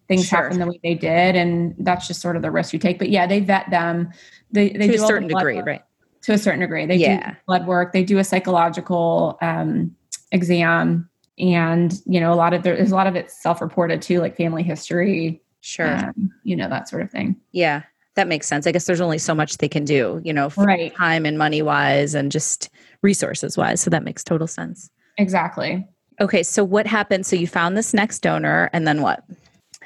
things 0.07 0.27
Sure. 0.27 0.43
happen 0.43 0.59
the 0.59 0.67
way 0.67 0.79
they 0.83 0.95
did. 0.95 1.35
And 1.35 1.75
that's 1.79 2.07
just 2.07 2.21
sort 2.21 2.35
of 2.35 2.41
the 2.41 2.51
risk 2.51 2.73
you 2.73 2.79
take. 2.79 2.99
But 2.99 3.09
yeah, 3.09 3.25
they 3.27 3.39
vet 3.39 3.69
them. 3.69 4.09
They, 4.51 4.69
they 4.69 4.87
to 4.87 4.97
do 4.97 5.03
a 5.03 5.07
certain 5.07 5.27
degree, 5.29 5.55
work 5.57 5.65
right? 5.65 5.81
to 6.23 6.33
a 6.33 6.37
certain 6.37 6.59
degree. 6.59 6.85
They 6.85 6.97
Yeah. 6.97 7.31
do 7.31 7.35
blood 7.47 7.65
work, 7.67 7.93
they 7.93 8.03
do 8.03 8.17
a 8.19 8.23
psychological 8.23 9.37
um, 9.41 9.95
exam, 10.31 11.09
and 11.39 11.93
you 12.05 12.19
know 12.19 12.31
a 12.31 12.35
lot 12.35 12.53
of 12.53 12.61
there's 12.63 12.91
a 12.91 12.95
lot 12.95 13.07
of 13.07 13.15
it's 13.15 13.41
self-reported 13.41 14.01
too, 14.01 14.19
like 14.19 14.37
family 14.37 14.61
history, 14.63 15.41
Sure. 15.61 15.87
um, 15.95 16.31
you 16.43 16.55
know 16.55 16.69
that 16.69 16.87
sort 16.89 17.01
of 17.01 17.09
thing. 17.11 17.37
yeah. 17.51 17.83
That 18.15 18.27
makes 18.27 18.47
sense. 18.47 18.67
I 18.67 18.71
guess 18.71 18.85
there's 18.85 19.01
only 19.01 19.17
so 19.17 19.33
much 19.33 19.57
they 19.57 19.67
can 19.69 19.85
do, 19.85 20.21
you 20.23 20.33
know, 20.33 20.49
Right. 20.55 20.93
time 20.95 21.25
and 21.25 21.37
money 21.37 21.61
wise 21.61 22.13
and 22.13 22.31
just 22.31 22.69
resources 23.01 23.57
wise. 23.57 23.81
So 23.81 23.89
that 23.89 24.03
makes 24.03 24.23
total 24.23 24.47
sense. 24.47 24.89
Exactly. 25.17 25.85
Okay. 26.21 26.43
So 26.43 26.63
what 26.63 26.85
happened? 26.85 27.25
So 27.25 27.35
you 27.35 27.47
found 27.47 27.75
this 27.75 27.93
next 27.93 28.19
donor 28.19 28.69
and 28.71 28.87
then 28.87 29.01
what? 29.01 29.23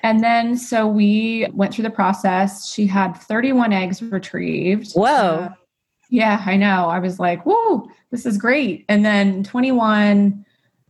And 0.04 0.22
then 0.24 0.58
so 0.58 0.86
we 0.88 1.48
went 1.54 1.74
through 1.74 1.84
the 1.84 1.90
process. 1.90 2.70
She 2.70 2.86
had 2.86 3.14
31 3.14 3.72
eggs 3.74 4.02
retrieved. 4.02 4.92
Whoa. 4.94 5.06
Uh, 5.08 5.50
Yeah, 6.10 6.42
I 6.46 6.56
know. 6.58 6.88
I 6.88 7.00
was 7.00 7.20
like, 7.20 7.46
whoa, 7.46 7.90
this 8.12 8.26
is 8.26 8.38
great. 8.38 8.86
And 8.88 9.04
then 9.06 9.44
21 9.44 10.46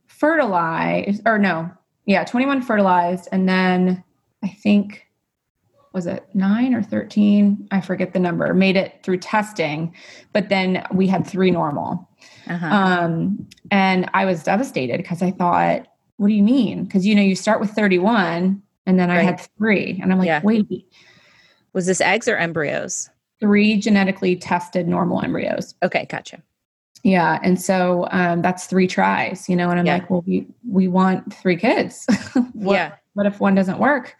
fertilized, 0.05 1.21
or 1.25 1.37
no, 1.39 1.69
yeah, 2.05 2.23
21 2.23 2.61
fertilized. 2.61 3.27
And 3.31 3.47
then 3.47 4.03
I 4.43 4.47
think, 4.49 5.06
was 5.93 6.05
it 6.07 6.25
nine 6.33 6.73
or 6.73 6.83
13? 6.83 7.67
I 7.71 7.81
forget 7.81 8.13
the 8.13 8.19
number, 8.19 8.53
made 8.53 8.75
it 8.77 8.99
through 9.03 9.17
testing. 9.17 9.95
But 10.33 10.49
then 10.49 10.85
we 10.93 11.07
had 11.07 11.25
three 11.25 11.51
normal. 11.51 12.07
Uh-huh. 12.47 12.65
Um, 12.67 13.47
and 13.71 14.09
I 14.13 14.25
was 14.25 14.43
devastated 14.43 14.97
because 14.97 15.21
I 15.21 15.31
thought, 15.31 15.87
what 16.17 16.27
do 16.27 16.33
you 16.33 16.43
mean? 16.43 16.83
Because, 16.85 17.05
you 17.05 17.15
know, 17.15 17.21
you 17.21 17.35
start 17.35 17.59
with 17.59 17.71
31 17.71 18.61
and 18.85 18.99
then 18.99 19.09
I 19.11 19.21
had 19.21 19.41
three. 19.57 19.99
And 20.01 20.11
I'm 20.11 20.17
like, 20.19 20.27
Yeah. 20.27 20.41
wait, 20.43 20.65
Was 21.73 21.85
this 21.85 22.01
eggs 22.01 22.27
or 22.27 22.37
embryos? 22.37 23.09
three 23.39 23.77
genetically 23.77 24.35
tested 24.35 24.87
normal 24.87 25.21
embryos. 25.21 25.75
Okay, 25.83 26.07
gotcha. 26.09 26.41
Yeah. 27.03 27.39
And 27.43 27.61
so 27.61 28.07
um, 28.11 28.41
that's 28.41 28.65
three 28.65 28.87
tries, 28.87 29.47
you 29.47 29.55
know, 29.55 29.69
and 29.69 29.79
I'm 29.79 29.85
Yeah. 29.85 29.93
like, 29.97 30.09
well, 30.09 30.23
we, 30.25 30.47
we 30.67 30.87
want 30.87 31.31
three 31.35 31.55
kids. 31.55 32.05
what, 32.53 32.73
Yeah. 32.73 32.93
What 33.13 33.27
if 33.27 33.39
one 33.39 33.53
doesn't 33.53 33.77
work? 33.77 34.15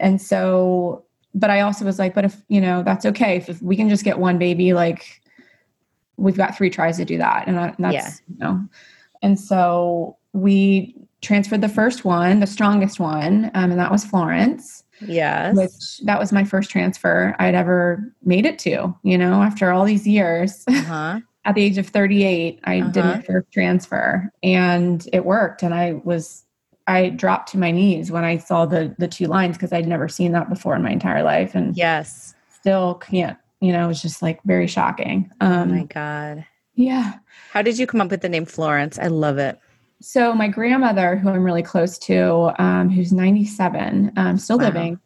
And 0.00 0.20
so, 0.20 1.04
but 1.34 1.50
I 1.50 1.60
also 1.60 1.84
was 1.84 1.98
like, 1.98 2.14
but 2.14 2.24
if, 2.24 2.36
you 2.48 2.60
know, 2.60 2.82
that's 2.82 3.04
okay. 3.06 3.36
If, 3.36 3.48
if 3.48 3.62
we 3.62 3.76
can 3.76 3.88
just 3.88 4.04
get 4.04 4.18
one 4.18 4.38
baby, 4.38 4.72
like 4.72 5.20
we've 6.16 6.36
got 6.36 6.56
three 6.56 6.70
tries 6.70 6.96
to 6.98 7.04
do 7.04 7.18
that. 7.18 7.46
And, 7.46 7.58
I, 7.58 7.68
and 7.68 7.76
that's, 7.84 7.94
Yeah. 7.94 8.10
you 8.28 8.36
know, 8.38 8.68
and 9.22 9.38
so 9.38 10.16
we 10.32 10.94
transferred 11.20 11.60
the 11.60 11.68
first 11.68 12.04
one, 12.04 12.40
the 12.40 12.46
strongest 12.46 13.00
one, 13.00 13.50
um, 13.54 13.70
and 13.70 13.78
that 13.80 13.90
was 13.90 14.04
Florence 14.04 14.84
Yes. 15.00 15.54
which 15.56 15.98
that 16.06 16.18
was 16.18 16.32
my 16.32 16.42
first 16.42 16.70
transfer 16.70 17.34
I'd 17.38 17.54
ever 17.54 18.02
made 18.24 18.44
it 18.44 18.58
to, 18.60 18.92
you 19.04 19.16
know, 19.18 19.42
after 19.42 19.70
all 19.70 19.84
these 19.84 20.06
years. 20.08 20.64
uh-huh. 20.68 21.20
At 21.44 21.54
the 21.54 21.62
age 21.62 21.78
of 21.78 21.86
38, 21.86 22.58
I 22.64 22.80
did 22.80 22.96
Uh-huh. 22.98 23.14
my 23.16 23.22
first 23.22 23.52
transfer 23.52 24.30
and 24.42 25.08
it 25.12 25.24
worked. 25.24 25.62
And 25.62 25.72
I 25.72 26.00
was, 26.04 26.44
I 26.88 27.10
dropped 27.10 27.50
to 27.52 27.58
my 27.58 27.70
knees 27.70 28.10
when 28.10 28.24
I 28.24 28.38
saw 28.38 28.66
the 28.66 28.94
the 28.98 29.06
two 29.08 29.26
lines 29.26 29.56
because 29.56 29.72
I'd 29.72 29.86
never 29.86 30.08
seen 30.08 30.32
that 30.32 30.48
before 30.48 30.74
in 30.74 30.82
my 30.82 30.90
entire 30.90 31.22
life 31.22 31.54
and 31.54 31.76
Yes. 31.76 32.34
still 32.48 32.94
can't, 32.94 33.38
you 33.60 33.72
know, 33.72 33.84
it 33.84 33.88
was 33.88 34.02
just 34.02 34.22
like 34.22 34.42
very 34.44 34.66
shocking. 34.66 35.30
Oh 35.40 35.46
Um, 35.46 35.68
my 35.76 35.84
God. 35.84 36.44
yeah. 36.74 37.14
How 37.52 37.62
did 37.62 37.78
you 37.78 37.86
come 37.86 38.00
up 38.00 38.10
with 38.10 38.22
the 38.22 38.28
name 38.28 38.46
Florence? 38.46 38.98
I 38.98 39.06
love 39.08 39.38
it. 39.38 39.60
So 40.00 40.32
my 40.32 40.48
grandmother, 40.48 41.16
who 41.16 41.28
I'm 41.28 41.42
really 41.42 41.62
close 41.62 41.98
to, 42.00 42.54
um, 42.62 42.88
who's 42.88 43.12
97, 43.12 44.12
um, 44.16 44.38
still 44.38 44.58
Wow. 44.58 44.64
living, 44.66 45.00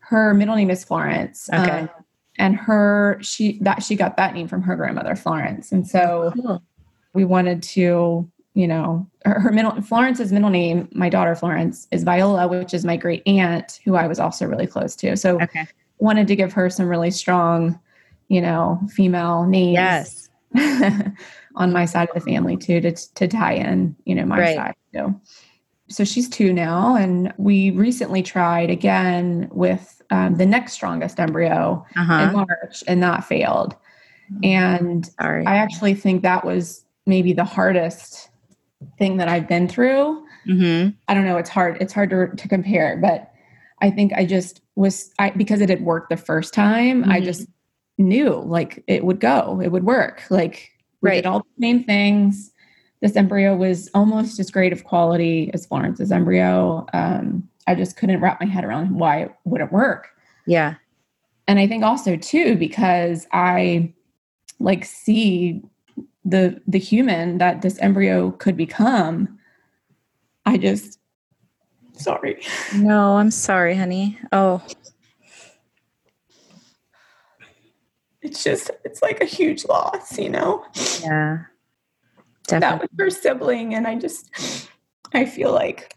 her 0.00 0.32
middle 0.34 0.56
name 0.56 0.70
is 0.70 0.84
Florence. 0.84 1.48
Okay. 1.52 1.80
Um, 1.80 1.90
and 2.38 2.56
her 2.56 3.18
she 3.20 3.58
that 3.62 3.82
she 3.82 3.94
got 3.96 4.16
that 4.16 4.32
name 4.34 4.48
from 4.48 4.62
her 4.62 4.74
grandmother 4.76 5.14
Florence, 5.16 5.70
and 5.72 5.86
so 5.86 6.32
Cool. 6.34 6.62
we 7.14 7.24
wanted 7.24 7.62
to, 7.64 8.30
you 8.58 8.66
know, 8.66 9.08
her, 9.24 9.38
her 9.38 9.52
middle 9.52 9.80
Florence's 9.82 10.32
middle 10.32 10.50
name, 10.50 10.88
my 10.92 11.08
daughter 11.08 11.36
Florence, 11.36 11.86
is 11.92 12.02
Viola, 12.02 12.48
which 12.48 12.74
is 12.74 12.84
my 12.84 12.96
great 12.96 13.22
aunt, 13.24 13.78
who 13.84 13.94
I 13.94 14.08
was 14.08 14.18
also 14.18 14.46
really 14.46 14.66
close 14.66 14.96
to. 14.96 15.16
So 15.16 15.40
Okay. 15.40 15.64
wanted 16.00 16.26
to 16.26 16.34
give 16.34 16.52
her 16.54 16.68
some 16.68 16.88
really 16.88 17.12
strong, 17.12 17.78
you 18.26 18.40
know, 18.40 18.80
female 18.90 19.46
names 19.46 19.76
Yes. 19.76 20.28
on 21.54 21.72
my 21.72 21.84
side 21.84 22.08
of 22.08 22.14
the 22.14 22.20
family 22.20 22.56
too 22.56 22.80
to 22.80 22.90
to 23.14 23.28
tie 23.28 23.52
in 23.52 23.94
you 24.06 24.14
know 24.14 24.24
my 24.24 24.38
Right. 24.38 24.56
side 24.56 24.74
too 24.94 25.20
so 25.90 26.02
she's 26.04 26.28
two 26.28 26.54
now 26.54 26.96
and 26.96 27.34
we 27.36 27.70
recently 27.72 28.22
tried 28.22 28.70
again 28.70 29.48
with 29.52 30.00
um, 30.10 30.36
the 30.36 30.46
next 30.46 30.72
strongest 30.72 31.20
embryo 31.20 31.84
in 31.94 32.00
Uh-huh. 32.00 32.32
march 32.32 32.82
and 32.88 33.02
that 33.02 33.24
failed 33.24 33.76
and 34.42 35.10
Sorry. 35.20 35.44
i 35.46 35.56
actually 35.56 35.94
think 35.94 36.22
that 36.22 36.46
was 36.46 36.86
maybe 37.06 37.32
the 37.34 37.44
hardest 37.44 38.27
thing 38.98 39.16
that 39.16 39.28
i've 39.28 39.48
been 39.48 39.66
through 39.68 40.24
mm-hmm. 40.46 40.90
i 41.08 41.14
don't 41.14 41.24
know 41.24 41.36
it's 41.36 41.50
hard 41.50 41.76
it's 41.80 41.92
hard 41.92 42.10
to, 42.10 42.28
to 42.36 42.48
compare 42.48 42.96
but 42.96 43.32
i 43.82 43.90
think 43.90 44.12
i 44.14 44.24
just 44.24 44.60
was 44.76 45.12
i 45.18 45.30
because 45.30 45.60
it 45.60 45.68
had 45.68 45.82
worked 45.82 46.10
the 46.10 46.16
first 46.16 46.54
time 46.54 47.04
i 47.10 47.20
Mhm. 47.20 47.24
just 47.24 47.48
knew 47.98 48.30
like 48.46 48.84
it 48.86 49.04
would 49.04 49.18
go 49.20 49.60
it 49.62 49.68
would 49.72 49.84
work 49.84 50.22
like 50.30 50.70
we 51.00 51.10
Right. 51.10 51.14
did 51.16 51.26
all 51.26 51.40
the 51.40 51.62
same 51.66 51.82
things 51.84 52.52
this 53.00 53.16
embryo 53.16 53.56
was 53.56 53.88
almost 53.94 54.38
as 54.40 54.50
great 54.50 54.72
of 54.72 54.84
quality 54.84 55.50
as 55.54 55.66
florence's 55.66 56.12
embryo 56.12 56.86
um, 56.92 57.48
i 57.66 57.74
just 57.74 57.96
couldn't 57.96 58.20
wrap 58.20 58.40
my 58.40 58.46
head 58.46 58.64
around 58.64 58.94
why 58.98 59.22
it 59.22 59.32
wouldn't 59.44 59.72
work 59.72 60.10
Yeah. 60.46 60.74
and 61.48 61.58
i 61.58 61.66
think 61.66 61.82
also 61.82 62.14
too 62.16 62.54
because 62.56 63.26
i 63.32 63.92
like 64.60 64.84
see 64.84 65.62
the 66.24 66.60
the 66.66 66.78
human 66.78 67.38
that 67.38 67.62
this 67.62 67.78
embryo 67.78 68.30
could 68.32 68.56
become 68.56 69.38
i 70.46 70.56
just 70.56 70.98
sorry 71.94 72.40
No, 72.74 73.16
I'm 73.16 73.30
sorry, 73.30 73.74
honey. 73.74 74.18
Oh, 74.32 74.62
it's 78.22 78.42
just 78.44 78.70
it's 78.84 79.00
like 79.02 79.20
a 79.20 79.24
huge 79.24 79.64
loss 79.64 80.18
you 80.18 80.28
know 80.28 80.64
yeah. 81.02 81.44
that 82.48 82.80
was 82.80 82.88
her 82.98 83.10
sibling 83.10 83.74
and 83.74 83.86
i 83.86 83.94
just 83.94 84.30
i 85.14 85.24
feel 85.24 85.52
like 85.52 85.94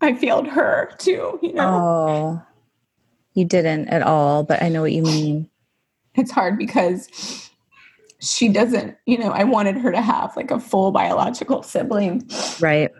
i 0.00 0.12
failed 0.12 0.46
her 0.46 0.90
too 0.98 1.38
you 1.42 1.52
know 1.54 1.80
Oh, 1.82 2.42
you 3.34 3.44
didn't 3.44 3.88
at 3.88 4.02
all, 4.02 4.42
but 4.42 4.60
I 4.62 4.68
know 4.68 4.80
what 4.82 4.92
you 4.92 5.02
mean. 5.02 5.48
it's 6.14 6.30
hard 6.32 6.58
because 6.58 7.49
she 8.20 8.48
doesn't 8.48 8.96
you 9.06 9.16
know 9.18 9.30
i 9.30 9.44
wanted 9.44 9.76
her 9.76 9.90
to 9.90 10.00
have 10.00 10.34
like 10.36 10.50
a 10.50 10.60
full 10.60 10.90
biological 10.92 11.62
sibling 11.62 12.22
Right. 12.60 12.90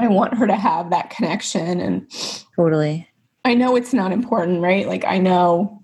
i 0.00 0.08
want 0.08 0.34
her 0.34 0.46
to 0.46 0.56
have 0.56 0.90
that 0.90 1.10
connection 1.10 1.80
and 1.80 2.10
Totally. 2.56 3.08
i 3.44 3.54
know 3.54 3.76
it's 3.76 3.92
not 3.94 4.12
important 4.12 4.60
right 4.60 4.86
like 4.86 5.04
i 5.04 5.18
know 5.18 5.82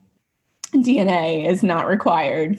dna 0.74 1.48
is 1.48 1.62
not 1.62 1.86
required 1.86 2.58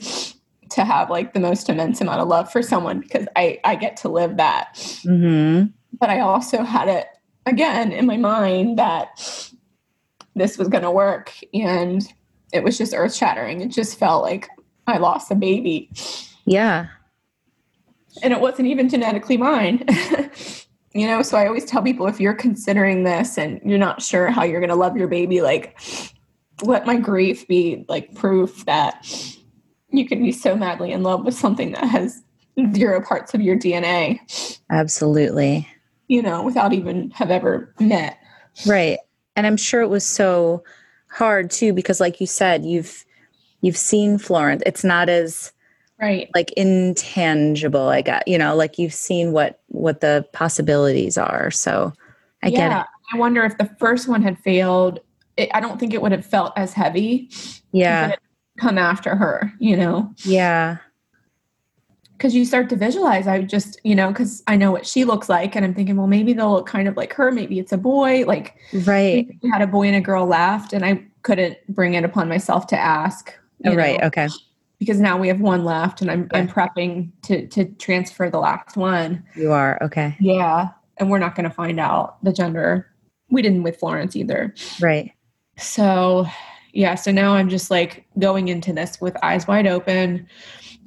to 0.70 0.84
have 0.84 1.10
like 1.10 1.34
the 1.34 1.40
most 1.40 1.68
immense 1.68 2.00
amount 2.00 2.20
of 2.20 2.28
love 2.28 2.50
for 2.50 2.62
someone 2.62 3.00
because 3.00 3.26
i 3.36 3.58
i 3.64 3.74
get 3.76 3.96
to 3.98 4.08
live 4.08 4.36
that 4.38 4.74
Mm-hmm. 5.04 5.66
but 6.00 6.10
I 6.10 6.20
also 6.20 6.62
had 6.62 6.88
it 6.88 7.06
again 7.46 7.92
in 7.92 8.06
my 8.06 8.16
mind 8.16 8.78
that 8.78 9.08
this 10.34 10.58
was 10.58 10.68
going 10.68 10.82
to 10.82 10.90
work. 10.90 11.32
And 11.54 12.02
it 12.52 12.62
was 12.64 12.76
just 12.76 12.92
earth 12.92 13.14
shattering. 13.14 13.60
It 13.62 13.68
just 13.70 13.98
felt 13.98 14.22
like 14.22 14.48
I 14.88 14.98
lost 14.98 15.30
a 15.30 15.34
baby. 15.34 15.90
Yeah. 16.44 16.88
And 18.22 18.32
it 18.32 18.40
wasn't 18.40 18.68
even 18.68 18.88
genetically 18.88 19.36
mine. 19.36 19.84
you 20.94 21.06
know, 21.06 21.22
so 21.22 21.36
I 21.36 21.46
always 21.46 21.64
tell 21.64 21.82
people 21.82 22.06
if 22.06 22.20
you're 22.20 22.34
considering 22.34 23.04
this 23.04 23.36
and 23.36 23.60
you're 23.64 23.78
not 23.78 24.00
sure 24.00 24.28
how 24.30 24.44
you're 24.44 24.60
going 24.60 24.70
to 24.70 24.76
love 24.76 24.96
your 24.96 25.08
baby, 25.08 25.42
like 25.42 25.78
let 26.62 26.86
my 26.86 26.96
grief 26.96 27.46
be 27.46 27.84
like 27.88 28.14
proof 28.14 28.64
that 28.64 29.06
you 29.90 30.06
can 30.06 30.22
be 30.22 30.32
so 30.32 30.56
madly 30.56 30.92
in 30.92 31.02
love 31.02 31.24
with 31.24 31.34
something 31.34 31.72
that 31.72 31.84
has 31.84 32.22
zero 32.74 33.02
parts 33.02 33.34
of 33.34 33.40
your 33.40 33.56
DNA, 33.58 34.18
Absolutely. 34.70 35.68
you 36.08 36.22
know, 36.22 36.42
without 36.42 36.72
even 36.72 37.10
have 37.10 37.30
ever 37.30 37.74
met. 37.78 38.18
Right. 38.66 38.98
And 39.36 39.46
I'm 39.46 39.56
sure 39.56 39.82
it 39.82 39.88
was 39.88 40.06
so 40.06 40.64
hard 41.08 41.50
too 41.50 41.72
because 41.72 42.00
like 42.00 42.20
you 42.20 42.26
said, 42.26 42.64
you've 42.64 43.04
you've 43.66 43.76
seen 43.76 44.16
Florence. 44.16 44.62
It's 44.64 44.84
not 44.84 45.08
as 45.08 45.52
Right. 46.00 46.28
like 46.34 46.52
intangible, 46.52 47.88
I 47.88 48.02
got, 48.02 48.26
you 48.28 48.36
know, 48.38 48.54
like 48.54 48.78
you've 48.78 48.92
seen 48.94 49.32
what 49.32 49.60
what 49.68 50.00
the 50.00 50.26
possibilities 50.32 51.16
are. 51.18 51.50
So 51.50 51.92
I 52.42 52.50
get 52.50 52.70
it. 52.70 52.86
I 53.12 53.16
wonder 53.18 53.44
if 53.44 53.56
the 53.58 53.70
first 53.78 54.06
one 54.08 54.22
had 54.22 54.38
failed, 54.38 55.00
it, 55.36 55.48
I 55.54 55.60
don't 55.60 55.80
think 55.80 55.94
it 55.94 56.02
would 56.02 56.12
have 56.12 56.24
felt 56.26 56.52
as 56.56 56.72
heavy. 56.74 57.30
Yeah. 57.72 58.14
Come 58.60 58.78
after 58.78 59.16
her, 59.16 59.52
you 59.58 59.76
know, 59.76 60.12
Yeah. 60.24 60.76
because 62.12 62.34
you 62.34 62.44
start 62.44 62.68
to 62.70 62.76
visualize. 62.76 63.26
I 63.26 63.42
just, 63.42 63.80
you 63.84 63.94
know, 63.94 64.08
because 64.08 64.42
I 64.46 64.56
know 64.56 64.72
what 64.72 64.86
she 64.86 65.04
looks 65.04 65.28
like, 65.28 65.54
and 65.56 65.64
I'm 65.64 65.74
thinking, 65.74 65.96
well, 65.96 66.06
maybe 66.06 66.32
they'll 66.34 66.52
look 66.52 66.66
kind 66.66 66.88
of 66.88 66.96
like 66.96 67.12
her. 67.14 67.30
Maybe 67.32 67.58
it's 67.58 67.72
a 67.72 67.78
boy. 67.78 68.24
Like 68.26 68.54
Right. 68.84 69.26
we 69.42 69.50
had 69.50 69.62
a 69.62 69.66
boy 69.66 69.86
and 69.88 69.96
a 69.96 70.00
girl 70.00 70.26
left, 70.26 70.72
and 70.74 70.84
I 70.84 71.04
couldn't 71.22 71.56
bring 71.68 71.94
it 71.94 72.04
upon 72.04 72.28
myself 72.28 72.66
to 72.68 72.78
ask. 72.78 73.32
Oh, 73.64 73.74
right. 73.74 74.00
know, 74.00 74.06
Okay. 74.08 74.28
Because 74.78 75.00
now 75.00 75.16
we 75.16 75.28
have 75.28 75.40
one 75.40 75.64
left, 75.64 76.02
and 76.02 76.10
I'm 76.10 76.28
I'm 76.34 76.46
prepping 76.46 77.10
to 77.22 77.46
to 77.46 77.64
transfer 77.64 78.28
the 78.28 78.38
last 78.38 78.76
one. 78.76 79.24
You 79.34 79.52
are. 79.52 79.78
Okay. 79.82 80.14
Yeah, 80.20 80.68
and 80.98 81.10
we're 81.10 81.18
not 81.18 81.34
going 81.34 81.48
to 81.48 81.54
find 81.54 81.80
out 81.80 82.22
the 82.22 82.32
gender. 82.32 82.86
We 83.30 83.40
didn't 83.42 83.62
with 83.62 83.78
Florence 83.78 84.14
either. 84.16 84.54
Right. 84.80 85.12
So, 85.58 86.26
yeah, 86.72 86.94
so 86.94 87.10
now 87.10 87.34
I'm 87.34 87.48
just 87.48 87.70
like 87.70 88.06
going 88.18 88.48
into 88.48 88.72
this 88.72 89.00
with 89.00 89.16
eyes 89.22 89.48
wide 89.48 89.66
open. 89.66 90.28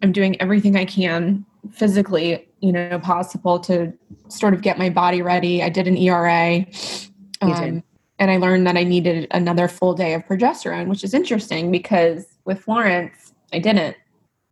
I'm 0.01 0.11
doing 0.11 0.39
everything 0.41 0.77
I 0.77 0.85
can 0.85 1.45
physically, 1.71 2.47
you 2.61 2.71
know, 2.71 2.99
possible 2.99 3.59
to 3.61 3.91
sort 4.29 4.53
of 4.53 4.61
get 4.61 4.77
my 4.77 4.89
body 4.89 5.21
ready. 5.21 5.61
I 5.63 5.69
did 5.69 5.87
an 5.87 5.97
ERA. 5.97 6.57
You 6.57 6.65
did. 7.41 7.69
Um, 7.69 7.83
and 8.19 8.31
I 8.31 8.37
learned 8.37 8.67
that 8.67 8.75
I 8.75 8.83
needed 8.83 9.27
another 9.31 9.67
full 9.67 9.93
day 9.93 10.13
of 10.13 10.25
progesterone, 10.25 10.87
which 10.87 11.03
is 11.03 11.13
interesting 11.13 11.71
because 11.71 12.25
with 12.49 12.59
Florence, 12.63 13.31
I 13.53 13.59
didn't. 13.59 13.95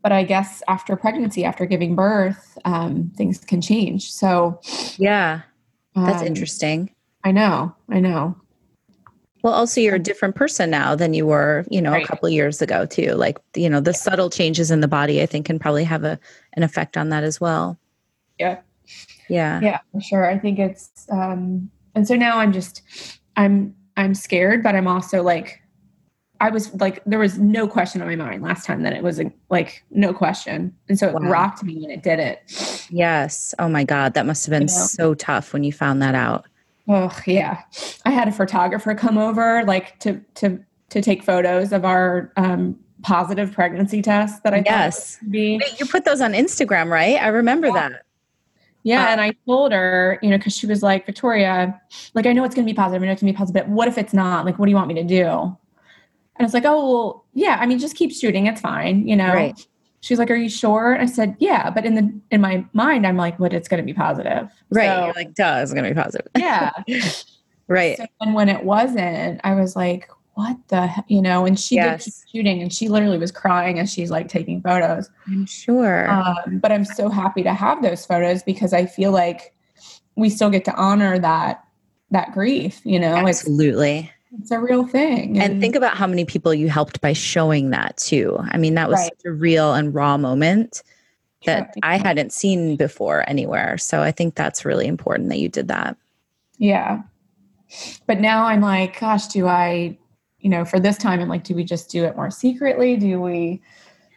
but 0.03 0.11
I 0.13 0.23
guess 0.23 0.63
after 0.69 0.95
pregnancy, 0.95 1.43
after 1.43 1.65
giving 1.65 1.95
birth, 1.95 2.57
um, 2.63 3.11
things 3.17 3.39
can 3.43 3.59
change. 3.59 4.09
So, 4.11 4.61
yeah, 4.97 5.41
that's 5.95 6.21
um, 6.21 6.27
interesting. 6.27 6.89
I 7.25 7.31
know, 7.33 7.75
I 7.89 7.99
know. 7.99 8.35
Well, 9.43 9.53
also 9.53 9.81
you're 9.81 9.95
a 9.95 9.99
different 9.99 10.35
person 10.35 10.69
now 10.69 10.95
than 10.95 11.13
you 11.13 11.25
were, 11.25 11.65
you 11.69 11.81
know, 11.81 11.91
Right. 11.91 12.03
a 12.05 12.07
couple 12.07 12.29
years 12.29 12.61
ago 12.61 12.85
too. 12.85 13.13
Like, 13.13 13.37
you 13.55 13.69
know, 13.69 13.81
the 13.81 13.93
subtle 13.93 14.29
changes 14.29 14.71
in 14.71 14.81
the 14.81 14.87
body 14.87 15.21
I 15.21 15.25
think 15.25 15.45
can 15.47 15.59
probably 15.59 15.83
have 15.83 16.03
a 16.03 16.19
an 16.53 16.63
effect 16.63 16.95
on 16.95 17.09
that 17.09 17.23
as 17.23 17.41
well. 17.41 17.77
Yeah. 18.39 18.59
Yeah. 19.29 19.59
Yeah, 19.61 19.79
for 19.91 19.99
sure. 20.01 20.29
I 20.29 20.37
think 20.39 20.57
it's, 20.59 21.05
um, 21.11 21.69
and 21.95 22.07
so 22.07 22.15
now 22.15 22.39
I'm 22.39 22.53
just, 22.53 22.81
I'm, 23.35 23.75
I'm 23.97 24.13
scared, 24.15 24.63
but 24.63 24.75
I'm 24.75 24.87
also 24.87 25.21
like, 25.23 25.59
I 26.39 26.49
was 26.49 26.73
like, 26.75 27.03
there 27.05 27.19
was 27.19 27.37
no 27.39 27.67
question 27.67 28.01
on 28.01 28.07
my 28.07 28.15
mind 28.15 28.43
last 28.43 28.65
time 28.65 28.83
that 28.83 28.93
it 28.93 29.03
was 29.03 29.19
a, 29.19 29.31
like 29.49 29.83
no 29.91 30.13
question, 30.13 30.75
and 30.89 30.97
so 30.99 31.07
it 31.09 31.13
Wow. 31.15 31.29
rocked 31.29 31.63
me 31.63 31.79
when 31.81 31.89
it 31.91 32.03
did 32.03 32.19
it. 32.19 32.85
Yes. 32.89 33.53
Oh 33.59 33.67
my 33.69 33.83
God. 33.83 34.13
That 34.13 34.25
must 34.25 34.45
have 34.45 34.51
been 34.51 34.63
You 34.63 34.67
know? 34.67 34.85
so 34.85 35.13
tough 35.13 35.53
when 35.53 35.63
you 35.63 35.71
found 35.73 36.01
that 36.01 36.15
out. 36.15 36.45
Oh 36.87 37.11
yeah, 37.25 37.61
I 38.05 38.11
had 38.11 38.27
a 38.27 38.31
photographer 38.31 38.95
come 38.95 39.17
over 39.17 39.63
like 39.65 39.99
to 39.99 40.21
to 40.35 40.59
to 40.89 41.01
take 41.01 41.21
photos 41.23 41.73
of 41.73 41.83
our 41.83 42.31
um, 42.37 42.79
positive 43.03 43.51
pregnancy 43.51 44.01
test 44.01 44.41
that 44.43 44.53
I 44.53 44.63
Yes. 44.65 45.17
be. 45.29 45.57
Wait, 45.61 45.79
you 45.79 45.85
put 45.85 46.05
those 46.05 46.21
on 46.21 46.31
Instagram, 46.33 46.89
right? 46.89 47.21
I 47.21 47.27
remember 47.27 47.67
Yeah. 47.67 47.73
that. 47.89 48.01
Yeah, 48.83 49.03
Uh, 49.03 49.07
and 49.07 49.19
I 49.21 49.33
told 49.45 49.73
her, 49.73 50.17
you 50.21 50.29
know, 50.29 50.37
because 50.37 50.55
she 50.55 50.65
was 50.65 50.81
like, 50.81 51.05
Victoria, 51.05 51.77
like 52.13 52.25
I 52.25 52.31
know 52.31 52.45
it's 52.45 52.55
going 52.55 52.65
to 52.65 52.71
be 52.71 52.75
positive. 52.75 53.03
I 53.03 53.05
know 53.07 53.11
it's 53.11 53.21
going 53.21 53.33
to 53.33 53.37
be 53.37 53.37
positive. 53.37 53.65
But 53.65 53.69
what 53.69 53.89
if 53.89 53.97
it's 53.97 54.13
not? 54.13 54.45
Like, 54.45 54.57
what 54.57 54.65
do 54.65 54.69
you 54.69 54.77
want 54.77 54.87
me 54.87 54.93
to 54.93 55.03
do? 55.03 55.57
And 56.37 56.45
it's 56.45 56.53
like, 56.53 56.65
oh, 56.65 56.91
well, 56.91 57.25
yeah. 57.33 57.57
I 57.59 57.65
mean, 57.65 57.79
just 57.79 57.95
keep 57.95 58.11
shooting. 58.11 58.47
It's 58.47 58.61
fine. 58.61 59.07
You 59.07 59.15
know. 59.15 59.33
Right. 59.33 59.67
She's 59.99 60.19
like, 60.19 60.29
are 60.29 60.35
you 60.35 60.49
sure? 60.49 60.93
And 60.93 61.01
I 61.01 61.07
said, 61.07 61.35
yeah. 61.39 61.69
But 61.71 61.85
in 61.85 61.95
the 61.95 62.21
in 62.31 62.39
my 62.39 62.63
mind, 62.73 63.05
I'm 63.05 63.17
like, 63.17 63.37
but 63.39 63.51
it's 63.51 63.67
going 63.67 63.81
to 63.81 63.85
be 63.85 63.93
positive. 63.93 64.49
Right. 64.69 64.85
So, 64.85 65.05
You're 65.05 65.13
like, 65.13 65.33
duh, 65.33 65.59
it's 65.61 65.73
gonna 65.73 65.89
be 65.89 65.95
positive. 65.95 66.27
yeah. 66.37 66.71
Right. 67.67 67.97
So 67.97 68.05
then 68.21 68.33
when 68.33 68.47
it 68.49 68.63
wasn't, 68.63 69.41
I 69.43 69.53
was 69.53 69.75
like, 69.75 70.09
what 70.35 70.57
the, 70.69 70.87
he-" 70.87 71.15
you 71.15 71.21
know? 71.21 71.45
And 71.45 71.59
she 71.59 71.79
did 71.79 72.01
shooting, 72.31 72.61
and 72.61 72.71
she 72.71 72.87
literally 72.87 73.17
was 73.17 73.31
crying 73.31 73.79
as 73.79 73.91
she's 73.91 74.09
like 74.09 74.29
taking 74.29 74.61
photos. 74.61 75.09
I'm 75.27 75.45
sure. 75.45 76.09
Um, 76.09 76.59
but 76.59 76.71
I'm 76.71 76.85
so 76.85 77.09
happy 77.09 77.43
to 77.43 77.53
have 77.53 77.81
those 77.81 78.05
photos 78.05 78.43
because 78.43 78.71
I 78.73 78.85
feel 78.85 79.11
like 79.11 79.53
we 80.15 80.29
still 80.29 80.49
get 80.49 80.63
to 80.65 80.75
honor 80.75 81.19
that 81.19 81.63
that 82.11 82.31
grief. 82.31 82.79
You 82.85 82.99
know, 82.99 83.15
Absolutely. 83.15 83.99
it's 83.99 84.09
a 84.51 84.59
real 84.59 84.85
thing. 84.85 85.39
And 85.39 85.61
think 85.61 85.75
about 85.75 85.97
how 85.97 86.07
many 86.07 86.25
people 86.25 86.53
you 86.53 86.69
helped 86.69 87.01
by 87.01 87.13
showing 87.13 87.69
that 87.71 87.97
too. 87.97 88.37
I 88.51 88.57
mean, 88.57 88.75
that 88.75 88.89
was 88.89 88.99
Right. 88.99 89.11
such 89.17 89.25
a 89.25 89.31
real 89.31 89.73
and 89.73 89.93
raw 89.93 90.17
moment 90.17 90.83
that 91.45 91.71
Sure. 91.73 91.81
I 91.83 91.97
hadn't 91.97 92.33
seen 92.33 92.75
before 92.75 93.23
anywhere. 93.29 93.77
So 93.77 94.01
I 94.01 94.11
think 94.11 94.35
that's 94.35 94.65
really 94.65 94.87
important 94.87 95.29
that 95.29 95.39
you 95.39 95.49
did 95.49 95.67
that. 95.69 95.95
yeah. 96.57 97.01
But 98.05 98.19
now 98.21 98.45
I'm 98.45 98.61
like, 98.61 98.97
gosh, 98.99 99.27
do 99.27 99.45
I, 99.45 99.97
you 100.39 100.49
know, 100.49 100.63
for 100.63 100.79
this 100.79 100.97
time, 100.97 101.19
I'm 101.19 101.27
like, 101.27 101.43
do 101.43 101.53
we 101.53 101.63
just 101.65 101.89
do 101.89 102.05
it 102.05 102.15
more 102.15 102.31
secretly? 102.31 102.95
Do 102.95 103.19
we, 103.19 103.61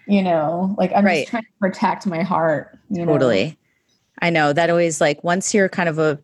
you 0.07 0.23
know, 0.23 0.75
like 0.79 0.93
I'm 0.95 1.05
Right. 1.05 1.21
just 1.23 1.31
trying 1.31 1.43
to 1.43 1.49
protect 1.61 2.07
my 2.07 2.23
heart. 2.23 2.79
You 2.91 3.05
know? 3.05 3.13
Totally. 3.13 3.59
I 4.23 4.31
know 4.31 4.53
that 4.53 4.71
always 4.71 5.01
like 5.01 5.25
once 5.25 5.53
you're 5.53 5.69
kind 5.69 5.89
of 5.89 5.99
a 5.99 6.19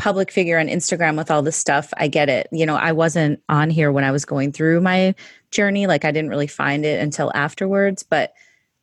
public 0.00 0.30
figure 0.30 0.58
on 0.58 0.66
Instagram 0.66 1.16
with 1.18 1.30
all 1.30 1.42
this 1.42 1.56
stuff, 1.56 1.92
I 1.98 2.08
get 2.08 2.28
it. 2.30 2.48
You 2.50 2.64
know, 2.64 2.76
I 2.76 2.90
wasn't 2.92 3.42
on 3.50 3.68
here 3.70 3.92
when 3.92 4.02
I 4.02 4.10
was 4.10 4.24
going 4.24 4.50
through 4.50 4.80
my 4.80 5.14
journey. 5.50 5.86
Like 5.86 6.04
I 6.06 6.10
didn't 6.10 6.30
really 6.30 6.46
find 6.46 6.84
it 6.86 7.00
until 7.00 7.30
afterwards, 7.34 8.02
but 8.02 8.32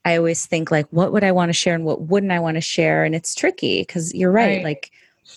I 0.05 0.15
always 0.15 0.45
think 0.45 0.69
like 0.69 0.85
what 0.91 1.11
would 1.11 1.23
I 1.23 1.31
want 1.31 1.49
to 1.49 1.53
share 1.53 1.73
and 1.75 1.83
what 1.85 2.03
wouldn't 2.03 2.31
I 2.31 2.39
want 2.39 2.55
to 2.55 2.61
share? 2.61 3.03
And 3.03 3.15
it's 3.15 3.33
tricky 3.35 3.81
because 3.81 4.13
you're 4.13 4.31
right. 4.31 4.57
Right. 4.57 4.63
Like 4.63 4.91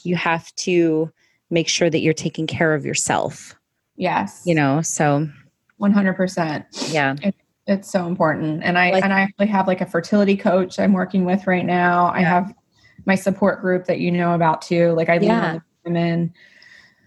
you 0.04 0.16
have 0.16 0.54
to 0.56 1.10
make 1.50 1.66
sure 1.68 1.88
that 1.90 2.00
you're 2.00 2.14
taking 2.14 2.46
care 2.46 2.74
of 2.74 2.84
yourself, 2.84 3.56
Yes. 3.96 4.42
you 4.44 4.54
know? 4.54 4.82
So 4.82 5.28
100%. 5.80 6.92
yeah. 6.92 7.16
It's 7.66 7.90
so 7.90 8.06
important. 8.06 8.62
And 8.62 8.78
I 8.78 8.90
Like- 8.90 9.04
and 9.04 9.12
I 9.12 9.20
actually 9.22 9.46
have 9.46 9.66
like 9.66 9.80
a 9.80 9.86
fertility 9.86 10.36
coach 10.36 10.78
I'm 10.78 10.92
working 10.92 11.24
with 11.24 11.46
right 11.46 11.64
now. 11.64 12.10
I 12.14 12.20
have 12.22 12.52
my 13.06 13.14
support 13.14 13.60
group 13.62 13.86
that 13.86 13.98
you 13.98 14.10
know 14.12 14.34
about 14.34 14.60
too. 14.62 14.92
Like 14.92 15.08
I 15.08 15.18
lean 15.18 15.28
Yeah. 15.30 15.46
on 15.48 15.54
the 15.56 15.62
women. 15.84 16.32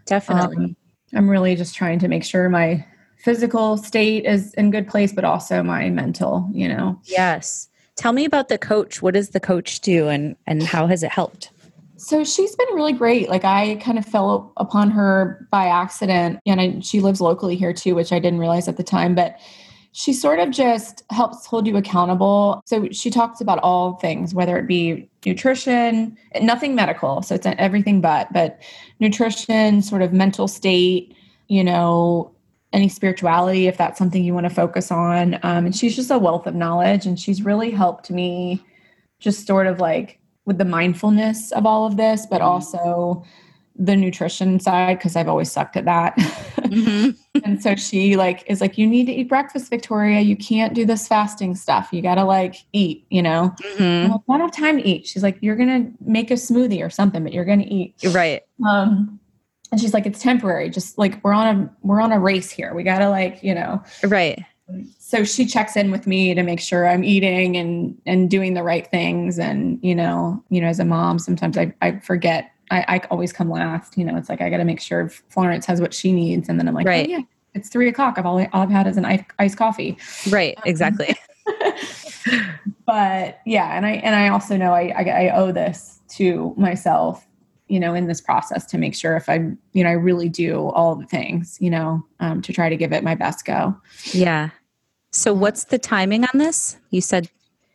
Definitely. 0.05 0.57
Um, 0.57 0.75
I'm 1.13 1.29
really 1.29 1.55
just 1.55 1.75
trying 1.75 1.99
to 1.99 2.07
make 2.07 2.23
sure 2.23 2.49
my 2.49 2.85
physical 3.17 3.77
state 3.77 4.25
is 4.25 4.53
in 4.55 4.71
good 4.71 4.87
place, 4.87 5.13
but 5.13 5.23
also 5.23 5.63
my 5.63 5.89
mental, 5.89 6.49
you 6.51 6.67
know. 6.67 6.99
yes. 7.05 7.69
Tell 7.95 8.11
me 8.11 8.25
about 8.25 8.49
the 8.49 8.57
coach. 8.57 9.01
What 9.01 9.13
does 9.13 9.29
the 9.29 9.39
coach 9.39 9.79
do 9.81 10.07
and 10.07 10.35
and 10.47 10.63
how 10.63 10.87
has 10.87 11.03
it 11.03 11.11
helped? 11.11 11.51
So 11.97 12.23
she's 12.23 12.55
been 12.55 12.67
really 12.73 12.93
great. 12.93 13.29
Like 13.29 13.45
I 13.45 13.75
kind 13.75 13.97
of 13.99 14.05
fell 14.05 14.51
upon 14.57 14.89
her 14.91 15.47
by 15.51 15.67
accident, 15.67 16.39
and 16.45 16.59
I, 16.59 16.79
she 16.79 16.99
lives 16.99 17.21
locally 17.21 17.55
here 17.55 17.71
too, 17.71 17.93
which 17.93 18.11
I 18.11 18.19
didn't 18.19 18.39
realize 18.39 18.67
at 18.67 18.77
the 18.77 18.83
time. 18.83 19.13
But 19.13 19.39
she 19.95 20.11
sort 20.11 20.39
of 20.39 20.49
just 20.49 21.03
helps 21.11 21.45
hold 21.45 21.67
you 21.67 21.77
accountable. 21.77 22.61
So 22.65 22.89
she 22.91 23.09
talks 23.11 23.39
about 23.39 23.59
all 23.59 23.93
things, 23.93 24.33
whether 24.33 24.57
it 24.57 24.67
be 24.67 25.07
nutrition, 25.23 26.17
nothing 26.41 26.73
medical. 26.73 27.21
So 27.21 27.35
it's 27.35 27.45
everything 27.45 28.01
but, 28.01 28.33
but 28.33 28.59
nutrition, 28.99 29.83
sort 29.83 30.01
of 30.01 30.11
mental 30.11 30.47
state, 30.47 31.15
you 31.47 31.63
know, 31.63 32.31
any 32.73 32.89
spirituality, 32.89 33.67
if 33.67 33.77
that's 33.77 33.99
something 33.99 34.23
you 34.23 34.33
want 34.33 34.47
to 34.47 34.53
focus 34.53 34.91
on. 34.91 35.35
Um, 35.43 35.67
and 35.67 35.75
she's 35.75 35.95
just 35.95 36.09
a 36.09 36.17
wealth 36.17 36.47
of 36.47 36.55
knowledge, 36.55 37.05
and 37.05 37.19
she's 37.19 37.43
really 37.45 37.69
helped 37.69 38.09
me 38.09 38.63
just 39.19 39.45
sort 39.45 39.67
of 39.67 39.79
like 39.79 40.19
with 40.45 40.57
the 40.57 40.65
mindfulness 40.65 41.51
of 41.51 41.67
all 41.67 41.85
of 41.85 41.97
this, 41.97 42.25
but 42.25 42.41
Mhm. 42.41 42.45
also 42.45 43.23
the 43.75 43.95
nutrition 43.95 44.59
side 44.59 44.97
because 44.97 45.15
I've 45.15 45.29
always 45.29 45.51
sucked 45.51 45.77
at 45.77 45.85
that. 45.85 46.17
Mhm. 46.73 47.17
and 47.43 47.61
so 47.61 47.75
she 47.75 48.15
like 48.15 48.43
is 48.47 48.61
like, 48.61 48.77
you 48.77 48.87
need 48.87 49.05
to 49.05 49.11
eat 49.13 49.29
breakfast, 49.29 49.69
Victoria. 49.69 50.21
You 50.21 50.35
can't 50.35 50.73
do 50.73 50.85
this 50.85 51.07
fasting 51.07 51.55
stuff. 51.55 51.89
You 51.91 52.01
gotta 52.01 52.23
like 52.23 52.55
eat, 52.73 53.05
you 53.09 53.21
know. 53.21 53.53
Mhm. 53.77 54.05
I'm 54.05 54.11
like, 54.11 54.21
I 54.29 54.37
don't 54.37 54.41
have 54.41 54.51
time 54.55 54.77
to 54.77 54.87
eat. 54.87 55.07
She's 55.07 55.23
like, 55.23 55.37
you're 55.41 55.55
gonna 55.55 55.91
make 56.01 56.31
a 56.31 56.35
smoothie 56.35 56.83
or 56.85 56.89
something, 56.89 57.23
but 57.23 57.33
you're 57.33 57.45
gonna 57.45 57.65
eat. 57.67 57.95
Right. 58.11 58.41
Um, 58.67 59.19
and 59.71 59.81
she's 59.81 59.93
like, 59.93 60.05
it's 60.05 60.21
temporary. 60.21 60.69
Just 60.69 60.97
like 60.97 61.23
we're 61.23 61.33
on 61.33 61.47
a 61.47 61.69
we're 61.81 62.01
on 62.01 62.11
a 62.11 62.19
race 62.19 62.49
here. 62.51 62.73
We 62.75 62.83
gotta 62.83 63.09
like, 63.09 63.43
you 63.43 63.55
know. 63.55 63.81
Right. 64.03 64.39
So 64.97 65.23
she 65.23 65.45
checks 65.45 65.75
in 65.75 65.91
with 65.91 66.07
me 66.07 66.33
to 66.33 66.41
make 66.41 66.59
sure 66.59 66.87
I'm 66.87 67.03
eating 67.03 67.57
and 67.57 67.97
and 68.05 68.29
doing 68.29 68.53
the 68.53 68.63
right 68.63 68.87
things. 68.89 69.37
And 69.37 69.77
you 69.83 69.93
know, 69.93 70.43
you 70.49 70.61
know, 70.61 70.67
as 70.67 70.79
a 70.79 70.85
mom, 70.85 71.19
sometimes 71.19 71.57
I 71.57 71.73
I 71.81 71.99
forget. 71.99 72.51
I, 72.71 72.85
I 72.87 72.97
always 73.11 73.33
come 73.33 73.49
last. 73.49 73.97
You 73.97 74.05
know, 74.05 74.17
it's 74.17 74.29
like 74.29 74.41
I 74.41 74.49
got 74.49 74.57
to 74.57 74.65
make 74.65 74.81
sure 74.81 75.09
Florence 75.29 75.65
has 75.65 75.81
what 75.81 75.93
she 75.93 76.11
needs, 76.11 76.49
and 76.49 76.59
then 76.59 76.67
I'm 76.67 76.73
like, 76.73 76.85
Right. 76.87 77.07
oh, 77.07 77.11
yeah, 77.11 77.21
it's 77.53 77.69
three 77.69 77.87
o'clock. 77.87 78.17
I've 78.17 78.25
all, 78.25 78.39
all 78.39 78.61
I've 78.61 78.69
had 78.69 78.87
is 78.87 78.97
an 78.97 79.05
iced 79.39 79.57
coffee. 79.57 79.97
Right. 80.29 80.57
Exactly. 80.65 81.15
but 82.85 83.39
yeah, 83.45 83.75
and 83.75 83.85
I 83.85 83.91
and 83.91 84.15
I 84.15 84.29
also 84.29 84.57
know 84.57 84.73
I, 84.73 84.93
I 84.95 85.03
I 85.03 85.35
owe 85.35 85.51
this 85.51 86.01
to 86.15 86.53
myself, 86.57 87.27
you 87.67 87.79
know, 87.79 87.93
in 87.93 88.07
this 88.07 88.21
process 88.21 88.65
to 88.67 88.77
make 88.77 88.95
sure 88.95 89.15
if 89.15 89.27
I'm, 89.27 89.57
you 89.73 89.83
know, 89.83 89.89
I 89.89 89.93
really 89.93 90.29
do 90.29 90.69
all 90.69 90.95
the 90.95 91.05
things, 91.05 91.57
you 91.59 91.69
know, 91.69 92.05
um, 92.19 92.41
to 92.43 92.53
try 92.53 92.69
to 92.69 92.77
give 92.77 92.93
it 92.93 93.03
my 93.03 93.15
best 93.15 93.45
go. 93.45 93.75
Yeah. 94.11 94.49
So 95.11 95.33
what's 95.33 95.65
the 95.65 95.77
timing 95.77 96.23
on 96.23 96.39
this? 96.39 96.77
You 96.89 97.01
said 97.01 97.29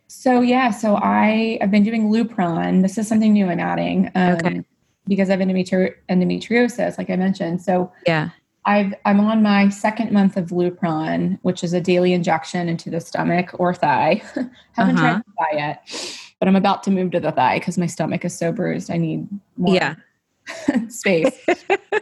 So 0.08 0.40
yeah, 0.40 0.70
so 0.70 0.96
I 0.96 1.58
have 1.60 1.70
been 1.70 1.84
doing 1.84 2.10
Lupron. 2.10 2.82
This 2.82 2.98
is 2.98 3.06
something 3.06 3.32
new 3.32 3.46
I'm 3.46 3.60
adding 3.60 4.10
um, 4.14 4.34
Okay. 4.34 4.62
Because 5.08 5.30
of 5.30 5.40
endometri- 5.40 5.94
endometriosis, 6.08 6.98
like 6.98 7.10
I 7.10 7.16
mentioned. 7.16 7.62
So 7.62 7.90
yeah. 8.06 8.30
I've 8.64 8.92
I'm 9.06 9.18
on 9.20 9.42
my 9.42 9.70
second 9.70 10.12
month 10.12 10.36
of 10.36 10.50
Lupron, 10.50 11.38
which 11.42 11.64
is 11.64 11.72
a 11.72 11.80
daily 11.80 12.12
injection 12.12 12.68
into 12.68 12.90
the 12.90 13.00
stomach 13.00 13.50
or 13.58 13.74
thigh. 13.74 14.22
Haven't 14.72 14.96
Uh-huh. 14.98 15.00
tried 15.00 15.22
the 15.26 15.32
thigh 15.38 15.56
yet, 15.56 16.28
but 16.38 16.48
I'm 16.48 16.56
about 16.56 16.82
to 16.84 16.90
move 16.90 17.10
to 17.12 17.20
the 17.20 17.32
thigh 17.32 17.58
because 17.58 17.78
my 17.78 17.86
stomach 17.86 18.24
is 18.26 18.36
so 18.36 18.52
bruised. 18.52 18.90
I 18.90 18.98
need 18.98 19.26
more 19.56 19.74
Yeah. 19.74 19.94
space. 20.88 21.34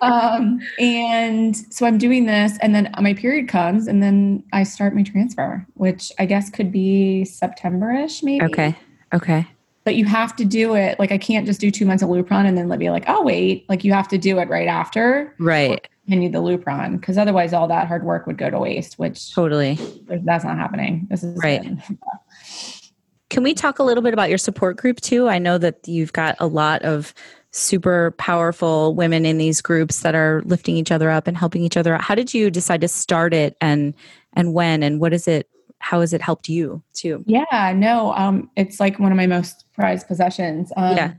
um, 0.00 0.60
and 0.78 1.56
so 1.72 1.86
I'm 1.86 1.98
doing 1.98 2.26
this, 2.26 2.58
and 2.60 2.74
then 2.74 2.92
my 3.00 3.14
period 3.14 3.48
comes, 3.48 3.86
and 3.86 4.02
then 4.02 4.42
I 4.52 4.62
start 4.64 4.94
my 4.94 5.02
transfer, 5.02 5.64
which 5.74 6.10
I 6.18 6.26
guess 6.26 6.50
could 6.50 6.70
be 6.72 7.24
September-ish, 7.24 8.22
maybe. 8.22 8.44
Okay. 8.46 8.76
Okay. 9.12 9.46
But 9.86 9.94
you 9.94 10.04
have 10.04 10.34
to 10.36 10.44
do 10.44 10.74
it. 10.74 10.98
Like 10.98 11.12
I 11.12 11.16
can't 11.16 11.46
just 11.46 11.60
do 11.60 11.70
two 11.70 11.86
months 11.86 12.02
of 12.02 12.08
Lupron 12.10 12.44
and 12.44 12.58
then 12.58 12.68
be 12.76 12.90
like, 12.90 13.04
oh 13.06 13.22
wait. 13.22 13.66
Like 13.68 13.84
you 13.84 13.92
have 13.92 14.08
to 14.08 14.18
do 14.18 14.38
it 14.40 14.48
right 14.48 14.66
after 14.66 15.32
Right. 15.38 15.88
continue 16.04 16.28
the 16.28 16.42
Lupron 16.42 17.00
because 17.00 17.16
otherwise 17.16 17.52
all 17.52 17.68
that 17.68 17.86
hard 17.86 18.02
work 18.04 18.26
would 18.26 18.36
go 18.36 18.50
to 18.50 18.58
waste, 18.58 18.98
which 18.98 19.32
Totally. 19.32 19.78
that's 20.08 20.44
not 20.44 20.58
happening. 20.58 21.06
This 21.08 21.22
is 21.22 21.38
Right. 21.40 21.64
Can 23.30 23.44
we 23.44 23.54
talk 23.54 23.78
a 23.78 23.84
little 23.84 24.02
bit 24.02 24.12
about 24.12 24.28
your 24.28 24.38
support 24.38 24.76
group 24.76 25.00
too? 25.00 25.28
I 25.28 25.38
know 25.38 25.56
that 25.56 25.86
you've 25.86 26.12
got 26.12 26.34
a 26.40 26.48
lot 26.48 26.82
of 26.82 27.14
super 27.52 28.10
powerful 28.18 28.92
women 28.94 29.24
in 29.24 29.38
these 29.38 29.60
groups 29.60 30.00
that 30.00 30.16
are 30.16 30.42
lifting 30.46 30.76
each 30.76 30.90
other 30.90 31.10
up 31.10 31.28
and 31.28 31.36
helping 31.36 31.62
each 31.62 31.76
other 31.76 31.94
out. 31.94 32.00
How 32.02 32.14
did 32.16 32.34
you 32.34 32.50
decide 32.50 32.80
to 32.80 32.88
start 32.88 33.32
it 33.32 33.56
and 33.60 33.94
and 34.34 34.52
when 34.52 34.82
and 34.82 35.00
what 35.00 35.12
is 35.12 35.28
it 35.28 35.48
how 35.78 36.00
has 36.00 36.12
it 36.12 36.22
helped 36.22 36.48
you 36.48 36.82
too? 36.94 37.22
Yeah, 37.26 37.72
no, 37.76 38.12
um, 38.14 38.50
it's 38.56 38.80
like 38.80 38.98
one 38.98 39.12
of 39.12 39.16
my 39.16 39.26
most 39.26 39.64
prized 39.74 40.06
possessions. 40.08 40.72
Um, 40.76 40.96
yeah. 40.96 41.12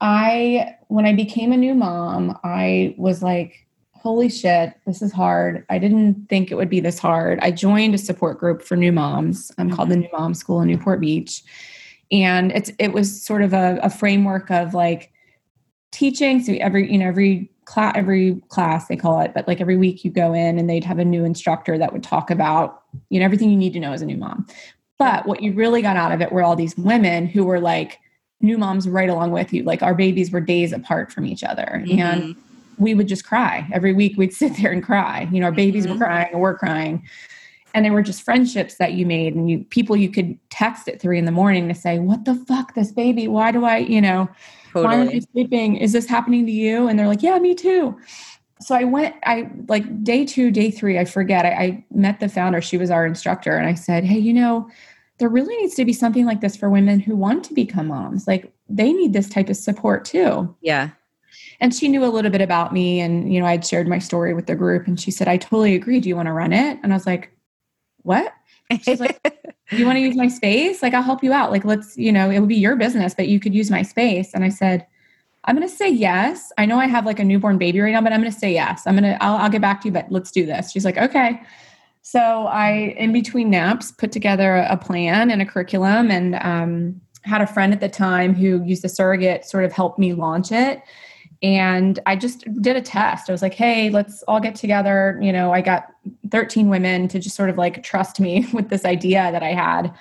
I, 0.00 0.76
when 0.88 1.04
I 1.06 1.12
became 1.12 1.52
a 1.52 1.56
new 1.56 1.74
mom, 1.74 2.38
I 2.44 2.94
was 2.96 3.22
like, 3.22 3.66
holy 3.94 4.28
shit, 4.28 4.74
this 4.86 5.02
is 5.02 5.12
hard. 5.12 5.66
I 5.68 5.78
didn't 5.78 6.28
think 6.28 6.50
it 6.50 6.54
would 6.54 6.70
be 6.70 6.80
this 6.80 6.98
hard. 6.98 7.38
I 7.40 7.50
joined 7.50 7.94
a 7.94 7.98
support 7.98 8.38
group 8.38 8.62
for 8.62 8.76
new 8.76 8.92
moms 8.92 9.50
um, 9.58 9.66
mm-hmm. 9.66 9.76
called 9.76 9.88
the 9.88 9.96
New 9.96 10.08
Mom 10.12 10.34
School 10.34 10.60
in 10.60 10.68
Newport 10.68 11.00
Beach. 11.00 11.42
And 12.10 12.52
it's 12.52 12.70
it 12.78 12.92
was 12.92 13.22
sort 13.22 13.42
of 13.42 13.52
a, 13.52 13.78
a 13.82 13.90
framework 13.90 14.50
of 14.50 14.72
like 14.72 15.12
teaching. 15.90 16.42
So 16.42 16.52
every, 16.54 16.90
you 16.90 16.98
know, 16.98 17.06
every 17.06 17.50
class 17.68 17.92
every 17.94 18.40
class 18.48 18.88
they 18.88 18.96
call 18.96 19.20
it, 19.20 19.32
but 19.34 19.46
like 19.46 19.60
every 19.60 19.76
week 19.76 20.02
you 20.02 20.10
go 20.10 20.32
in 20.32 20.58
and 20.58 20.70
they'd 20.70 20.84
have 20.84 20.98
a 20.98 21.04
new 21.04 21.22
instructor 21.22 21.76
that 21.76 21.92
would 21.92 22.02
talk 22.02 22.30
about, 22.30 22.82
you 23.10 23.20
know, 23.20 23.26
everything 23.26 23.50
you 23.50 23.58
need 23.58 23.74
to 23.74 23.80
know 23.80 23.92
as 23.92 24.00
a 24.00 24.06
new 24.06 24.16
mom. 24.16 24.46
But 24.98 25.26
what 25.26 25.42
you 25.42 25.52
really 25.52 25.82
got 25.82 25.96
out 25.96 26.10
of 26.10 26.22
it 26.22 26.32
were 26.32 26.42
all 26.42 26.56
these 26.56 26.76
women 26.78 27.26
who 27.26 27.44
were 27.44 27.60
like 27.60 28.00
new 28.40 28.56
moms 28.56 28.88
right 28.88 29.10
along 29.10 29.32
with 29.32 29.52
you. 29.52 29.64
Like 29.64 29.82
our 29.82 29.94
babies 29.94 30.30
were 30.30 30.40
days 30.40 30.72
apart 30.72 31.12
from 31.12 31.26
each 31.26 31.44
other. 31.44 31.82
Mm-hmm. 31.84 32.00
And 32.00 32.36
we 32.78 32.94
would 32.94 33.06
just 33.06 33.24
cry 33.24 33.68
every 33.70 33.92
week. 33.92 34.16
We'd 34.16 34.32
sit 34.32 34.56
there 34.56 34.72
and 34.72 34.82
cry. 34.82 35.28
You 35.30 35.40
know, 35.40 35.46
our 35.46 35.52
babies 35.52 35.84
mm-hmm. 35.84 35.98
were 35.98 36.06
crying 36.06 36.28
and 36.32 36.40
we're 36.40 36.56
crying. 36.56 37.06
And 37.74 37.84
they 37.84 37.90
were 37.90 38.02
just 38.02 38.22
friendships 38.22 38.76
that 38.76 38.94
you 38.94 39.04
made 39.04 39.34
and 39.34 39.50
you 39.50 39.58
people 39.64 39.94
you 39.94 40.10
could 40.10 40.38
text 40.48 40.88
at 40.88 41.02
three 41.02 41.18
in 41.18 41.26
the 41.26 41.32
morning 41.32 41.68
to 41.68 41.74
say, 41.74 41.98
What 41.98 42.24
the 42.24 42.34
fuck, 42.34 42.74
this 42.74 42.92
baby? 42.92 43.28
Why 43.28 43.52
do 43.52 43.66
I, 43.66 43.76
you 43.76 44.00
know, 44.00 44.30
totally. 44.72 44.84
why 44.84 44.98
aren't 44.98 45.14
you 45.14 45.20
sleeping? 45.32 45.76
Is 45.76 45.92
this 45.92 46.06
happening 46.06 46.46
to 46.46 46.52
you? 46.52 46.88
And 46.88 46.98
they're 46.98 47.08
like, 47.08 47.22
Yeah, 47.22 47.38
me 47.38 47.54
too. 47.54 47.98
So 48.60 48.74
I 48.74 48.84
went, 48.84 49.14
I 49.24 49.50
like 49.68 50.02
day 50.02 50.24
two, 50.24 50.50
day 50.50 50.70
three, 50.70 50.98
I 50.98 51.04
forget. 51.04 51.46
I, 51.46 51.50
I 51.50 51.84
met 51.92 52.18
the 52.18 52.28
founder. 52.28 52.60
She 52.60 52.76
was 52.76 52.90
our 52.90 53.06
instructor. 53.06 53.56
And 53.56 53.68
I 53.68 53.74
said, 53.74 54.04
Hey, 54.04 54.18
you 54.18 54.32
know, 54.32 54.68
there 55.18 55.28
really 55.28 55.56
needs 55.56 55.74
to 55.76 55.84
be 55.84 55.92
something 55.92 56.26
like 56.26 56.40
this 56.40 56.56
for 56.56 56.70
women 56.70 57.00
who 57.00 57.14
want 57.16 57.44
to 57.44 57.54
become 57.54 57.88
moms. 57.88 58.26
Like 58.26 58.52
they 58.68 58.92
need 58.92 59.12
this 59.12 59.28
type 59.28 59.48
of 59.48 59.56
support 59.56 60.04
too. 60.04 60.54
Yeah 60.60 60.90
and 61.60 61.74
she 61.74 61.88
knew 61.88 62.04
a 62.04 62.06
little 62.06 62.30
bit 62.30 62.40
about 62.40 62.72
me 62.72 63.00
and 63.00 63.32
you 63.32 63.40
know 63.40 63.46
i'd 63.46 63.66
shared 63.66 63.88
my 63.88 63.98
story 63.98 64.34
with 64.34 64.46
the 64.46 64.56
group 64.56 64.86
and 64.86 65.00
she 65.00 65.10
said 65.10 65.28
i 65.28 65.36
totally 65.36 65.74
agree 65.74 66.00
do 66.00 66.08
you 66.08 66.16
want 66.16 66.26
to 66.26 66.32
run 66.32 66.52
it 66.52 66.78
and 66.82 66.92
i 66.92 66.96
was 66.96 67.06
like 67.06 67.30
what 68.02 68.32
she's 68.82 69.00
like 69.00 69.20
you 69.70 69.84
want 69.84 69.96
to 69.96 70.00
use 70.00 70.16
my 70.16 70.28
space? 70.28 70.82
Like 70.82 70.94
i'll 70.94 71.02
help 71.02 71.22
you 71.22 71.32
out. 71.32 71.50
Like 71.50 71.64
let's 71.64 71.96
you 71.96 72.12
know 72.12 72.30
it 72.30 72.40
would 72.40 72.48
be 72.48 72.56
your 72.56 72.76
business 72.76 73.14
but 73.14 73.28
you 73.28 73.40
could 73.40 73.54
use 73.54 73.70
my 73.70 73.82
space. 73.82 74.32
And 74.34 74.44
i 74.44 74.48
said 74.48 74.86
i'm 75.44 75.56
going 75.56 75.68
to 75.68 75.74
say 75.74 75.88
yes. 75.88 76.52
I 76.58 76.66
know 76.66 76.78
i 76.78 76.86
have 76.86 77.06
like 77.06 77.18
a 77.18 77.24
newborn 77.24 77.58
baby 77.58 77.80
right 77.80 77.92
now 77.92 78.00
but 78.00 78.12
i'm 78.12 78.20
going 78.20 78.32
to 78.32 78.38
say 78.38 78.52
yes. 78.52 78.82
I'm 78.86 78.96
going 78.96 79.04
to 79.04 79.22
I'll, 79.22 79.36
I'll 79.36 79.50
get 79.50 79.60
back 79.60 79.80
to 79.82 79.88
you 79.88 79.92
but 79.92 80.06
let's 80.10 80.30
do 80.30 80.46
this. 80.46 80.70
She's 80.72 80.84
like 80.84 80.98
okay. 80.98 81.40
So 82.02 82.46
i 82.46 82.94
in 82.96 83.12
between 83.12 83.50
naps 83.50 83.92
put 83.92 84.12
together 84.12 84.66
a 84.68 84.76
plan 84.76 85.30
and 85.30 85.42
a 85.42 85.46
curriculum 85.46 86.10
and 86.10 86.36
um, 86.36 87.00
had 87.22 87.42
a 87.42 87.46
friend 87.46 87.72
at 87.72 87.80
the 87.80 87.88
time 87.88 88.34
who 88.34 88.62
used 88.64 88.84
a 88.84 88.88
surrogate 88.88 89.44
sort 89.44 89.64
of 89.64 89.72
help 89.72 89.98
me 89.98 90.14
launch 90.14 90.50
it 90.50 90.82
and 91.42 91.98
I 92.06 92.16
just 92.16 92.44
did 92.60 92.76
a 92.76 92.82
test. 92.82 93.28
I 93.28 93.32
was 93.32 93.42
like, 93.42 93.54
hey, 93.54 93.90
let's 93.90 94.22
all 94.24 94.40
get 94.40 94.54
together. 94.54 95.18
You 95.22 95.32
know, 95.32 95.52
I 95.52 95.60
got 95.60 95.92
13 96.30 96.68
women 96.68 97.06
to 97.08 97.18
just 97.18 97.36
sort 97.36 97.48
of 97.48 97.56
like 97.56 97.82
trust 97.82 98.18
me 98.18 98.46
with 98.52 98.68
this 98.68 98.84
idea 98.84 99.30
that 99.30 99.42
I 99.42 99.52
had. 99.52 99.94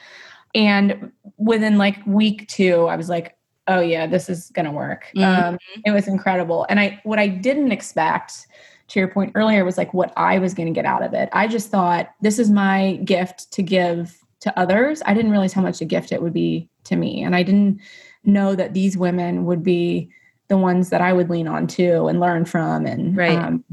And 0.56 1.12
within 1.38 1.78
like 1.78 2.06
week 2.06 2.48
two, 2.48 2.88
I 2.88 2.96
was 2.96 3.10
like, 3.10 3.38
oh 3.68 3.82
yeah, 3.82 4.08
this 4.08 4.30
is 4.30 4.50
gonna 4.52 4.72
work. 4.72 5.12
Mm-hmm. 5.16 5.50
Um, 5.50 5.58
it 5.86 5.92
was 5.92 6.08
incredible. 6.08 6.66
And 6.70 6.80
I 6.80 7.00
what 7.04 7.20
I 7.20 7.28
didn't 7.28 7.72
expect 7.72 8.48
to 8.88 9.00
your 9.00 9.10
point 9.10 9.34
earlier 9.36 9.66
was 9.66 9.78
like 9.78 9.94
what 9.94 10.14
I 10.16 10.40
was 10.40 10.54
gonna 10.54 10.72
get 10.72 10.86
out 10.86 11.04
of 11.04 11.14
it. 11.14 11.30
I 11.34 11.48
just 11.48 11.70
thought 11.70 12.10
this 12.22 12.40
is 12.40 12.50
my 12.50 12.96
gift 13.04 13.52
to 13.54 13.62
give 13.62 14.18
to 14.40 14.58
others. 14.58 15.04
I 15.06 15.14
didn't 15.14 15.32
realize 15.32 15.54
how 15.54 15.62
much 15.62 15.82
a 15.82 15.86
gift 15.86 16.12
it 16.12 16.22
would 16.22 16.34
be 16.34 16.70
to 16.86 16.96
me. 16.96 17.22
And 17.22 17.36
I 17.36 17.44
didn't 17.44 17.82
know 18.24 18.56
that 18.56 18.74
these 18.74 18.98
women 18.98 19.46
would 19.46 19.64
be 19.64 20.10
the 20.50 20.58
ones 20.58 20.89
that 20.89 21.02
I 21.02 21.14
would 21.14 21.30
lean 21.30 21.48
on 21.48 21.68
too 21.68 22.08
and 22.08 22.20
learn 22.20 22.45
from. 22.45 22.86
And 22.86 23.16
right. 23.16 23.38
Um, 23.38 23.64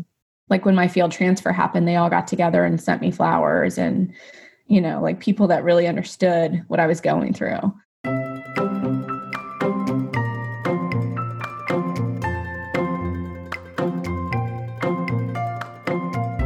like 0.50 0.64
when 0.64 0.74
my 0.74 0.88
field 0.88 1.10
transfer 1.10 1.52
happened, 1.52 1.88
they 1.88 1.96
all 1.96 2.10
got 2.10 2.26
together 2.26 2.64
and 2.64 2.80
sent 2.80 3.00
me 3.00 3.10
flowers 3.10 3.78
and, 3.78 4.12
you 4.66 4.80
know, 4.80 5.00
like 5.00 5.18
people 5.18 5.46
that 5.48 5.64
really 5.64 5.86
understood 5.86 6.62
what 6.68 6.80
I 6.80 6.86
was 6.86 7.00
going 7.00 7.32
through. 7.32 7.60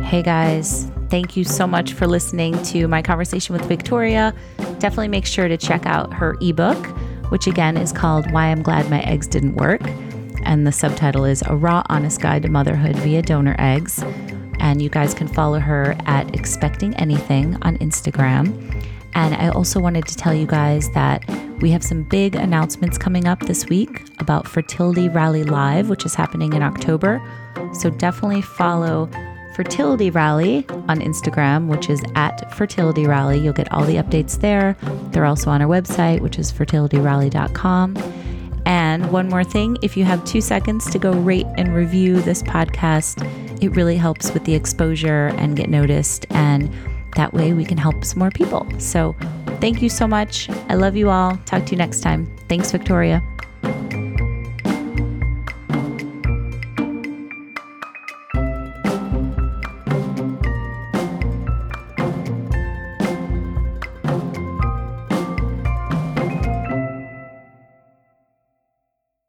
Hey 0.04 0.22
guys, 0.22 0.90
thank 1.10 1.36
you 1.36 1.44
so 1.44 1.66
much 1.66 1.92
for 1.92 2.06
listening 2.06 2.60
to 2.64 2.86
my 2.88 3.02
conversation 3.02 3.52
with 3.52 3.64
Victoria. 3.66 4.32
Definitely 4.78 5.08
make 5.08 5.26
sure 5.26 5.48
to 5.48 5.56
check 5.56 5.84
out 5.86 6.14
her 6.14 6.36
ebook, 6.40 6.78
which 7.30 7.46
again 7.46 7.76
is 7.76 7.92
called 7.92 8.30
Why 8.30 8.46
I'm 8.46 8.62
Glad 8.62 8.88
My 8.88 9.00
Eggs 9.02 9.26
Didn't 9.26 9.56
Work 9.56 9.82
and 10.48 10.66
the 10.66 10.72
subtitle 10.72 11.26
is 11.26 11.42
A 11.46 11.54
Raw 11.54 11.82
Honest 11.90 12.22
Guide 12.22 12.42
to 12.42 12.48
Motherhood 12.48 12.96
via 12.96 13.20
Donor 13.20 13.54
Eggs. 13.58 14.02
And 14.60 14.80
you 14.80 14.88
guys 14.88 15.12
can 15.12 15.28
follow 15.28 15.60
her 15.60 15.94
at 16.06 16.34
Expecting 16.34 16.94
Anything 16.96 17.56
on 17.62 17.76
Instagram. 17.78 18.48
And 19.14 19.34
I 19.34 19.50
also 19.50 19.78
wanted 19.78 20.06
to 20.06 20.16
tell 20.16 20.32
you 20.32 20.46
guys 20.46 20.90
that 20.92 21.22
we 21.60 21.70
have 21.70 21.84
some 21.84 22.02
big 22.02 22.34
announcements 22.34 22.96
coming 22.96 23.28
up 23.28 23.40
this 23.40 23.66
week 23.66 24.04
about 24.20 24.48
Fertility 24.48 25.10
Rally 25.10 25.44
Live, 25.44 25.90
which 25.90 26.06
is 26.06 26.14
happening 26.14 26.54
in 26.54 26.62
October. 26.62 27.20
So 27.74 27.90
definitely 27.90 28.40
follow 28.40 29.10
Fertility 29.54 30.08
Rally 30.08 30.64
on 30.88 31.00
Instagram, 31.00 31.66
which 31.66 31.90
is 31.90 32.02
at 32.14 32.54
Fertility 32.54 33.06
Rally. 33.06 33.38
You'll 33.38 33.52
get 33.52 33.70
all 33.70 33.84
the 33.84 33.96
updates 33.96 34.40
there. 34.40 34.78
They're 35.10 35.26
also 35.26 35.50
on 35.50 35.60
our 35.60 35.68
website, 35.68 36.20
which 36.20 36.38
is 36.38 36.50
fertilityrally.com. 36.50 37.96
And 38.66 39.10
one 39.10 39.28
more 39.28 39.44
thing 39.44 39.76
if 39.82 39.96
you 39.96 40.04
have 40.04 40.24
two 40.24 40.40
seconds 40.40 40.90
to 40.90 40.98
go 40.98 41.12
rate 41.12 41.46
and 41.56 41.74
review 41.74 42.20
this 42.20 42.42
podcast, 42.42 43.22
it 43.62 43.70
really 43.70 43.96
helps 43.96 44.32
with 44.32 44.44
the 44.44 44.54
exposure 44.54 45.28
and 45.38 45.56
get 45.56 45.68
noticed. 45.68 46.26
And 46.30 46.72
that 47.16 47.32
way 47.32 47.52
we 47.52 47.64
can 47.64 47.78
help 47.78 48.04
some 48.04 48.18
more 48.18 48.30
people. 48.30 48.66
So 48.78 49.16
thank 49.60 49.82
you 49.82 49.88
so 49.88 50.06
much. 50.06 50.48
I 50.68 50.74
love 50.74 50.96
you 50.96 51.10
all. 51.10 51.36
Talk 51.46 51.66
to 51.66 51.72
you 51.72 51.78
next 51.78 52.00
time. 52.00 52.26
Thanks, 52.48 52.70
Victoria. 52.70 53.22